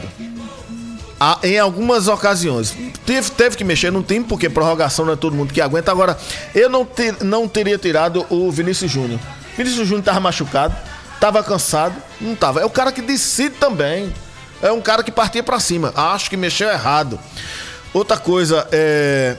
Ah, 1.19 1.37
em 1.43 1.57
algumas 1.59 2.07
ocasiões. 2.07 2.73
Teve, 3.05 3.29
teve 3.31 3.55
que 3.57 3.63
mexer 3.63 3.91
no 3.91 4.01
time, 4.03 4.25
porque 4.25 4.49
prorrogação 4.49 5.05
não 5.05 5.13
é 5.13 5.15
todo 5.15 5.35
mundo 5.35 5.53
que 5.53 5.61
aguenta. 5.61 5.91
Agora, 5.91 6.17
eu 6.55 6.69
não, 6.69 6.85
ter- 6.85 7.17
não 7.23 7.47
teria 7.47 7.77
tirado 7.77 8.25
o 8.29 8.49
Vinícius 8.51 8.89
Júnior. 8.91 9.19
Vinícius 9.57 9.87
Júnior 9.87 10.03
tava 10.03 10.19
machucado, 10.19 10.75
tava 11.23 11.41
cansado, 11.41 11.95
não 12.19 12.35
tava. 12.35 12.59
É 12.59 12.65
o 12.65 12.69
cara 12.69 12.91
que 12.91 13.01
decide 13.01 13.55
também. 13.55 14.13
É 14.61 14.73
um 14.73 14.81
cara 14.81 15.01
que 15.01 15.09
partia 15.09 15.41
pra 15.41 15.57
cima. 15.57 15.93
Acho 15.95 16.29
que 16.29 16.35
mexeu 16.35 16.69
errado. 16.69 17.17
Outra 17.93 18.17
coisa, 18.17 18.67
é. 18.73 19.37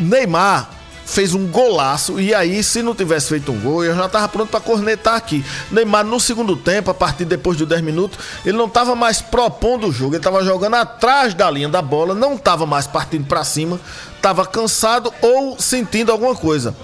Neymar 0.00 0.68
fez 1.06 1.32
um 1.32 1.46
golaço 1.46 2.18
e 2.18 2.34
aí, 2.34 2.64
se 2.64 2.82
não 2.82 2.92
tivesse 2.92 3.28
feito 3.28 3.52
um 3.52 3.60
gol, 3.60 3.84
eu 3.84 3.94
já 3.94 4.08
tava 4.08 4.28
pronto 4.28 4.48
pra 4.48 4.58
cornetar 4.58 5.14
aqui. 5.14 5.44
Neymar, 5.70 6.04
no 6.04 6.18
segundo 6.18 6.56
tempo, 6.56 6.90
a 6.90 6.94
partir 6.94 7.24
depois 7.24 7.56
de 7.56 7.66
10 7.66 7.82
minutos, 7.82 8.18
ele 8.44 8.56
não 8.56 8.68
tava 8.68 8.96
mais 8.96 9.22
propondo 9.22 9.86
o 9.86 9.92
jogo, 9.92 10.16
ele 10.16 10.24
tava 10.24 10.42
jogando 10.42 10.74
atrás 10.74 11.34
da 11.34 11.48
linha 11.48 11.68
da 11.68 11.82
bola, 11.82 12.16
não 12.16 12.36
tava 12.36 12.66
mais 12.66 12.88
partindo 12.88 13.26
pra 13.26 13.44
cima 13.44 13.78
estava 14.16 14.46
cansado 14.46 15.12
ou 15.20 15.58
sentindo 15.58 16.12
alguma 16.12 16.34
coisa. 16.34 16.74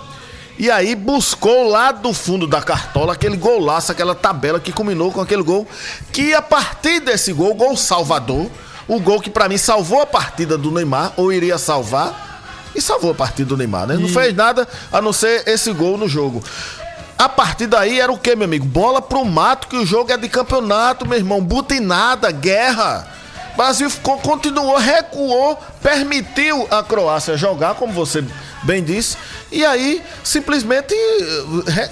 E 0.59 0.71
aí 0.71 0.97
buscou 0.97 1.69
lá 1.69 1.93
do 1.93 2.13
fundo 2.13 2.45
da 2.45 2.61
cartola 2.61 3.13
aquele 3.13 3.37
golaço, 3.37 3.93
aquela 3.93 4.15
tabela 4.15 4.59
que 4.59 4.73
culminou 4.73 5.13
com 5.13 5.21
aquele 5.21 5.43
gol. 5.43 5.69
Que 6.13 6.35
a 6.35 6.43
partir 6.43 6.99
desse 6.99 7.33
gol, 7.33 7.55
gol 7.55 7.77
salvador, 7.77 8.51
o 8.89 8.99
gol 8.99 9.21
que 9.21 9.31
pra 9.31 9.49
mim 9.49 9.57
salvou 9.57 10.03
a 10.03 10.07
partida 10.07 10.59
do 10.59 10.73
Neymar, 10.73 11.13
ou 11.17 11.33
iria 11.33 11.59
salvar, 11.59 12.73
e 12.75 12.81
salvou 12.81 13.13
a 13.13 13.15
partida 13.15 13.51
do 13.51 13.57
Neymar, 13.57 13.87
né? 13.87 13.97
Não 13.97 14.09
fez 14.09 14.35
nada 14.35 14.67
a 14.93 15.01
não 15.01 15.13
ser 15.13 15.47
esse 15.47 15.73
gol 15.73 15.97
no 15.97 16.09
jogo. 16.09 16.43
A 17.17 17.29
partir 17.29 17.67
daí 17.67 18.01
era 18.01 18.11
o 18.11 18.19
que, 18.19 18.35
meu 18.35 18.45
amigo? 18.45 18.65
Bola 18.65 19.01
pro 19.01 19.25
mato, 19.25 19.69
que 19.69 19.77
o 19.77 19.87
jogo 19.87 20.13
é 20.13 20.17
de 20.17 20.29
campeonato, 20.29 21.07
meu 21.07 21.19
irmão. 21.19 21.41
butinada, 21.41 22.31
guerra. 22.33 23.07
O 23.55 23.57
Brasil 23.57 23.91
ficou, 23.91 24.19
continuou, 24.19 24.77
recuou, 24.77 25.59
permitiu 25.83 26.67
a 26.71 26.83
Croácia 26.83 27.37
jogar, 27.37 27.75
como 27.75 27.93
você 27.93 28.25
bem 28.63 28.83
disse. 28.83 29.17
E 29.51 29.65
aí, 29.65 30.03
simplesmente, 30.23 30.95
eh, 30.95 31.91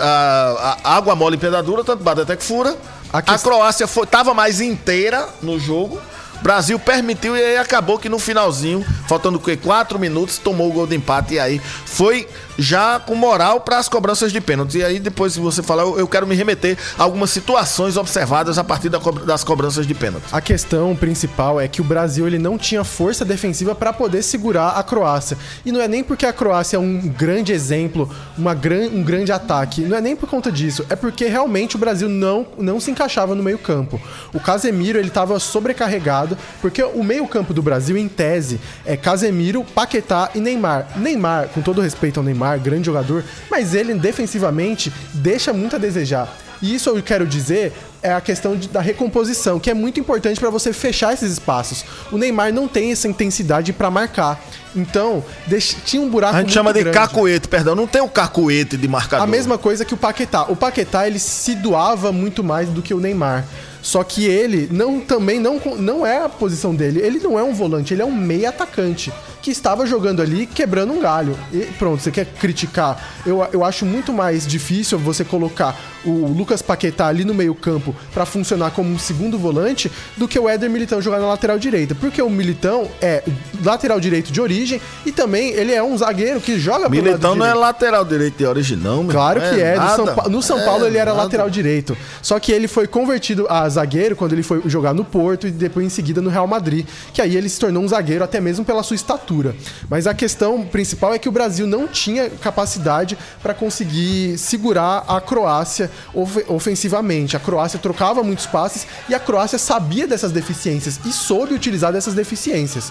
a, 0.00 0.78
a 0.84 0.96
água 0.96 1.14
mole 1.14 1.36
em 1.36 1.38
pedra 1.38 1.62
dura, 1.62 1.84
tanto 1.84 2.02
bate 2.02 2.20
até 2.20 2.36
que 2.36 2.44
fura. 2.44 2.76
A, 3.12 3.38
Croácia 3.38 3.86
foi, 3.86 4.06
tava 4.06 4.34
mais 4.34 4.60
inteira 4.60 5.28
no 5.40 5.58
jogo. 5.58 6.00
Brasil 6.42 6.78
permitiu 6.78 7.36
e 7.36 7.42
aí 7.42 7.56
acabou 7.56 7.98
que 7.98 8.08
no 8.08 8.18
finalzinho, 8.18 8.84
faltando 9.08 9.38
o 9.38 9.40
quê? 9.40 9.56
Quatro 9.56 9.98
minutos, 9.98 10.36
tomou 10.36 10.68
o 10.68 10.72
gol 10.72 10.86
de 10.86 10.96
empate 10.96 11.34
e 11.34 11.38
aí 11.38 11.58
foi 11.86 12.28
já 12.58 13.00
com 13.00 13.14
moral 13.14 13.60
para 13.60 13.78
as 13.78 13.88
cobranças 13.88 14.32
de 14.32 14.40
pênalti. 14.40 14.78
E 14.78 14.84
aí 14.84 14.98
depois 15.00 15.32
se 15.32 15.40
você 15.40 15.62
falar, 15.62 15.82
eu, 15.82 16.06
quero 16.06 16.26
me 16.26 16.34
remeter 16.34 16.76
a 16.98 17.02
algumas 17.02 17.30
situações 17.30 17.96
observadas 17.96 18.58
a 18.58 18.64
partir 18.64 18.88
da 18.88 18.98
co- 19.00 19.12
das 19.12 19.42
cobranças 19.42 19.86
de 19.86 19.94
pênalti. 19.94 20.24
A 20.32 20.40
questão 20.40 20.94
principal 20.94 21.60
é 21.60 21.66
que 21.66 21.80
o 21.80 21.84
Brasil 21.84 22.26
ele 22.26 22.38
não 22.38 22.56
tinha 22.58 22.84
força 22.84 23.24
defensiva 23.24 23.74
para 23.74 23.92
poder 23.92 24.22
segurar 24.22 24.70
a 24.70 24.82
Croácia. 24.82 25.36
E 25.64 25.72
não 25.72 25.80
é 25.80 25.88
nem 25.88 26.04
porque 26.04 26.26
a 26.26 26.32
Croácia 26.32 26.76
é 26.76 26.80
um 26.80 27.00
grande 27.00 27.52
exemplo, 27.52 28.08
uma 28.36 28.54
gran, 28.54 28.88
um 28.92 29.02
grande 29.02 29.32
ataque. 29.32 29.82
Não 29.82 29.96
é 29.96 30.00
nem 30.00 30.14
por 30.14 30.28
conta 30.28 30.50
disso. 30.52 30.84
É 30.88 30.96
porque 30.96 31.26
realmente 31.26 31.76
o 31.76 31.78
Brasil 31.78 32.08
não, 32.08 32.46
não 32.58 32.78
se 32.80 32.90
encaixava 32.90 33.34
no 33.34 33.42
meio-campo. 33.42 34.00
O 34.32 34.40
Casemiro 34.40 34.98
ele 34.98 35.08
estava 35.08 35.38
sobrecarregado, 35.38 36.36
porque 36.60 36.82
o 36.82 37.02
meio-campo 37.02 37.52
do 37.52 37.62
Brasil, 37.62 37.96
em 37.96 38.08
tese, 38.08 38.60
é 38.84 38.96
Casemiro, 38.96 39.64
Paquetá 39.64 40.30
e 40.34 40.40
Neymar. 40.40 40.86
Neymar, 40.96 41.48
com 41.48 41.60
todo 41.60 41.80
respeito 41.80 42.20
ao 42.20 42.24
Neymar, 42.24 42.43
grande 42.58 42.86
jogador, 42.86 43.24
mas 43.50 43.74
ele 43.74 43.94
defensivamente 43.94 44.92
deixa 45.12 45.52
muito 45.52 45.76
a 45.76 45.78
desejar. 45.78 46.28
E 46.62 46.74
isso 46.74 46.88
eu 46.88 47.02
quero 47.02 47.26
dizer 47.26 47.72
é 48.02 48.12
a 48.12 48.20
questão 48.20 48.56
de- 48.56 48.68
da 48.68 48.80
recomposição, 48.80 49.58
que 49.60 49.70
é 49.70 49.74
muito 49.74 49.98
importante 50.00 50.38
para 50.40 50.48
você 50.50 50.72
fechar 50.72 51.12
esses 51.12 51.32
espaços. 51.32 51.84
O 52.12 52.16
Neymar 52.16 52.52
não 52.52 52.66
tem 52.68 52.92
essa 52.92 53.06
intensidade 53.08 53.72
para 53.72 53.90
marcar. 53.90 54.40
Então, 54.74 55.22
deixa- 55.46 55.76
tinha 55.84 56.00
um 56.02 56.08
buraco 56.08 56.36
A 56.36 56.40
gente 56.40 56.52
chama 56.52 56.72
de 56.72 56.80
grande. 56.80 56.96
cacuete, 56.96 57.48
perdão, 57.48 57.74
não 57.74 57.86
tem 57.86 58.00
o 58.00 58.08
cacuete 58.08 58.76
de 58.76 58.88
marcador. 58.88 59.24
A 59.26 59.30
mesma 59.30 59.58
coisa 59.58 59.84
que 59.84 59.94
o 59.94 59.96
Paquetá. 59.96 60.42
O 60.44 60.56
Paquetá, 60.56 61.06
ele 61.06 61.18
se 61.18 61.54
doava 61.54 62.10
muito 62.12 62.42
mais 62.42 62.68
do 62.68 62.80
que 62.82 62.94
o 62.94 63.00
Neymar. 63.00 63.44
Só 63.84 64.02
que 64.02 64.24
ele 64.24 64.66
não 64.72 64.98
também 64.98 65.38
não, 65.38 65.60
não 65.76 66.06
é 66.06 66.24
a 66.24 66.28
posição 66.28 66.74
dele. 66.74 67.00
Ele 67.00 67.18
não 67.18 67.38
é 67.38 67.42
um 67.42 67.52
volante, 67.52 67.92
ele 67.92 68.00
é 68.00 68.04
um 68.04 68.14
meio 68.14 68.48
atacante 68.48 69.12
que 69.42 69.50
estava 69.50 69.84
jogando 69.84 70.22
ali 70.22 70.46
quebrando 70.46 70.94
um 70.94 71.00
galho. 71.00 71.38
E 71.52 71.58
pronto, 71.78 72.02
você 72.02 72.10
quer 72.10 72.24
criticar? 72.24 72.98
Eu, 73.26 73.46
eu 73.52 73.62
acho 73.62 73.84
muito 73.84 74.10
mais 74.10 74.46
difícil 74.46 74.98
você 74.98 75.22
colocar 75.22 75.78
o 76.02 76.26
Lucas 76.28 76.62
Paquetá 76.62 77.08
ali 77.08 77.26
no 77.26 77.34
meio-campo 77.34 77.94
para 78.14 78.24
funcionar 78.24 78.70
como 78.70 78.90
um 78.90 78.98
segundo 78.98 79.38
volante 79.38 79.92
do 80.16 80.26
que 80.26 80.38
o 80.38 80.48
Éder 80.48 80.70
Militão 80.70 81.00
jogar 81.02 81.20
na 81.20 81.26
lateral 81.26 81.58
direita. 81.58 81.94
Porque 81.94 82.22
o 82.22 82.30
Militão 82.30 82.88
é 83.02 83.22
lateral 83.62 84.00
direito 84.00 84.32
de 84.32 84.40
origem 84.40 84.80
e 85.04 85.12
também 85.12 85.50
ele 85.50 85.72
é 85.74 85.82
um 85.82 85.96
zagueiro 85.96 86.40
que 86.40 86.58
joga 86.58 86.88
Militão 86.88 87.34
não 87.34 87.44
é 87.44 87.52
lateral 87.52 88.04
direito 88.04 88.38
de 88.38 88.46
origem, 88.46 88.78
não, 88.78 89.02
meu. 89.02 89.12
Claro 89.12 89.40
que 89.40 89.60
é. 89.60 89.74
No 89.74 89.80
nada. 89.82 89.96
São, 89.96 90.30
no 90.30 90.42
São 90.42 90.64
Paulo 90.64 90.84
É, 90.84 90.88
ele 90.88 90.96
era 90.96 91.10
nada. 91.10 91.24
lateral 91.24 91.50
direito. 91.50 91.94
Só 92.22 92.38
que 92.40 92.50
ele 92.50 92.66
foi 92.66 92.86
convertido 92.86 93.46
zagueiro 93.74 94.16
quando 94.16 94.32
ele 94.32 94.42
foi 94.42 94.62
jogar 94.66 94.94
no 94.94 95.04
Porto 95.04 95.46
e 95.46 95.50
depois 95.50 95.84
em 95.86 95.90
seguida 95.90 96.20
no 96.20 96.30
Real 96.30 96.46
Madrid. 96.46 96.86
Que 97.12 97.20
aí 97.20 97.36
ele 97.36 97.48
se 97.48 97.60
tornou 97.60 97.82
um 97.82 97.88
zagueiro 97.88 98.24
até 98.24 98.40
mesmo 98.40 98.64
pela 98.64 98.82
sua 98.82 98.94
estatura. 98.96 99.54
Mas 99.88 100.06
a 100.06 100.14
questão 100.14 100.62
principal 100.64 101.12
é 101.12 101.18
que 101.18 101.28
o 101.28 101.32
Brasil 101.32 101.66
não 101.66 101.86
tinha 101.86 102.30
capacidade 102.30 103.18
para 103.42 103.52
conseguir 103.52 104.38
segurar 104.38 105.04
a 105.06 105.20
Croácia 105.20 105.90
ofe- 106.14 106.44
ofensivamente. 106.48 107.36
A 107.36 107.40
Croácia 107.40 107.78
trocava 107.78 108.22
muitos 108.22 108.46
passes 108.46 108.86
e 109.08 109.14
a 109.14 109.20
Croácia 109.20 109.58
sabia 109.58 110.06
dessas 110.06 110.32
deficiências 110.32 110.98
e 111.04 111.12
soube 111.12 111.52
utilizar 111.54 111.92
dessas 111.92 112.14
deficiências. 112.14 112.90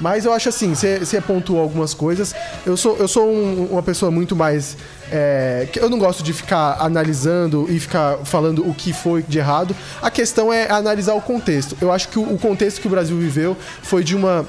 Mas 0.00 0.24
eu 0.24 0.32
acho 0.32 0.48
assim, 0.48 0.74
você 0.74 1.20
pontuou 1.20 1.60
algumas 1.60 1.94
coisas. 1.94 2.34
Eu 2.66 2.76
sou, 2.76 2.96
eu 2.96 3.06
sou 3.06 3.30
um- 3.30 3.66
uma 3.70 3.82
pessoa 3.82 4.10
muito 4.10 4.34
mais. 4.34 4.76
É, 5.12 5.68
eu 5.76 5.90
não 5.90 5.98
gosto 5.98 6.22
de 6.22 6.32
ficar 6.32 6.78
analisando 6.80 7.66
e 7.68 7.78
ficar 7.78 8.18
falando 8.24 8.66
o 8.68 8.74
que 8.74 8.92
foi 8.92 9.22
de 9.22 9.38
errado. 9.38 9.76
A 10.00 10.10
questão 10.10 10.52
é 10.52 10.70
analisar 10.70 11.14
o 11.14 11.20
contexto. 11.20 11.76
Eu 11.80 11.92
acho 11.92 12.08
que 12.08 12.18
o, 12.18 12.22
o 12.34 12.38
contexto 12.38 12.80
que 12.80 12.86
o 12.86 12.90
Brasil 12.90 13.16
viveu 13.18 13.56
foi 13.82 14.02
de 14.02 14.16
uma 14.16 14.46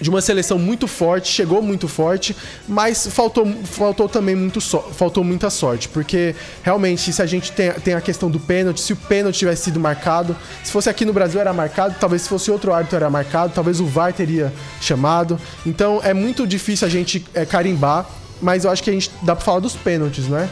de 0.00 0.10
uma 0.10 0.20
seleção 0.20 0.58
muito 0.58 0.88
forte, 0.88 1.28
chegou 1.28 1.62
muito 1.62 1.86
forte, 1.86 2.34
mas 2.66 3.06
faltou, 3.06 3.46
faltou 3.62 4.08
também 4.08 4.34
muito 4.34 4.60
so- 4.60 4.82
faltou 4.96 5.22
muita 5.22 5.48
sorte, 5.48 5.88
porque 5.88 6.34
realmente 6.64 7.12
se 7.12 7.22
a 7.22 7.26
gente 7.26 7.52
tem, 7.52 7.70
tem 7.74 7.94
a 7.94 8.00
questão 8.00 8.28
do 8.28 8.40
pênalti, 8.40 8.80
se 8.80 8.92
o 8.92 8.96
pênalti 8.96 9.38
tivesse 9.38 9.62
sido 9.62 9.78
marcado, 9.78 10.34
se 10.64 10.72
fosse 10.72 10.90
aqui 10.90 11.04
no 11.04 11.12
Brasil 11.12 11.40
era 11.40 11.52
marcado, 11.52 11.94
talvez 12.00 12.22
se 12.22 12.28
fosse 12.28 12.50
outro 12.50 12.74
árbitro 12.74 12.96
era 12.96 13.08
marcado, 13.08 13.52
talvez 13.54 13.78
o 13.78 13.86
VAR 13.86 14.12
teria 14.12 14.52
chamado. 14.80 15.38
Então 15.64 16.00
é 16.02 16.12
muito 16.12 16.48
difícil 16.48 16.84
a 16.84 16.90
gente 16.90 17.24
é, 17.32 17.46
carimbar, 17.46 18.04
mas 18.42 18.64
eu 18.64 18.70
acho 18.70 18.82
que 18.82 18.90
a 18.90 18.92
gente 18.92 19.10
dá 19.22 19.34
pra 19.36 19.44
falar 19.44 19.60
dos 19.60 19.74
pênaltis, 19.76 20.26
né? 20.26 20.50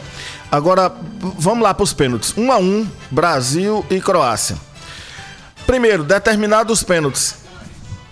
Agora, 0.51 0.91
vamos 1.37 1.61
lá 1.63 1.73
para 1.73 1.83
os 1.83 1.93
pênaltis. 1.93 2.33
Um 2.37 2.51
a 2.51 2.57
um, 2.57 2.87
Brasil 3.11 3.85
e 3.89 3.99
Croácia. 4.01 4.55
Primeiro, 5.67 6.03
determinados 6.03 6.83
pênaltis. 6.83 7.35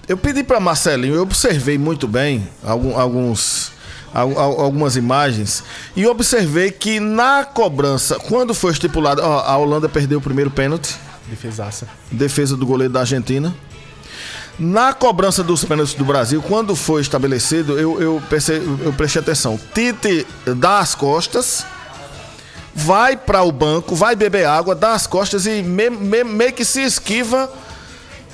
Eu 0.07 0.17
pedi 0.17 0.43
para 0.43 0.59
Marcelinho, 0.59 1.15
eu 1.15 1.21
observei 1.21 1.77
muito 1.77 2.07
bem 2.07 2.47
alguns, 2.95 3.71
al- 4.13 4.39
al- 4.39 4.61
algumas 4.61 4.95
imagens 4.95 5.63
e 5.95 6.07
observei 6.07 6.71
que 6.71 6.99
na 6.99 7.43
cobrança, 7.45 8.15
quando 8.15 8.53
foi 8.55 8.71
estipulado, 8.71 9.21
ó, 9.23 9.39
a 9.41 9.55
Holanda 9.57 9.88
perdeu 9.88 10.17
o 10.17 10.21
primeiro 10.21 10.49
pênalti, 10.49 10.95
Defesaça. 11.27 11.88
defesa 12.11 12.57
do 12.57 12.65
goleiro 12.65 12.91
da 12.93 13.01
Argentina. 13.01 13.53
Na 14.60 14.93
cobrança 14.93 15.41
dos 15.43 15.64
pênaltis 15.64 15.93
do 15.93 16.03
Brasil, 16.03 16.41
quando 16.45 16.76
foi 16.76 17.01
estabelecido, 17.01 17.80
eu, 17.80 18.01
eu, 18.01 18.22
perce- 18.30 18.62
eu 18.84 18.91
prestei 18.91 19.22
atenção. 19.22 19.57
Tite 19.74 20.28
dá 20.57 20.80
as 20.80 20.93
costas, 20.93 21.66
vai 22.76 23.16
para 23.16 23.41
o 23.43 23.51
banco, 23.53 23.95
vai 23.95 24.16
beber 24.18 24.45
água, 24.45 24.76
dá 24.76 24.93
as 24.93 25.07
costas 25.07 25.45
e 25.45 25.62
me- 25.64 25.89
me- 25.89 26.24
meio 26.26 26.51
que 26.53 26.66
se 26.66 26.82
esquiva 26.82 27.49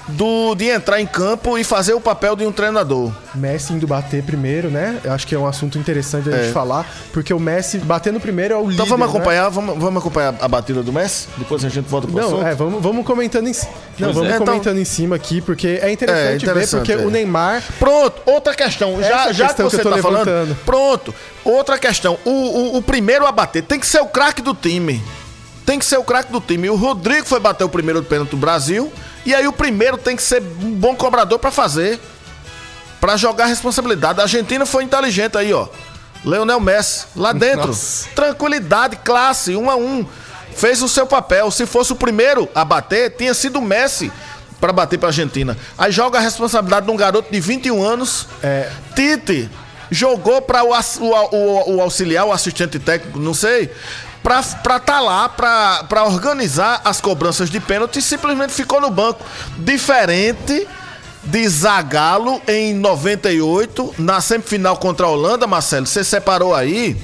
do, 0.08 0.53
de 0.56 0.66
entrar 0.70 1.01
em 1.01 1.08
campo 1.08 1.58
e 1.58 1.64
fazer 1.64 1.93
o 1.93 1.99
papel 1.99 2.36
de 2.36 2.45
um 2.45 2.51
treinador. 2.51 3.12
Messi 3.34 3.74
indo 3.74 3.88
bater 3.88 4.22
primeiro, 4.24 4.70
né? 4.70 4.99
Eu 5.03 5.12
acho 5.12 5.26
que 5.26 5.34
é 5.34 5.39
um 5.39 5.47
assunto 5.47 5.78
interessante 5.80 6.30
a 6.30 6.32
gente 6.34 6.49
É. 6.49 6.51
falar, 6.51 6.86
porque 7.12 7.34
o 7.34 7.39
Messi 7.39 7.80
batendo 7.80 8.20
primeiro 8.20 8.53
é 8.53 8.58
o 8.58 8.62
líder. 8.62 8.74
Então 8.76 8.86
vamos 8.86 9.08
né? 9.08 9.14
acompanhar, 9.14 9.49
vamos, 9.49 9.78
vamos 9.78 9.99
acompanhar 10.01 10.36
a 10.39 10.47
batida 10.47 10.84
do 10.84 10.93
Messi? 10.93 11.28
Depois 11.38 11.66
a 11.66 11.70
gente 11.70 11.88
volta 11.89 12.08
pro 12.08 12.16
Não, 12.16 12.28
assunto. 12.28 12.45
é, 12.45 12.53
vamos, 12.56 12.82
vamos 12.84 13.06
comentando 13.06 13.47
em 13.47 13.53
cima. 13.53 13.72
Não, 13.97 14.08
Pois 14.08 14.16
vamos 14.16 14.32
é. 14.32 14.36
Então- 14.36 14.45
comentando 14.47 14.78
em 14.78 14.86
cima 14.86 15.16
aqui, 15.16 15.41
porque 15.41 15.80
é 15.82 15.91
interessante, 15.91 16.32
É, 16.32 16.36
interessante, 16.36 16.88
ver, 16.88 16.95
porque 16.97 17.03
é. 17.03 17.08
o 17.08 17.10
Neymar. 17.10 17.64
Pronto, 17.80 18.22
outra 18.26 18.53
questão. 18.53 19.01
Já, 19.01 19.32
já 19.34 19.45
que 19.47 19.53
questão 19.56 19.70
que 19.70 19.76
você 19.76 19.82
tô 19.84 19.89
tá 19.89 19.97
falando. 19.97 20.26
levantando. 20.26 20.56
Pronto, 20.66 21.16
outra 21.43 21.78
questão. 21.80 22.18
O, 22.24 22.30
o, 22.30 22.78
o 22.78 22.82
primeiro 22.82 23.26
a 23.26 23.32
bater 23.32 23.64
tem 23.64 23.80
que 23.80 23.88
ser 23.88 24.01
o 24.01 24.06
craque 24.06 24.41
do 24.41 24.53
time. 24.53 25.01
Tem 25.66 25.80
que 25.80 25.86
ser 25.86 25.97
o 25.97 26.03
craque 26.03 26.32
do 26.32 26.39
time. 26.39 26.68
E 26.68 26.70
o 26.70 26.76
Rodrigo 26.76 27.26
foi 27.26 27.39
bater 27.39 27.64
o 27.64 27.70
primeiro 27.70 28.03
pênalti 28.03 28.30
do 28.30 28.38
Brasil. 28.38 28.93
E 29.26 29.34
aí 29.34 29.48
o 29.48 29.54
primeiro 29.54 29.98
tem 29.98 30.16
que 30.16 30.22
ser 30.24 30.42
um 30.42 30.72
bom 30.74 30.96
cobrador 30.96 31.40
pra 31.40 31.52
fazer. 31.52 32.00
Pra 33.02 33.18
jogar 33.18 33.46
a 33.46 33.48
responsabilidade. 33.48 34.20
A 34.20 34.24
Argentina 34.24 34.66
foi 34.66 34.84
inteligente 34.84 35.38
aí, 35.38 35.54
ó. 35.54 35.68
Leonel 36.24 36.60
Messi, 36.60 37.06
lá 37.16 37.32
dentro. 37.34 37.68
Nossa. 37.68 38.08
Tranquilidade, 38.16 38.98
classe, 38.98 39.56
um 39.56 39.70
a 39.70 39.76
um. 39.76 40.06
Fez 40.56 40.82
o 40.82 40.88
seu 40.90 41.06
papel. 41.06 41.52
Se 41.52 41.66
fosse 41.66 41.92
o 41.92 41.96
primeiro 41.96 42.48
a 42.56 42.64
bater, 42.64 43.12
tinha 43.16 43.34
sido 43.34 43.60
o 43.60 43.62
Messi 43.62 44.12
pra 44.60 44.72
bater 44.72 44.98
pra 44.98 45.10
Argentina. 45.10 45.58
Aí 45.78 45.92
joga 45.92 46.18
a 46.18 46.22
responsabilidade 46.22 46.86
de 46.86 46.92
um 46.92 46.96
garoto 46.96 47.32
de 47.32 47.40
21 47.40 47.84
anos. 47.84 48.28
É. 48.42 48.70
Tite 48.96 49.50
jogou 49.92 50.42
para 50.42 50.64
o, 50.64 50.70
o, 50.72 51.36
o- 51.36 51.76
o 51.76 51.82
auxiliar, 51.82 52.26
o 52.26 52.32
assistente 52.32 52.80
técnico, 52.80 53.20
não 53.20 53.36
sei, 53.36 53.70
pra 54.26 54.40
estar 54.40 54.80
tá 54.80 55.00
lá, 55.00 55.30
pra 55.30 56.04
organizar 56.06 56.82
as 56.84 57.00
cobranças 57.00 57.48
de 57.48 57.60
pênalti 57.60 58.02
simplesmente 58.02 58.54
ficou 58.54 58.82
no 58.82 58.90
banco. 58.90 59.24
Diferente 59.56 60.68
de 61.24 61.48
Zagallo 61.48 62.42
em 62.48 62.74
98, 62.74 63.94
na 64.00 64.20
semifinal 64.22 64.78
contra 64.78 65.06
a 65.06 65.10
Holanda, 65.10 65.46
Marcelo, 65.46 65.86
você 65.86 66.04
separou 66.04 66.56
aí 66.56 66.98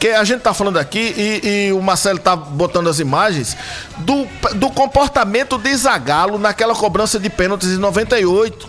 que 0.00 0.08
a 0.08 0.24
gente 0.24 0.40
tá 0.40 0.52
falando 0.52 0.80
aqui 0.80 1.14
e, 1.16 1.68
e 1.68 1.72
o 1.72 1.80
Marcelo 1.80 2.18
tá 2.18 2.34
botando 2.34 2.88
as 2.88 2.98
imagens 2.98 3.56
do, 3.98 4.26
do 4.56 4.68
comportamento 4.68 5.56
de 5.56 5.72
Zagallo 5.76 6.38
naquela 6.38 6.74
cobrança 6.74 7.20
de 7.20 7.30
pênaltis 7.30 7.68
em 7.68 7.76
98. 7.76 8.68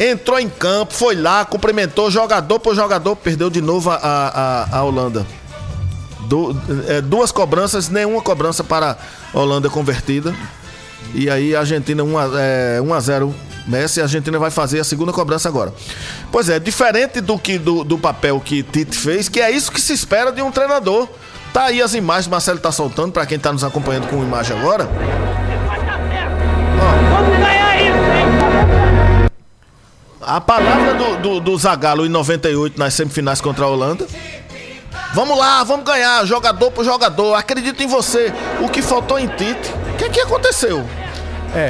entrou 0.00 0.38
em 0.38 0.48
campo, 0.48 0.94
foi 0.94 1.14
lá, 1.14 1.44
cumprimentou 1.44 2.10
jogador 2.10 2.58
por 2.58 2.74
jogador, 2.74 3.14
perdeu 3.16 3.50
de 3.50 3.60
novo 3.60 3.90
a, 3.90 3.96
a, 3.96 4.78
a 4.78 4.82
Holanda. 4.82 5.26
Du- 6.32 6.56
é, 6.88 7.02
duas 7.02 7.30
cobranças, 7.30 7.90
nenhuma 7.90 8.22
cobrança 8.22 8.64
para 8.64 8.96
a 9.34 9.38
Holanda 9.38 9.68
convertida. 9.68 10.34
E 11.12 11.28
aí 11.28 11.54
a 11.54 11.58
Argentina 11.60 12.02
1 12.02 12.18
a, 12.18 12.24
é, 12.40 12.80
1 12.80 12.94
a 12.94 13.00
0 13.00 13.34
Messi, 13.66 14.00
a 14.00 14.04
Argentina 14.04 14.38
vai 14.38 14.50
fazer 14.50 14.80
a 14.80 14.84
segunda 14.84 15.12
cobrança 15.12 15.46
agora. 15.46 15.74
Pois 16.32 16.48
é, 16.48 16.58
diferente 16.58 17.20
do 17.20 17.38
que 17.38 17.58
do, 17.58 17.84
do 17.84 17.98
papel 17.98 18.40
que 18.40 18.62
Tite 18.62 18.96
fez, 18.96 19.28
que 19.28 19.40
é 19.42 19.50
isso 19.50 19.70
que 19.70 19.78
se 19.78 19.92
espera 19.92 20.32
de 20.32 20.40
um 20.40 20.50
treinador. 20.50 21.06
Tá 21.52 21.64
aí 21.64 21.82
as 21.82 21.92
imagens, 21.92 22.28
Marcelo 22.28 22.58
tá 22.58 22.72
soltando 22.72 23.12
para 23.12 23.26
quem 23.26 23.38
tá 23.38 23.52
nos 23.52 23.62
acompanhando 23.62 24.08
com 24.08 24.16
imagem 24.22 24.58
agora. 24.58 24.88
A 30.20 30.40
palavra 30.40 30.94
do, 30.94 31.16
do, 31.16 31.40
do 31.40 31.58
Zagallo 31.58 32.06
em 32.06 32.08
98 32.08 32.78
nas 32.78 32.94
semifinais 32.94 33.40
contra 33.40 33.64
a 33.64 33.68
Holanda. 33.68 34.06
Vamos 35.14 35.36
lá, 35.36 35.62
vamos 35.62 35.84
ganhar, 35.84 36.24
jogador 36.24 36.70
por 36.70 36.84
jogador. 36.84 37.34
Acredito 37.34 37.82
em 37.82 37.86
você. 37.86 38.32
O 38.60 38.68
que 38.68 38.80
faltou 38.80 39.18
em 39.18 39.26
Tite? 39.26 39.70
O 39.92 39.96
que, 39.98 40.08
que 40.08 40.20
aconteceu? 40.20 40.86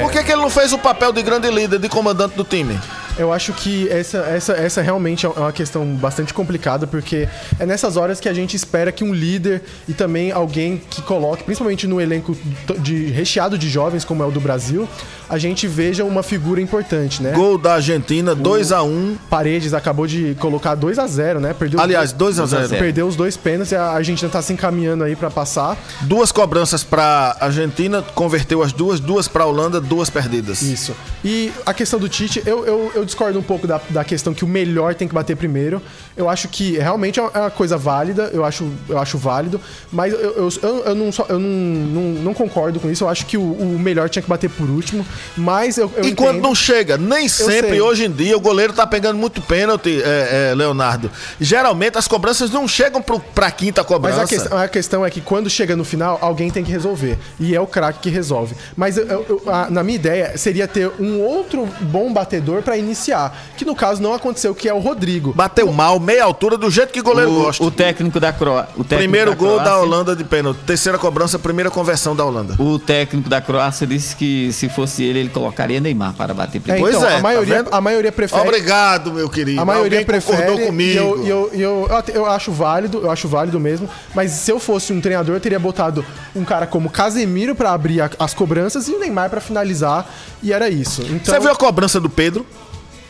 Por 0.01 0.11
que, 0.11 0.23
que 0.23 0.31
ele 0.31 0.41
não 0.41 0.49
fez 0.49 0.71
o 0.71 0.77
papel 0.77 1.11
de 1.11 1.21
grande 1.21 1.49
líder, 1.49 1.77
de 1.77 1.89
comandante 1.89 2.35
do 2.35 2.45
time? 2.45 2.79
Eu 3.17 3.31
acho 3.31 3.53
que 3.53 3.87
essa, 3.89 4.17
essa, 4.19 4.53
essa 4.53 4.81
realmente 4.81 5.25
é 5.25 5.29
uma 5.29 5.51
questão 5.51 5.85
bastante 5.95 6.33
complicada, 6.33 6.87
porque 6.87 7.27
é 7.59 7.65
nessas 7.65 7.95
horas 7.95 8.19
que 8.19 8.27
a 8.27 8.33
gente 8.33 8.55
espera 8.55 8.91
que 8.91 9.03
um 9.03 9.13
líder 9.13 9.61
e 9.87 9.93
também 9.93 10.31
alguém 10.31 10.81
que 10.89 11.01
coloque, 11.01 11.43
principalmente 11.43 11.85
no 11.85 12.01
elenco 12.01 12.35
de 12.79 13.05
recheado 13.07 13.57
de 13.57 13.69
jovens, 13.69 14.03
como 14.03 14.23
é 14.23 14.25
o 14.25 14.31
do 14.31 14.39
Brasil, 14.39 14.87
a 15.29 15.37
gente 15.37 15.67
veja 15.67 16.03
uma 16.03 16.23
figura 16.23 16.59
importante, 16.59 17.21
né? 17.21 17.31
Gol 17.33 17.57
da 17.57 17.75
Argentina, 17.75 18.33
2 18.35 18.71
a 18.71 18.83
1 18.83 19.17
Paredes 19.29 19.73
acabou 19.73 20.07
de 20.07 20.35
colocar 20.39 20.75
2 20.75 20.97
a 20.99 21.07
0 21.07 21.39
né? 21.39 21.53
Perdeu 21.53 21.79
Aliás, 21.79 22.11
dois- 22.11 22.37
2 22.37 22.53
a 22.53 22.65
0. 22.67 22.79
Perdeu 22.79 23.07
os 23.07 23.15
dois 23.15 23.37
pênaltis 23.37 23.71
e 23.71 23.75
a 23.75 23.91
Argentina 23.91 24.29
tá 24.29 24.41
se 24.41 24.53
encaminhando 24.53 25.03
aí 25.03 25.15
pra 25.15 25.29
passar. 25.29 25.77
Duas 26.01 26.31
cobranças 26.31 26.83
para 26.83 27.37
Argentina, 27.39 28.01
converteu 28.01 28.61
as 28.63 28.71
duas, 28.71 28.99
duas 28.99 29.27
para 29.27 29.45
Holanda, 29.45 29.79
duas 29.79 30.09
perdidas. 30.09 30.61
Isso. 30.61 30.95
E 31.23 31.51
a 31.65 31.73
questão 31.73 31.99
do 31.99 32.09
Tite, 32.09 32.41
eu, 32.45 32.65
eu, 32.65 32.91
eu 32.95 33.02
discordo 33.05 33.37
um 33.39 33.43
pouco 33.43 33.65
da, 33.67 33.79
da 33.89 34.03
questão 34.03 34.33
que 34.33 34.43
o 34.43 34.47
melhor 34.47 34.95
tem 34.95 35.07
que 35.07 35.13
bater 35.13 35.35
primeiro. 35.35 35.81
Eu 36.15 36.29
acho 36.29 36.47
que 36.47 36.77
realmente 36.77 37.19
é 37.19 37.23
uma 37.23 37.49
coisa 37.49 37.77
válida, 37.77 38.29
eu 38.33 38.43
acho, 38.45 38.69
eu 38.87 38.97
acho 38.99 39.17
válido, 39.17 39.59
mas 39.91 40.13
eu, 40.13 40.19
eu, 40.19 40.49
eu, 40.61 40.83
eu 40.85 40.95
não, 40.95 41.11
só- 41.11 41.25
eu 41.29 41.39
não, 41.39 41.49
não, 41.49 42.01
não 42.23 42.33
concordo 42.33 42.79
com 42.79 42.89
isso. 42.89 43.03
Eu 43.03 43.09
acho 43.09 43.25
que 43.25 43.37
o, 43.37 43.41
o 43.41 43.79
melhor 43.79 44.09
tinha 44.09 44.21
que 44.21 44.29
bater 44.29 44.49
por 44.49 44.69
último, 44.69 45.05
mas 45.35 45.77
eu, 45.77 45.91
eu 45.97 46.05
E 46.05 46.13
quando 46.15 46.29
entendo- 46.37 46.43
não 46.43 46.53
chega, 46.55 46.97
nem 46.97 47.27
sempre, 47.27 47.81
hoje 47.81 48.05
em 48.05 48.11
dia, 48.11 48.37
o 48.37 48.39
goleiro 48.39 48.73
tá 48.73 48.85
pegando 48.85 49.17
muito 49.17 49.41
pênalti, 49.41 50.01
é, 50.03 50.49
é, 50.51 50.55
Leonardo. 50.55 51.09
Geralmente 51.39 51.97
as 51.97 52.07
cobranças 52.07 52.51
não 52.51 52.67
chegam 52.67 53.01
pro, 53.01 53.19
pra 53.19 53.49
quinta 53.51 53.81
Mas 53.81 53.87
cobrança. 53.87 54.21
a 54.21 54.27
questão, 54.27 54.57
a 54.57 54.67
questão 54.67 55.05
é 55.05 55.09
que 55.09 55.21
quando 55.21 55.49
chega 55.49 55.75
no 55.75 55.83
final, 55.83 56.17
alguém 56.21 56.49
tem 56.51 56.63
que 56.63 56.71
resolver. 56.71 57.17
E 57.39 57.55
é 57.55 57.59
o 57.59 57.67
craque 57.67 57.99
que 57.99 58.09
resolve. 58.09 58.55
Mas 58.75 58.97
eu- 58.97 59.05
eu- 59.07 59.25
eu- 59.45 59.51
a- 59.51 59.69
na 59.69 59.83
minha 59.83 59.95
ideia, 59.95 60.37
seria 60.37 60.67
ter 60.67 60.89
um 60.99 61.19
outro 61.21 61.67
bom 61.81 62.11
batedor 62.13 62.61
pra 62.61 62.77
iniciar. 62.77 62.92
Que 63.57 63.65
no 63.65 63.75
caso 63.75 64.01
não 64.01 64.13
aconteceu, 64.13 64.53
que 64.55 64.67
é 64.69 64.73
o 64.73 64.79
Rodrigo. 64.79 65.33
Bateu 65.33 65.71
mal, 65.71 65.99
meia 65.99 66.23
altura, 66.23 66.57
do 66.57 66.69
jeito 66.69 66.91
que 66.91 66.99
o 66.99 67.03
goleiro 67.03 67.31
O, 67.31 67.43
gosta. 67.43 67.63
o 67.63 67.71
técnico 67.71 68.19
da 68.19 68.31
Croácia. 68.33 68.73
Primeiro 68.87 69.35
gol 69.35 69.57
da 69.57 69.63
Croácia- 69.63 69.83
Holanda 69.83 70.15
de 70.15 70.23
pênalti. 70.23 70.59
Terceira 70.65 70.97
cobrança, 70.97 71.37
primeira 71.39 71.69
conversão 71.71 72.15
da 72.15 72.23
Holanda. 72.25 72.55
O 72.59 72.77
técnico 72.79 73.29
da 73.29 73.41
Croácia 73.41 73.85
disse 73.87 74.15
que 74.15 74.51
se 74.53 74.69
fosse 74.69 75.03
ele, 75.03 75.19
ele 75.19 75.29
colocaria 75.29 75.79
Neymar 75.79 76.13
para 76.13 76.33
bater 76.33 76.57
É, 76.57 76.61
primeiro. 76.61 76.89
então, 76.89 77.09
é, 77.09 77.15
a, 77.17 77.21
maioria, 77.21 77.63
tá 77.63 77.77
a 77.77 77.81
maioria 77.81 78.11
prefere. 78.11 78.41
Obrigado, 78.41 79.11
meu 79.13 79.29
querido. 79.29 79.59
A 79.61 79.65
maioria 79.65 79.99
Alguém 79.99 80.05
prefere. 80.05 80.37
concordou 80.43 80.65
comigo. 80.67 80.91
E 80.91 80.95
eu, 80.97 81.23
e 81.25 81.29
eu, 81.29 81.49
e 81.53 81.61
eu, 81.61 81.87
eu, 81.89 82.13
eu 82.15 82.25
acho 82.25 82.51
válido, 82.51 82.99
eu 83.03 83.11
acho 83.11 83.27
válido 83.27 83.59
mesmo. 83.59 83.89
Mas 84.15 84.31
se 84.31 84.51
eu 84.51 84.59
fosse 84.59 84.91
um 84.93 85.01
treinador, 85.01 85.35
eu 85.35 85.39
teria 85.41 85.59
botado 85.59 86.05
um 86.35 86.43
cara 86.43 86.65
como 86.67 86.89
Casemiro 86.89 87.55
pra 87.55 87.71
abrir 87.71 88.01
a- 88.01 88.09
as 88.19 88.33
cobranças 88.33 88.87
e 88.87 88.91
o 88.93 88.99
Neymar 88.99 89.29
pra 89.29 89.41
finalizar. 89.41 90.09
E 90.41 90.51
era 90.53 90.69
isso. 90.69 91.01
Então, 91.03 91.33
Você 91.33 91.39
viu 91.39 91.51
a 91.51 91.55
cobrança 91.55 91.99
do 91.99 92.09
Pedro? 92.09 92.45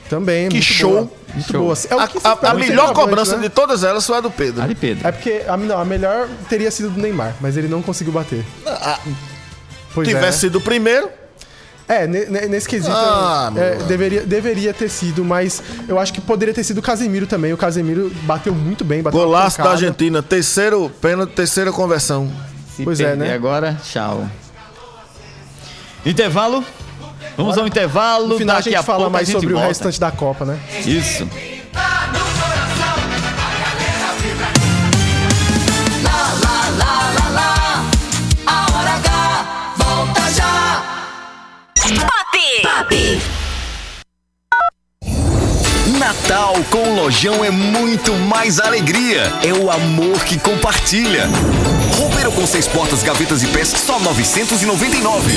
Também. 0.09 0.47
Que 0.49 0.55
muito 0.55 0.65
show. 0.65 0.91
boa, 0.91 1.11
Muito 1.33 1.51
Show. 1.51 1.61
boa. 1.63 1.77
É 1.89 1.95
o 1.95 1.99
A, 1.99 2.07
que 2.07 2.19
se 2.19 2.27
a- 2.27 2.31
a 2.31 2.35
do 2.35 2.41
melhor 2.59 2.67
centroavante, 2.87 2.93
cobrança 2.99 3.35
né? 3.37 3.43
de 3.43 3.49
todas 3.49 3.83
elas 3.83 4.05
foi 4.05 4.17
a 4.17 4.21
do 4.21 4.29
Pedro. 4.29 4.61
Ali, 4.61 4.75
Pedro. 4.75 5.07
É 5.07 5.11
porque 5.11 5.41
a, 5.47 5.57
não, 5.57 5.79
a 5.79 5.85
melhor 5.85 6.27
teria 6.49 6.69
sido 6.69 6.89
do 6.89 7.01
Neymar, 7.01 7.33
mas 7.41 7.57
ele 7.57 7.67
não 7.67 7.81
conseguiu 7.81 8.13
bater. 8.13 8.45
Ah, 8.65 8.99
Pois 9.93 10.07
tivesse 10.07 10.37
é. 10.37 10.39
sido 10.41 10.57
o 10.57 10.61
primeiro, 10.61 11.09
É, 11.85 12.07
ne- 12.07 12.25
ne- 12.27 12.47
nesse 12.47 12.67
quesito 12.67 12.89
Ah, 12.95 13.51
é, 13.55 13.75
meu. 13.75 13.85
deveria, 13.87 14.21
deveria 14.25 14.73
ter 14.73 14.87
sido, 14.89 15.23
mas 15.25 15.61
eu 15.87 15.99
acho 15.99 16.13
que 16.13 16.21
poderia 16.21 16.53
ter 16.53 16.63
sido 16.63 16.77
o 16.77 16.81
Casemiro 16.81 17.27
também. 17.27 17.51
O 17.51 17.57
Casemiro 17.57 18.09
bateu 18.23 18.55
muito 18.55 18.85
bem, 18.85 19.03
bateu 19.03 19.19
golaço 19.19 19.57
da 19.57 19.63
pancada. 19.65 19.81
Argentina. 19.85 20.23
Terceiro 20.23 20.89
pênalti, 21.01 21.31
terceira 21.33 21.73
conversão. 21.73 22.31
Se 22.75 22.83
Pois 22.85 22.99
é, 23.01 23.07
perder 23.07 23.27
né? 23.27 23.33
agora, 23.33 23.77
tchau. 23.83 24.25
Intervalo? 26.05 26.63
Vamos 27.37 27.57
ao 27.57 27.67
intervalo. 27.67 28.27
No 28.27 28.37
final 28.37 28.55
a 28.55 28.59
daqui 28.59 28.69
gente 28.69 28.79
a 28.79 28.83
fala 28.83 28.97
pouco 28.99 29.11
mais 29.13 29.27
a 29.27 29.31
gente 29.31 29.41
sobre 29.41 29.53
o 29.53 29.57
volta. 29.57 29.67
restante 29.69 29.99
da 29.99 30.11
Copa, 30.11 30.45
né? 30.45 30.59
Isso. 30.85 31.27
Lá, 36.03 36.33
lá, 36.43 36.69
lá, 36.77 37.11
lá, 37.19 37.29
lá. 37.29 37.85
A 38.45 38.77
hora 38.77 38.91
H 38.91 39.73
volta 39.77 40.21
já. 40.31 40.83
Pop! 42.61 43.21
Natal 45.99 46.55
com 46.69 46.91
o 46.91 46.95
Lojão 46.95 47.43
é 47.43 47.49
muito 47.49 48.13
mais 48.13 48.59
alegria. 48.59 49.31
É 49.43 49.53
o 49.53 49.71
amor 49.71 50.23
que 50.23 50.37
compartilha. 50.39 51.27
Roupeiro 51.97 52.31
com 52.31 52.45
seis 52.47 52.67
portas, 52.67 53.03
gavetas 53.03 53.43
e 53.43 53.47
pés, 53.47 53.69
só 53.69 53.99
999. 53.99 55.31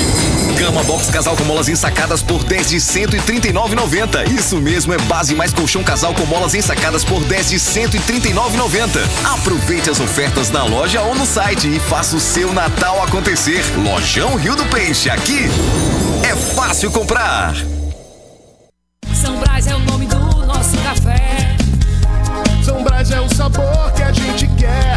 Cama 0.57 0.83
box 0.83 1.09
casal 1.09 1.35
com 1.35 1.43
molas 1.43 1.69
ensacadas 1.69 2.21
por 2.21 2.43
10 2.43 2.69
de 2.69 2.77
139,90. 2.77 4.31
Isso 4.31 4.57
mesmo, 4.57 4.93
é 4.93 4.97
base 4.97 5.35
mais 5.35 5.53
colchão 5.53 5.83
casal 5.83 6.13
com 6.13 6.25
molas 6.25 6.55
ensacadas 6.55 7.03
por 7.03 7.23
10 7.23 7.49
de 7.49 7.57
139,90. 7.57 8.99
Aproveite 9.33 9.89
as 9.89 9.99
ofertas 9.99 10.49
na 10.49 10.63
loja 10.63 11.01
ou 11.01 11.13
no 11.13 11.25
site 11.25 11.67
e 11.67 11.79
faça 11.79 12.15
o 12.15 12.19
seu 12.19 12.51
Natal 12.53 13.03
acontecer. 13.03 13.63
Lojão 13.77 14.35
Rio 14.35 14.55
do 14.55 14.65
Peixe, 14.65 15.09
aqui 15.09 15.49
é 16.23 16.35
fácil 16.35 16.91
comprar. 16.91 17.55
São 19.13 19.37
Brás 19.39 19.67
é 19.67 19.75
o 19.75 19.79
nome 19.79 20.05
do 20.05 20.45
nosso 20.45 20.77
café. 20.77 21.55
São 22.63 22.83
Brás 22.83 23.11
é 23.11 23.21
o 23.21 23.33
sabor 23.33 23.91
que 23.95 24.03
a 24.03 24.11
gente 24.11 24.47
quer. 24.57 24.96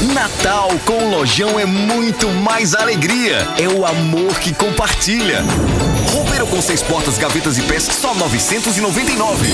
Natal 0.00 0.70
com 0.86 0.94
o 0.94 1.10
Lojão 1.10 1.60
é 1.60 1.66
muito 1.66 2.28
mais 2.28 2.74
alegria. 2.74 3.46
É 3.58 3.68
o 3.68 3.84
amor 3.84 4.38
que 4.38 4.54
compartilha. 4.54 5.44
Roupeiro 6.10 6.46
com 6.46 6.60
seis 6.62 6.82
portas, 6.82 7.18
gavetas 7.18 7.58
e 7.58 7.62
pés, 7.62 7.84
só 7.84 8.14
999. 8.14 9.48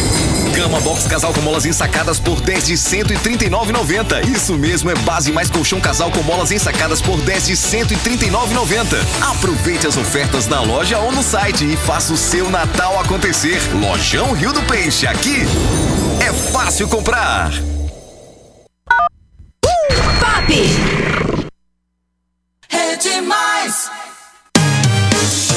Cama 0.54 0.80
box 0.80 1.06
casal 1.06 1.32
com 1.32 1.40
molas 1.40 1.66
ensacadas 1.66 2.20
por 2.20 2.40
10 2.40 2.66
de 2.66 2.74
139,90. 2.74 4.24
Isso 4.28 4.54
mesmo, 4.54 4.88
é 4.88 4.94
base 4.94 5.32
mais 5.32 5.50
colchão 5.50 5.80
casal 5.80 6.12
com 6.12 6.22
molas 6.22 6.52
ensacadas 6.52 7.02
por 7.02 7.20
10 7.20 7.46
de 7.46 7.54
139,90. 7.54 8.96
Aproveite 9.32 9.88
as 9.88 9.96
ofertas 9.96 10.46
na 10.46 10.60
loja 10.60 10.98
ou 10.98 11.10
no 11.10 11.24
site 11.24 11.64
e 11.72 11.76
faça 11.76 12.12
o 12.12 12.16
seu 12.16 12.48
Natal 12.50 13.00
acontecer. 13.00 13.60
Lojão 13.74 14.32
Rio 14.32 14.52
do 14.52 14.62
Peixe, 14.62 15.08
aqui 15.08 15.44
é 16.20 16.32
fácil 16.32 16.86
comprar. 16.86 17.50
Pop! 20.46 20.54
É 22.70 22.96
demais! 22.96 23.90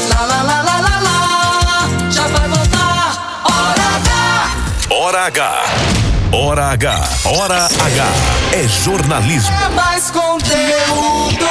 Lá, 0.10 0.22
lá, 0.26 0.42
lá, 0.42 0.62
lá, 0.64 0.80
lá, 0.80 1.00
lá. 1.00 2.10
Já 2.10 2.28
vai 2.28 2.48
voltar, 2.50 3.44
hora 3.46 3.84
H! 3.98 4.50
Hora 4.92 5.26
H. 5.26 5.64
Hora 6.32 6.66
H. 6.72 7.10
Hora 7.26 7.66
H. 7.66 8.08
É 8.54 8.68
jornalismo. 8.68 9.56
É 9.56 9.70
mais 9.70 10.10
conteúdo! 10.10 11.50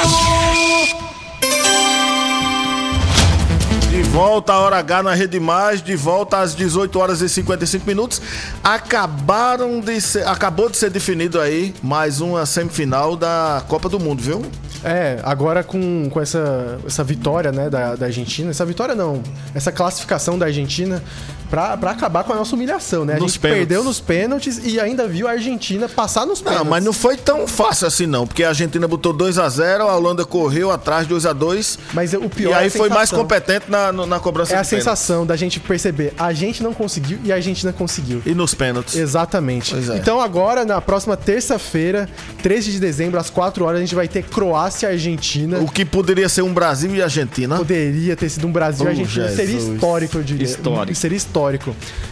Volta 4.11 4.53
à 4.53 4.59
hora 4.59 4.77
H 4.77 5.03
na 5.03 5.13
Rede 5.13 5.39
Mais, 5.39 5.81
de 5.81 5.95
volta 5.95 6.39
às 6.39 6.55
18 6.55 6.99
horas 6.99 7.21
e 7.21 7.29
55 7.29 7.85
minutos. 7.85 8.21
Acabaram 8.63 9.79
de 9.79 10.01
ser, 10.01 10.27
acabou 10.27 10.69
de 10.69 10.77
ser 10.77 10.89
definido 10.89 11.39
aí 11.39 11.73
mais 11.81 12.19
uma 12.19 12.45
semifinal 12.45 13.15
da 13.15 13.63
Copa 13.67 13.87
do 13.87 13.99
Mundo, 13.99 14.21
viu? 14.21 14.41
É, 14.83 15.19
agora 15.23 15.63
com, 15.63 16.09
com 16.09 16.21
essa, 16.21 16.79
essa 16.85 17.03
vitória 17.03 17.51
né, 17.51 17.69
da, 17.69 17.95
da 17.95 18.05
Argentina, 18.05 18.49
essa 18.49 18.65
vitória 18.65 18.95
não, 18.95 19.21
essa 19.53 19.71
classificação 19.71 20.39
da 20.39 20.45
Argentina 20.45 21.03
pra, 21.49 21.75
pra 21.77 21.91
acabar 21.91 22.23
com 22.23 22.33
a 22.33 22.35
nossa 22.35 22.55
humilhação, 22.55 23.05
né? 23.05 23.13
A 23.15 23.19
Nos 23.19 23.31
gente 23.33 23.39
pênaltis. 23.41 23.59
perdeu 23.67 23.83
nos 23.83 23.99
pênaltis 23.99 24.59
e 24.63 24.79
ainda 24.79 25.07
viu 25.07 25.27
a 25.27 25.31
Argentina 25.31 25.87
passar 25.89 26.25
nos 26.25 26.41
pênaltis. 26.41 26.63
Não, 26.63 26.69
mas 26.69 26.83
não 26.83 26.93
foi 26.93 27.17
tão 27.17 27.47
fácil 27.47 27.87
assim 27.87 28.05
não, 28.05 28.25
porque 28.27 28.43
a 28.43 28.49
Argentina 28.49 28.87
botou 28.87 29.13
2 29.13 29.37
a 29.39 29.47
0 29.49 29.83
a 29.87 29.95
Holanda 29.95 30.25
correu 30.25 30.71
atrás 30.71 31.07
2 31.07 31.25
a 31.25 31.33
2 31.33 31.79
Mas 31.93 32.13
o 32.13 32.29
pior 32.29 32.51
E 32.51 32.53
é 32.53 32.55
a 32.55 32.59
aí 32.59 32.69
foi 32.69 32.89
mais 32.89 33.09
competente 33.09 33.65
na, 33.69 33.91
na 33.91 34.19
cobrança 34.19 34.53
É 34.53 34.57
a 34.57 34.63
sensação 34.63 35.25
da 35.25 35.35
gente 35.35 35.59
perceber, 35.59 36.13
a 36.17 36.31
gente 36.33 36.61
não 36.61 36.73
conseguiu 36.73 37.19
e 37.23 37.31
a 37.31 37.35
Argentina 37.35 37.73
conseguiu. 37.73 38.21
E 38.25 38.33
nos 38.33 38.53
pênaltis. 38.53 38.95
Exatamente. 38.95 39.71
Pois 39.73 39.89
é. 39.89 39.97
Então 39.97 40.19
agora, 40.21 40.65
na 40.65 40.79
próxima 40.81 41.15
terça-feira, 41.17 42.07
13 42.43 42.71
de 42.73 42.79
dezembro, 42.79 43.19
às 43.19 43.29
4 43.29 43.63
horas, 43.65 43.77
a 43.77 43.81
gente 43.81 43.95
vai 43.95 44.07
ter 44.07 44.23
Croácia 44.23 44.87
e 44.87 44.91
Argentina. 44.93 45.59
O 45.59 45.69
que 45.71 45.83
poderia 45.85 46.29
ser 46.29 46.41
um 46.41 46.53
Brasil 46.53 46.93
e 46.95 47.01
Argentina. 47.01 47.57
Poderia 47.57 48.15
ter 48.15 48.29
sido 48.29 48.47
um 48.47 48.51
Brasil 48.51 48.85
e 48.85 48.87
Oh, 48.87 48.91
Argentina. 48.91 49.29
Seria 49.29 49.53
Jesus. 49.53 49.73
histórico, 49.75 50.17
eu 50.17 50.23
diria. 50.23 50.45
Histórico. 50.45 50.95
Seria 50.97 51.17
histórico. 51.17 51.38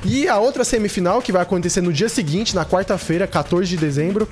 E 0.04 0.28
a 0.28 0.38
outra 0.38 0.64
semifinal, 0.64 1.22
que 1.22 1.32
vai 1.32 1.42
acontecer 1.42 1.82
no 1.82 1.92
dia 1.92 2.08
seguinte, 2.10 2.56
na 2.56 2.66
quarta-feira, 2.66 3.28
14 3.28 3.68
de 3.70 3.78
dezembro, 3.78 4.28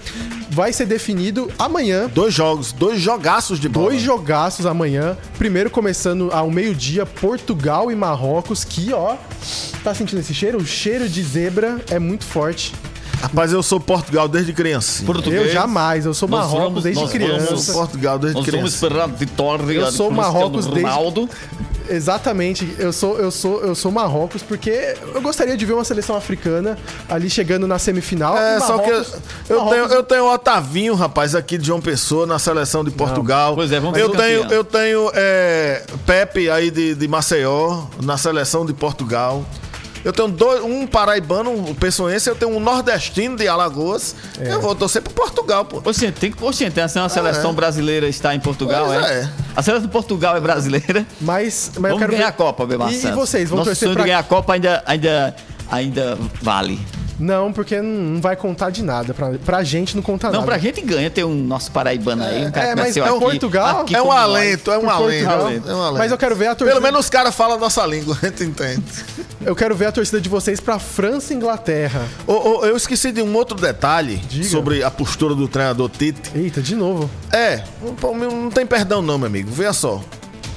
vai 0.49 0.71
ser 0.71 0.85
definido 0.85 1.51
amanhã. 1.57 2.09
Dois 2.13 2.33
jogos, 2.33 2.71
dois 2.71 2.99
jogaços 3.01 3.59
de 3.59 3.67
bola. 3.67 3.89
Dois 3.89 4.01
jogaços 4.01 4.65
amanhã. 4.65 5.17
Primeiro 5.37 5.69
começando 5.69 6.29
ao 6.31 6.49
meio-dia, 6.49 7.05
Portugal 7.05 7.91
e 7.91 7.95
Marrocos, 7.95 8.63
que, 8.63 8.93
ó, 8.93 9.15
tá 9.83 9.93
sentindo 9.93 10.19
esse 10.19 10.33
cheiro? 10.33 10.57
O 10.59 10.65
cheiro 10.65 11.09
de 11.09 11.21
zebra 11.23 11.79
é 11.89 11.99
muito 11.99 12.23
forte. 12.25 12.73
Rapaz, 13.21 13.51
eu 13.53 13.63
sou 13.63 13.79
Portugal 13.79 14.27
desde 14.27 14.53
criança. 14.53 15.03
Eu 15.47 15.51
jamais, 15.51 16.05
eu 16.05 16.13
sou 16.13 16.27
Nós 16.27 16.41
Marrocos 16.41 16.63
vamos- 16.63 16.83
desde 16.83 17.01
nós 17.01 17.11
criança. 17.11 17.45
vamos- 17.45 17.67
Portugal 17.69 18.19
desde 18.19 18.35
Nós 18.37 18.45
vamos 18.45 18.59
criança. 18.59 18.75
esperar 18.75 19.03
a 19.05 19.07
vitória 19.07 19.63
Eu 19.73 19.91
sou 19.91 20.11
Marrocos 20.11 20.65
desde- 20.67 20.81
Ronaldo. 20.83 21.29
Exatamente, 21.89 22.75
eu 22.79 22.91
sou, 22.93 23.17
eu 23.19 23.31
sou, 23.31 23.61
eu 23.61 23.75
sou 23.75 23.91
Marrocos 23.91 24.41
porque 24.43 24.95
eu 25.13 25.21
gostaria 25.21 25.55
de 25.57 25.65
ver 25.65 25.73
uma 25.73 25.83
seleção 25.83 26.15
africana 26.15 26.77
ali 27.09 27.29
chegando 27.29 27.67
na 27.67 27.77
semifinal. 27.79 28.37
É, 28.37 28.57
e 28.57 28.59
só 28.61 28.77
que 28.77 28.89
eu, 28.89 28.95
Marrocos- 28.97 29.13
eu 29.49 29.57
Marrocos- 29.57 29.75
tenho, 29.87 29.97
eu 29.99 30.03
tenho 30.03 30.23
o 30.25 30.33
Otavinho, 30.33 30.95
rapaz, 30.95 31.35
aqui 31.35 31.57
de 31.57 31.67
João 31.67 31.81
Pessoa, 31.81 32.25
na 32.25 32.39
seleção 32.39 32.83
de 32.83 32.91
Portugal. 32.91 33.55
Pois 33.55 33.71
é, 33.71 33.79
vamos 33.79 33.97
eu 33.99 34.09
ser 34.11 34.17
tenho, 34.17 34.41
campeão. 34.43 34.57
eu 34.57 34.63
tenho 34.63 35.11
é, 35.13 35.83
Pepe 36.05 36.49
aí 36.49 36.71
de, 36.71 36.95
de 36.95 37.07
Maceió, 37.07 37.83
na 38.01 38.17
seleção 38.17 38.65
de 38.65 38.73
Portugal. 38.73 39.43
Eu 40.05 40.13
tenho 40.13 40.27
dois, 40.27 40.63
um 40.63 40.85
paraibano, 40.85 41.49
um 41.51 41.73
pessoense, 41.73 42.29
eu 42.29 42.35
tenho 42.35 42.55
um 42.55 42.59
nordestino 42.59 43.35
de 43.35 43.47
Alagoas. 43.47 44.15
É. 44.39 44.53
Eu 44.53 44.61
vou 44.61 44.75
torcer 44.75 45.01
pro 45.01 45.11
Portugal, 45.11 45.65
pô. 45.65 45.81
Oxente, 45.83 46.19
tem 46.19 46.31
que. 46.31 46.43
Oxente, 46.43 46.79
é 46.79 46.83
uma 46.83 47.09
seleção 47.09 47.49
é. 47.49 47.53
brasileira 47.55 48.07
está 48.07 48.35
em 48.35 48.39
Portugal, 48.39 48.93
é? 48.93 49.21
é. 49.21 49.29
A 49.55 49.63
seleção 49.63 49.87
de 49.87 49.91
Portugal 49.91 50.37
é 50.37 50.39
brasileira. 50.39 51.03
Mas, 51.19 51.71
mas 51.79 51.91
eu 51.91 51.97
Vamos 51.97 51.99
quero 51.99 52.11
ganhar 52.11 52.25
ver- 52.25 52.29
a 52.29 52.33
Copa, 52.33 52.67
Bebá 52.67 52.91
E, 52.91 53.03
e 53.03 53.11
vocês 53.13 53.49
vão 53.49 53.57
Nosso 53.57 53.71
torcer 53.71 53.87
sonho 53.87 53.95
pra 53.95 54.03
de 54.03 54.09
ganhar 54.09 54.19
a 54.19 54.23
Copa 54.23 54.53
ainda, 54.53 54.83
ainda, 54.85 55.35
ainda 55.71 56.17
vale. 56.39 56.79
Não, 57.19 57.51
porque 57.53 57.81
não 57.81 58.15
não 58.15 58.21
vai 58.21 58.35
contar 58.35 58.69
de 58.69 58.81
nada. 58.83 59.13
Pra, 59.13 59.31
pra 59.43 59.63
gente 59.63 59.95
não 59.95 60.01
conta 60.01 60.27
Não, 60.27 60.33
nada. 60.33 60.45
pra 60.45 60.57
gente 60.57 60.81
ganha 60.81 61.09
ter 61.09 61.23
um 61.23 61.35
nosso 61.35 61.71
paraibano 61.71 62.23
aí, 62.23 62.45
um 62.45 62.51
cara 62.51 62.67
é, 62.67 62.69
que 62.69 62.75
mas 62.75 62.87
nasceu 62.95 63.05
é 63.05 63.19
Portugal, 63.19 63.81
aqui 63.81 63.95
É 63.95 64.01
um 64.01 64.11
alento, 64.11 64.71
é 64.71 64.77
um 64.77 64.89
alento. 64.89 65.25
Portugal. 65.27 65.49
É 65.49 65.75
um 65.75 65.81
alento. 65.81 65.97
Mas 65.97 66.11
eu 66.11 66.17
quero 66.17 66.35
ver 66.35 66.47
a 66.47 66.55
torcida. 66.55 66.71
Pelo 66.71 66.81
menos 66.81 67.05
os 67.05 67.09
caras 67.09 67.35
falam 67.35 67.57
a 67.57 67.59
nossa 67.59 67.85
língua, 67.85 68.17
a 68.23 68.25
gente 68.25 68.43
entende. 68.43 68.83
Eu 69.45 69.55
quero 69.55 69.75
ver 69.75 69.87
a 69.87 69.91
torcida 69.91 70.19
de 70.19 70.29
vocês 70.29 70.59
pra 70.59 70.79
França 70.79 71.33
e 71.33 71.35
Inglaterra. 71.35 72.03
Ô, 72.25 72.33
ô, 72.33 72.65
eu 72.65 72.75
esqueci 72.75 73.11
de 73.11 73.21
um 73.21 73.35
outro 73.35 73.55
detalhe 73.59 74.21
sobre 74.43 74.83
a 74.83 74.89
postura 74.89 75.35
do 75.35 75.47
treinador 75.47 75.89
Tite. 75.89 76.31
Eita, 76.33 76.61
de 76.61 76.75
novo. 76.75 77.09
É, 77.31 77.63
não 77.81 78.49
tem 78.49 78.65
perdão 78.65 79.01
não, 79.01 79.17
meu 79.17 79.27
amigo. 79.27 79.51
Veja 79.51 79.73
só. 79.73 80.01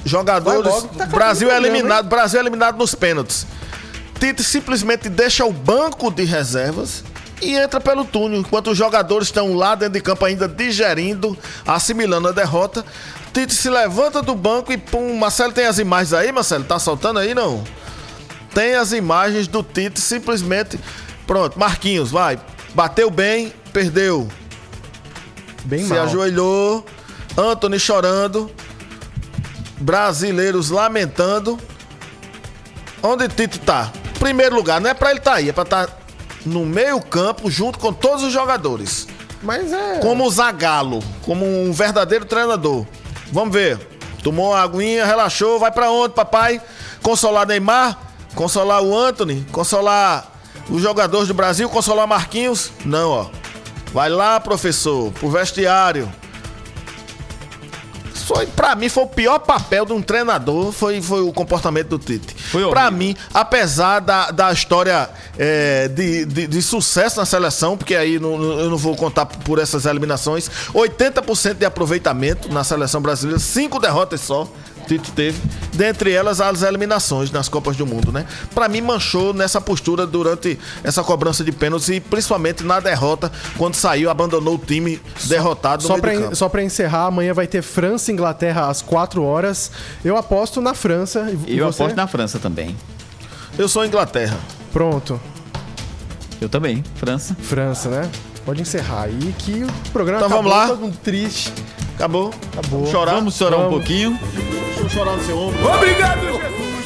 Jogadores. 0.04 0.86
Tá 0.96 1.06
Brasil 1.06 1.50
é 1.50 1.56
eliminado, 1.56 2.08
Brasil 2.08 2.38
é 2.38 2.42
eliminado 2.42 2.78
nos 2.78 2.94
pênaltis. 2.94 3.46
Tite 4.18 4.42
simplesmente 4.42 5.08
deixa 5.08 5.44
o 5.44 5.52
banco 5.52 6.10
de 6.10 6.24
reservas 6.24 7.04
e 7.40 7.54
entra 7.54 7.80
pelo 7.80 8.04
túnel, 8.04 8.40
enquanto 8.40 8.70
os 8.70 8.78
jogadores 8.78 9.28
estão 9.28 9.54
lá 9.54 9.74
dentro 9.74 9.94
de 9.94 10.00
campo 10.00 10.24
ainda 10.24 10.48
digerindo, 10.48 11.38
assimilando 11.66 12.28
a 12.28 12.32
derrota. 12.32 12.84
Tite 13.32 13.54
se 13.54 13.70
levanta 13.70 14.20
do 14.20 14.34
banco 14.34 14.72
e 14.72 14.76
pum, 14.76 15.16
Marcelo 15.16 15.52
tem 15.52 15.66
as 15.66 15.78
imagens 15.78 16.12
aí, 16.12 16.32
Marcelo? 16.32 16.64
Tá 16.64 16.78
soltando 16.78 17.20
aí 17.20 17.34
não? 17.34 17.62
Tem 18.52 18.74
as 18.74 18.92
imagens 18.92 19.46
do 19.46 19.62
Tite 19.62 20.00
simplesmente 20.00 20.78
pronto, 21.26 21.58
Marquinhos, 21.58 22.10
vai. 22.10 22.40
Bateu 22.74 23.10
bem, 23.10 23.52
perdeu. 23.72 24.28
Bem 25.64 25.84
se 25.84 25.90
mal. 25.90 26.02
ajoelhou, 26.02 26.84
Anthony 27.36 27.78
chorando, 27.78 28.50
brasileiros 29.78 30.70
lamentando. 30.70 31.58
Onde 33.00 33.28
Tite 33.28 33.60
tá? 33.60 33.92
Primeiro 34.18 34.56
lugar, 34.56 34.80
não 34.80 34.90
é 34.90 34.94
pra 34.94 35.10
ele 35.10 35.18
estar 35.18 35.32
tá 35.32 35.36
aí, 35.36 35.48
é 35.48 35.52
pra 35.52 35.62
estar 35.62 35.88
no 36.44 36.64
meio 36.64 37.00
campo 37.00 37.50
junto 37.50 37.78
com 37.78 37.92
todos 37.92 38.24
os 38.24 38.32
jogadores. 38.32 39.06
Mas 39.42 39.72
é. 39.72 39.98
Como 40.00 40.24
o 40.24 40.30
Zagallo, 40.30 41.02
como 41.22 41.44
um 41.46 41.72
verdadeiro 41.72 42.24
treinador. 42.24 42.84
Vamos 43.30 43.54
ver. 43.54 43.78
Tomou 44.22 44.50
uma 44.50 44.60
aguinha, 44.60 45.06
relaxou, 45.06 45.58
vai 45.60 45.70
pra 45.70 45.90
onde, 45.90 46.14
papai? 46.14 46.60
Consolar 47.02 47.46
Neymar? 47.46 47.96
Consolar 48.34 48.82
o 48.82 48.96
Anthony? 48.96 49.46
Consolar 49.52 50.32
os 50.68 50.82
jogadores 50.82 51.28
do 51.28 51.34
Brasil? 51.34 51.68
Consolar 51.68 52.06
Marquinhos? 52.06 52.72
Não, 52.84 53.10
ó. 53.10 53.26
Vai 53.92 54.08
lá, 54.08 54.40
professor, 54.40 55.12
pro 55.12 55.30
vestiário. 55.30 56.12
Foi, 58.28 58.46
pra 58.46 58.74
mim, 58.74 58.88
foi 58.90 59.04
o 59.04 59.06
pior 59.06 59.38
papel 59.38 59.86
de 59.86 59.92
um 59.94 60.02
treinador, 60.02 60.70
foi, 60.70 61.00
foi 61.00 61.22
o 61.22 61.32
comportamento 61.32 61.88
do 61.88 61.98
Tite. 61.98 62.36
Pra 62.70 62.90
mim, 62.90 63.16
apesar 63.32 64.00
da, 64.00 64.30
da 64.30 64.52
história 64.52 65.08
é, 65.38 65.88
de, 65.88 66.24
de, 66.26 66.46
de 66.46 66.62
sucesso 66.62 67.16
na 67.18 67.24
seleção, 67.24 67.76
porque 67.76 67.94
aí 67.94 68.18
não- 68.18 68.40
eu 68.60 68.68
não 68.68 68.76
vou 68.76 68.94
contar 68.94 69.24
por 69.26 69.58
essas 69.58 69.86
eliminações, 69.86 70.50
80% 70.74 71.54
de 71.54 71.64
aproveitamento 71.64 72.52
na 72.52 72.62
seleção 72.62 73.00
brasileira, 73.00 73.38
cinco 73.40 73.78
derrotas 73.80 74.20
só. 74.20 74.46
Tite 74.88 75.12
teve. 75.12 75.38
Dentre 75.74 76.10
elas, 76.10 76.40
as 76.40 76.62
eliminações 76.62 77.30
nas 77.30 77.48
Copas 77.48 77.76
do 77.76 77.86
Mundo, 77.86 78.10
né? 78.10 78.26
Pra 78.54 78.68
mim, 78.68 78.80
manchou 78.80 79.34
nessa 79.34 79.60
postura 79.60 80.06
durante 80.06 80.58
essa 80.82 81.04
cobrança 81.04 81.44
de 81.44 81.52
pênaltis 81.52 81.88
e 81.90 82.00
principalmente 82.00 82.64
na 82.64 82.80
derrota, 82.80 83.30
quando 83.56 83.74
saiu, 83.74 84.08
abandonou 84.10 84.54
o 84.54 84.58
time 84.58 85.00
derrotado 85.24 85.82
no 85.82 85.88
Só 85.88 85.98
só 86.34 86.48
pra 86.48 86.62
encerrar, 86.62 87.06
amanhã 87.06 87.34
vai 87.34 87.46
ter 87.46 87.62
França 87.62 88.10
e 88.10 88.14
Inglaterra 88.14 88.68
às 88.68 88.80
4 88.80 89.22
horas. 89.22 89.70
Eu 90.04 90.16
aposto 90.16 90.60
na 90.60 90.72
França. 90.74 91.30
E 91.46 91.58
eu 91.58 91.66
você? 91.66 91.82
aposto 91.82 91.96
na 91.96 92.06
França 92.06 92.38
também. 92.38 92.74
Eu 93.58 93.68
sou 93.68 93.84
Inglaterra. 93.84 94.38
Pronto. 94.72 95.20
Eu 96.40 96.48
também, 96.48 96.82
França. 96.94 97.36
França, 97.40 97.88
né? 97.88 98.10
Pode 98.44 98.62
encerrar 98.62 99.02
aí 99.02 99.34
que 99.38 99.64
o 99.64 99.90
programa 99.92 100.24
Então 100.24 100.36
vamos 100.36 100.50
lá. 100.50 100.68
todo 100.68 100.80
mundo 100.80 100.96
triste. 101.02 101.52
Acabou? 101.98 102.32
Acabou. 102.52 102.86
Chorar? 102.86 103.14
Vamos 103.16 103.34
chorar 103.34 103.56
um 103.56 103.62
Vamos. 103.62 103.74
pouquinho. 103.78 104.16
Deixa 104.22 104.80
eu 104.82 104.88
chorar 104.88 105.16
no 105.16 105.24
seu 105.24 105.36
ombro. 105.36 105.66
Obrigado, 105.68 106.20
Jesus! 106.20 106.78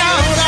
Arruma 0.00 0.45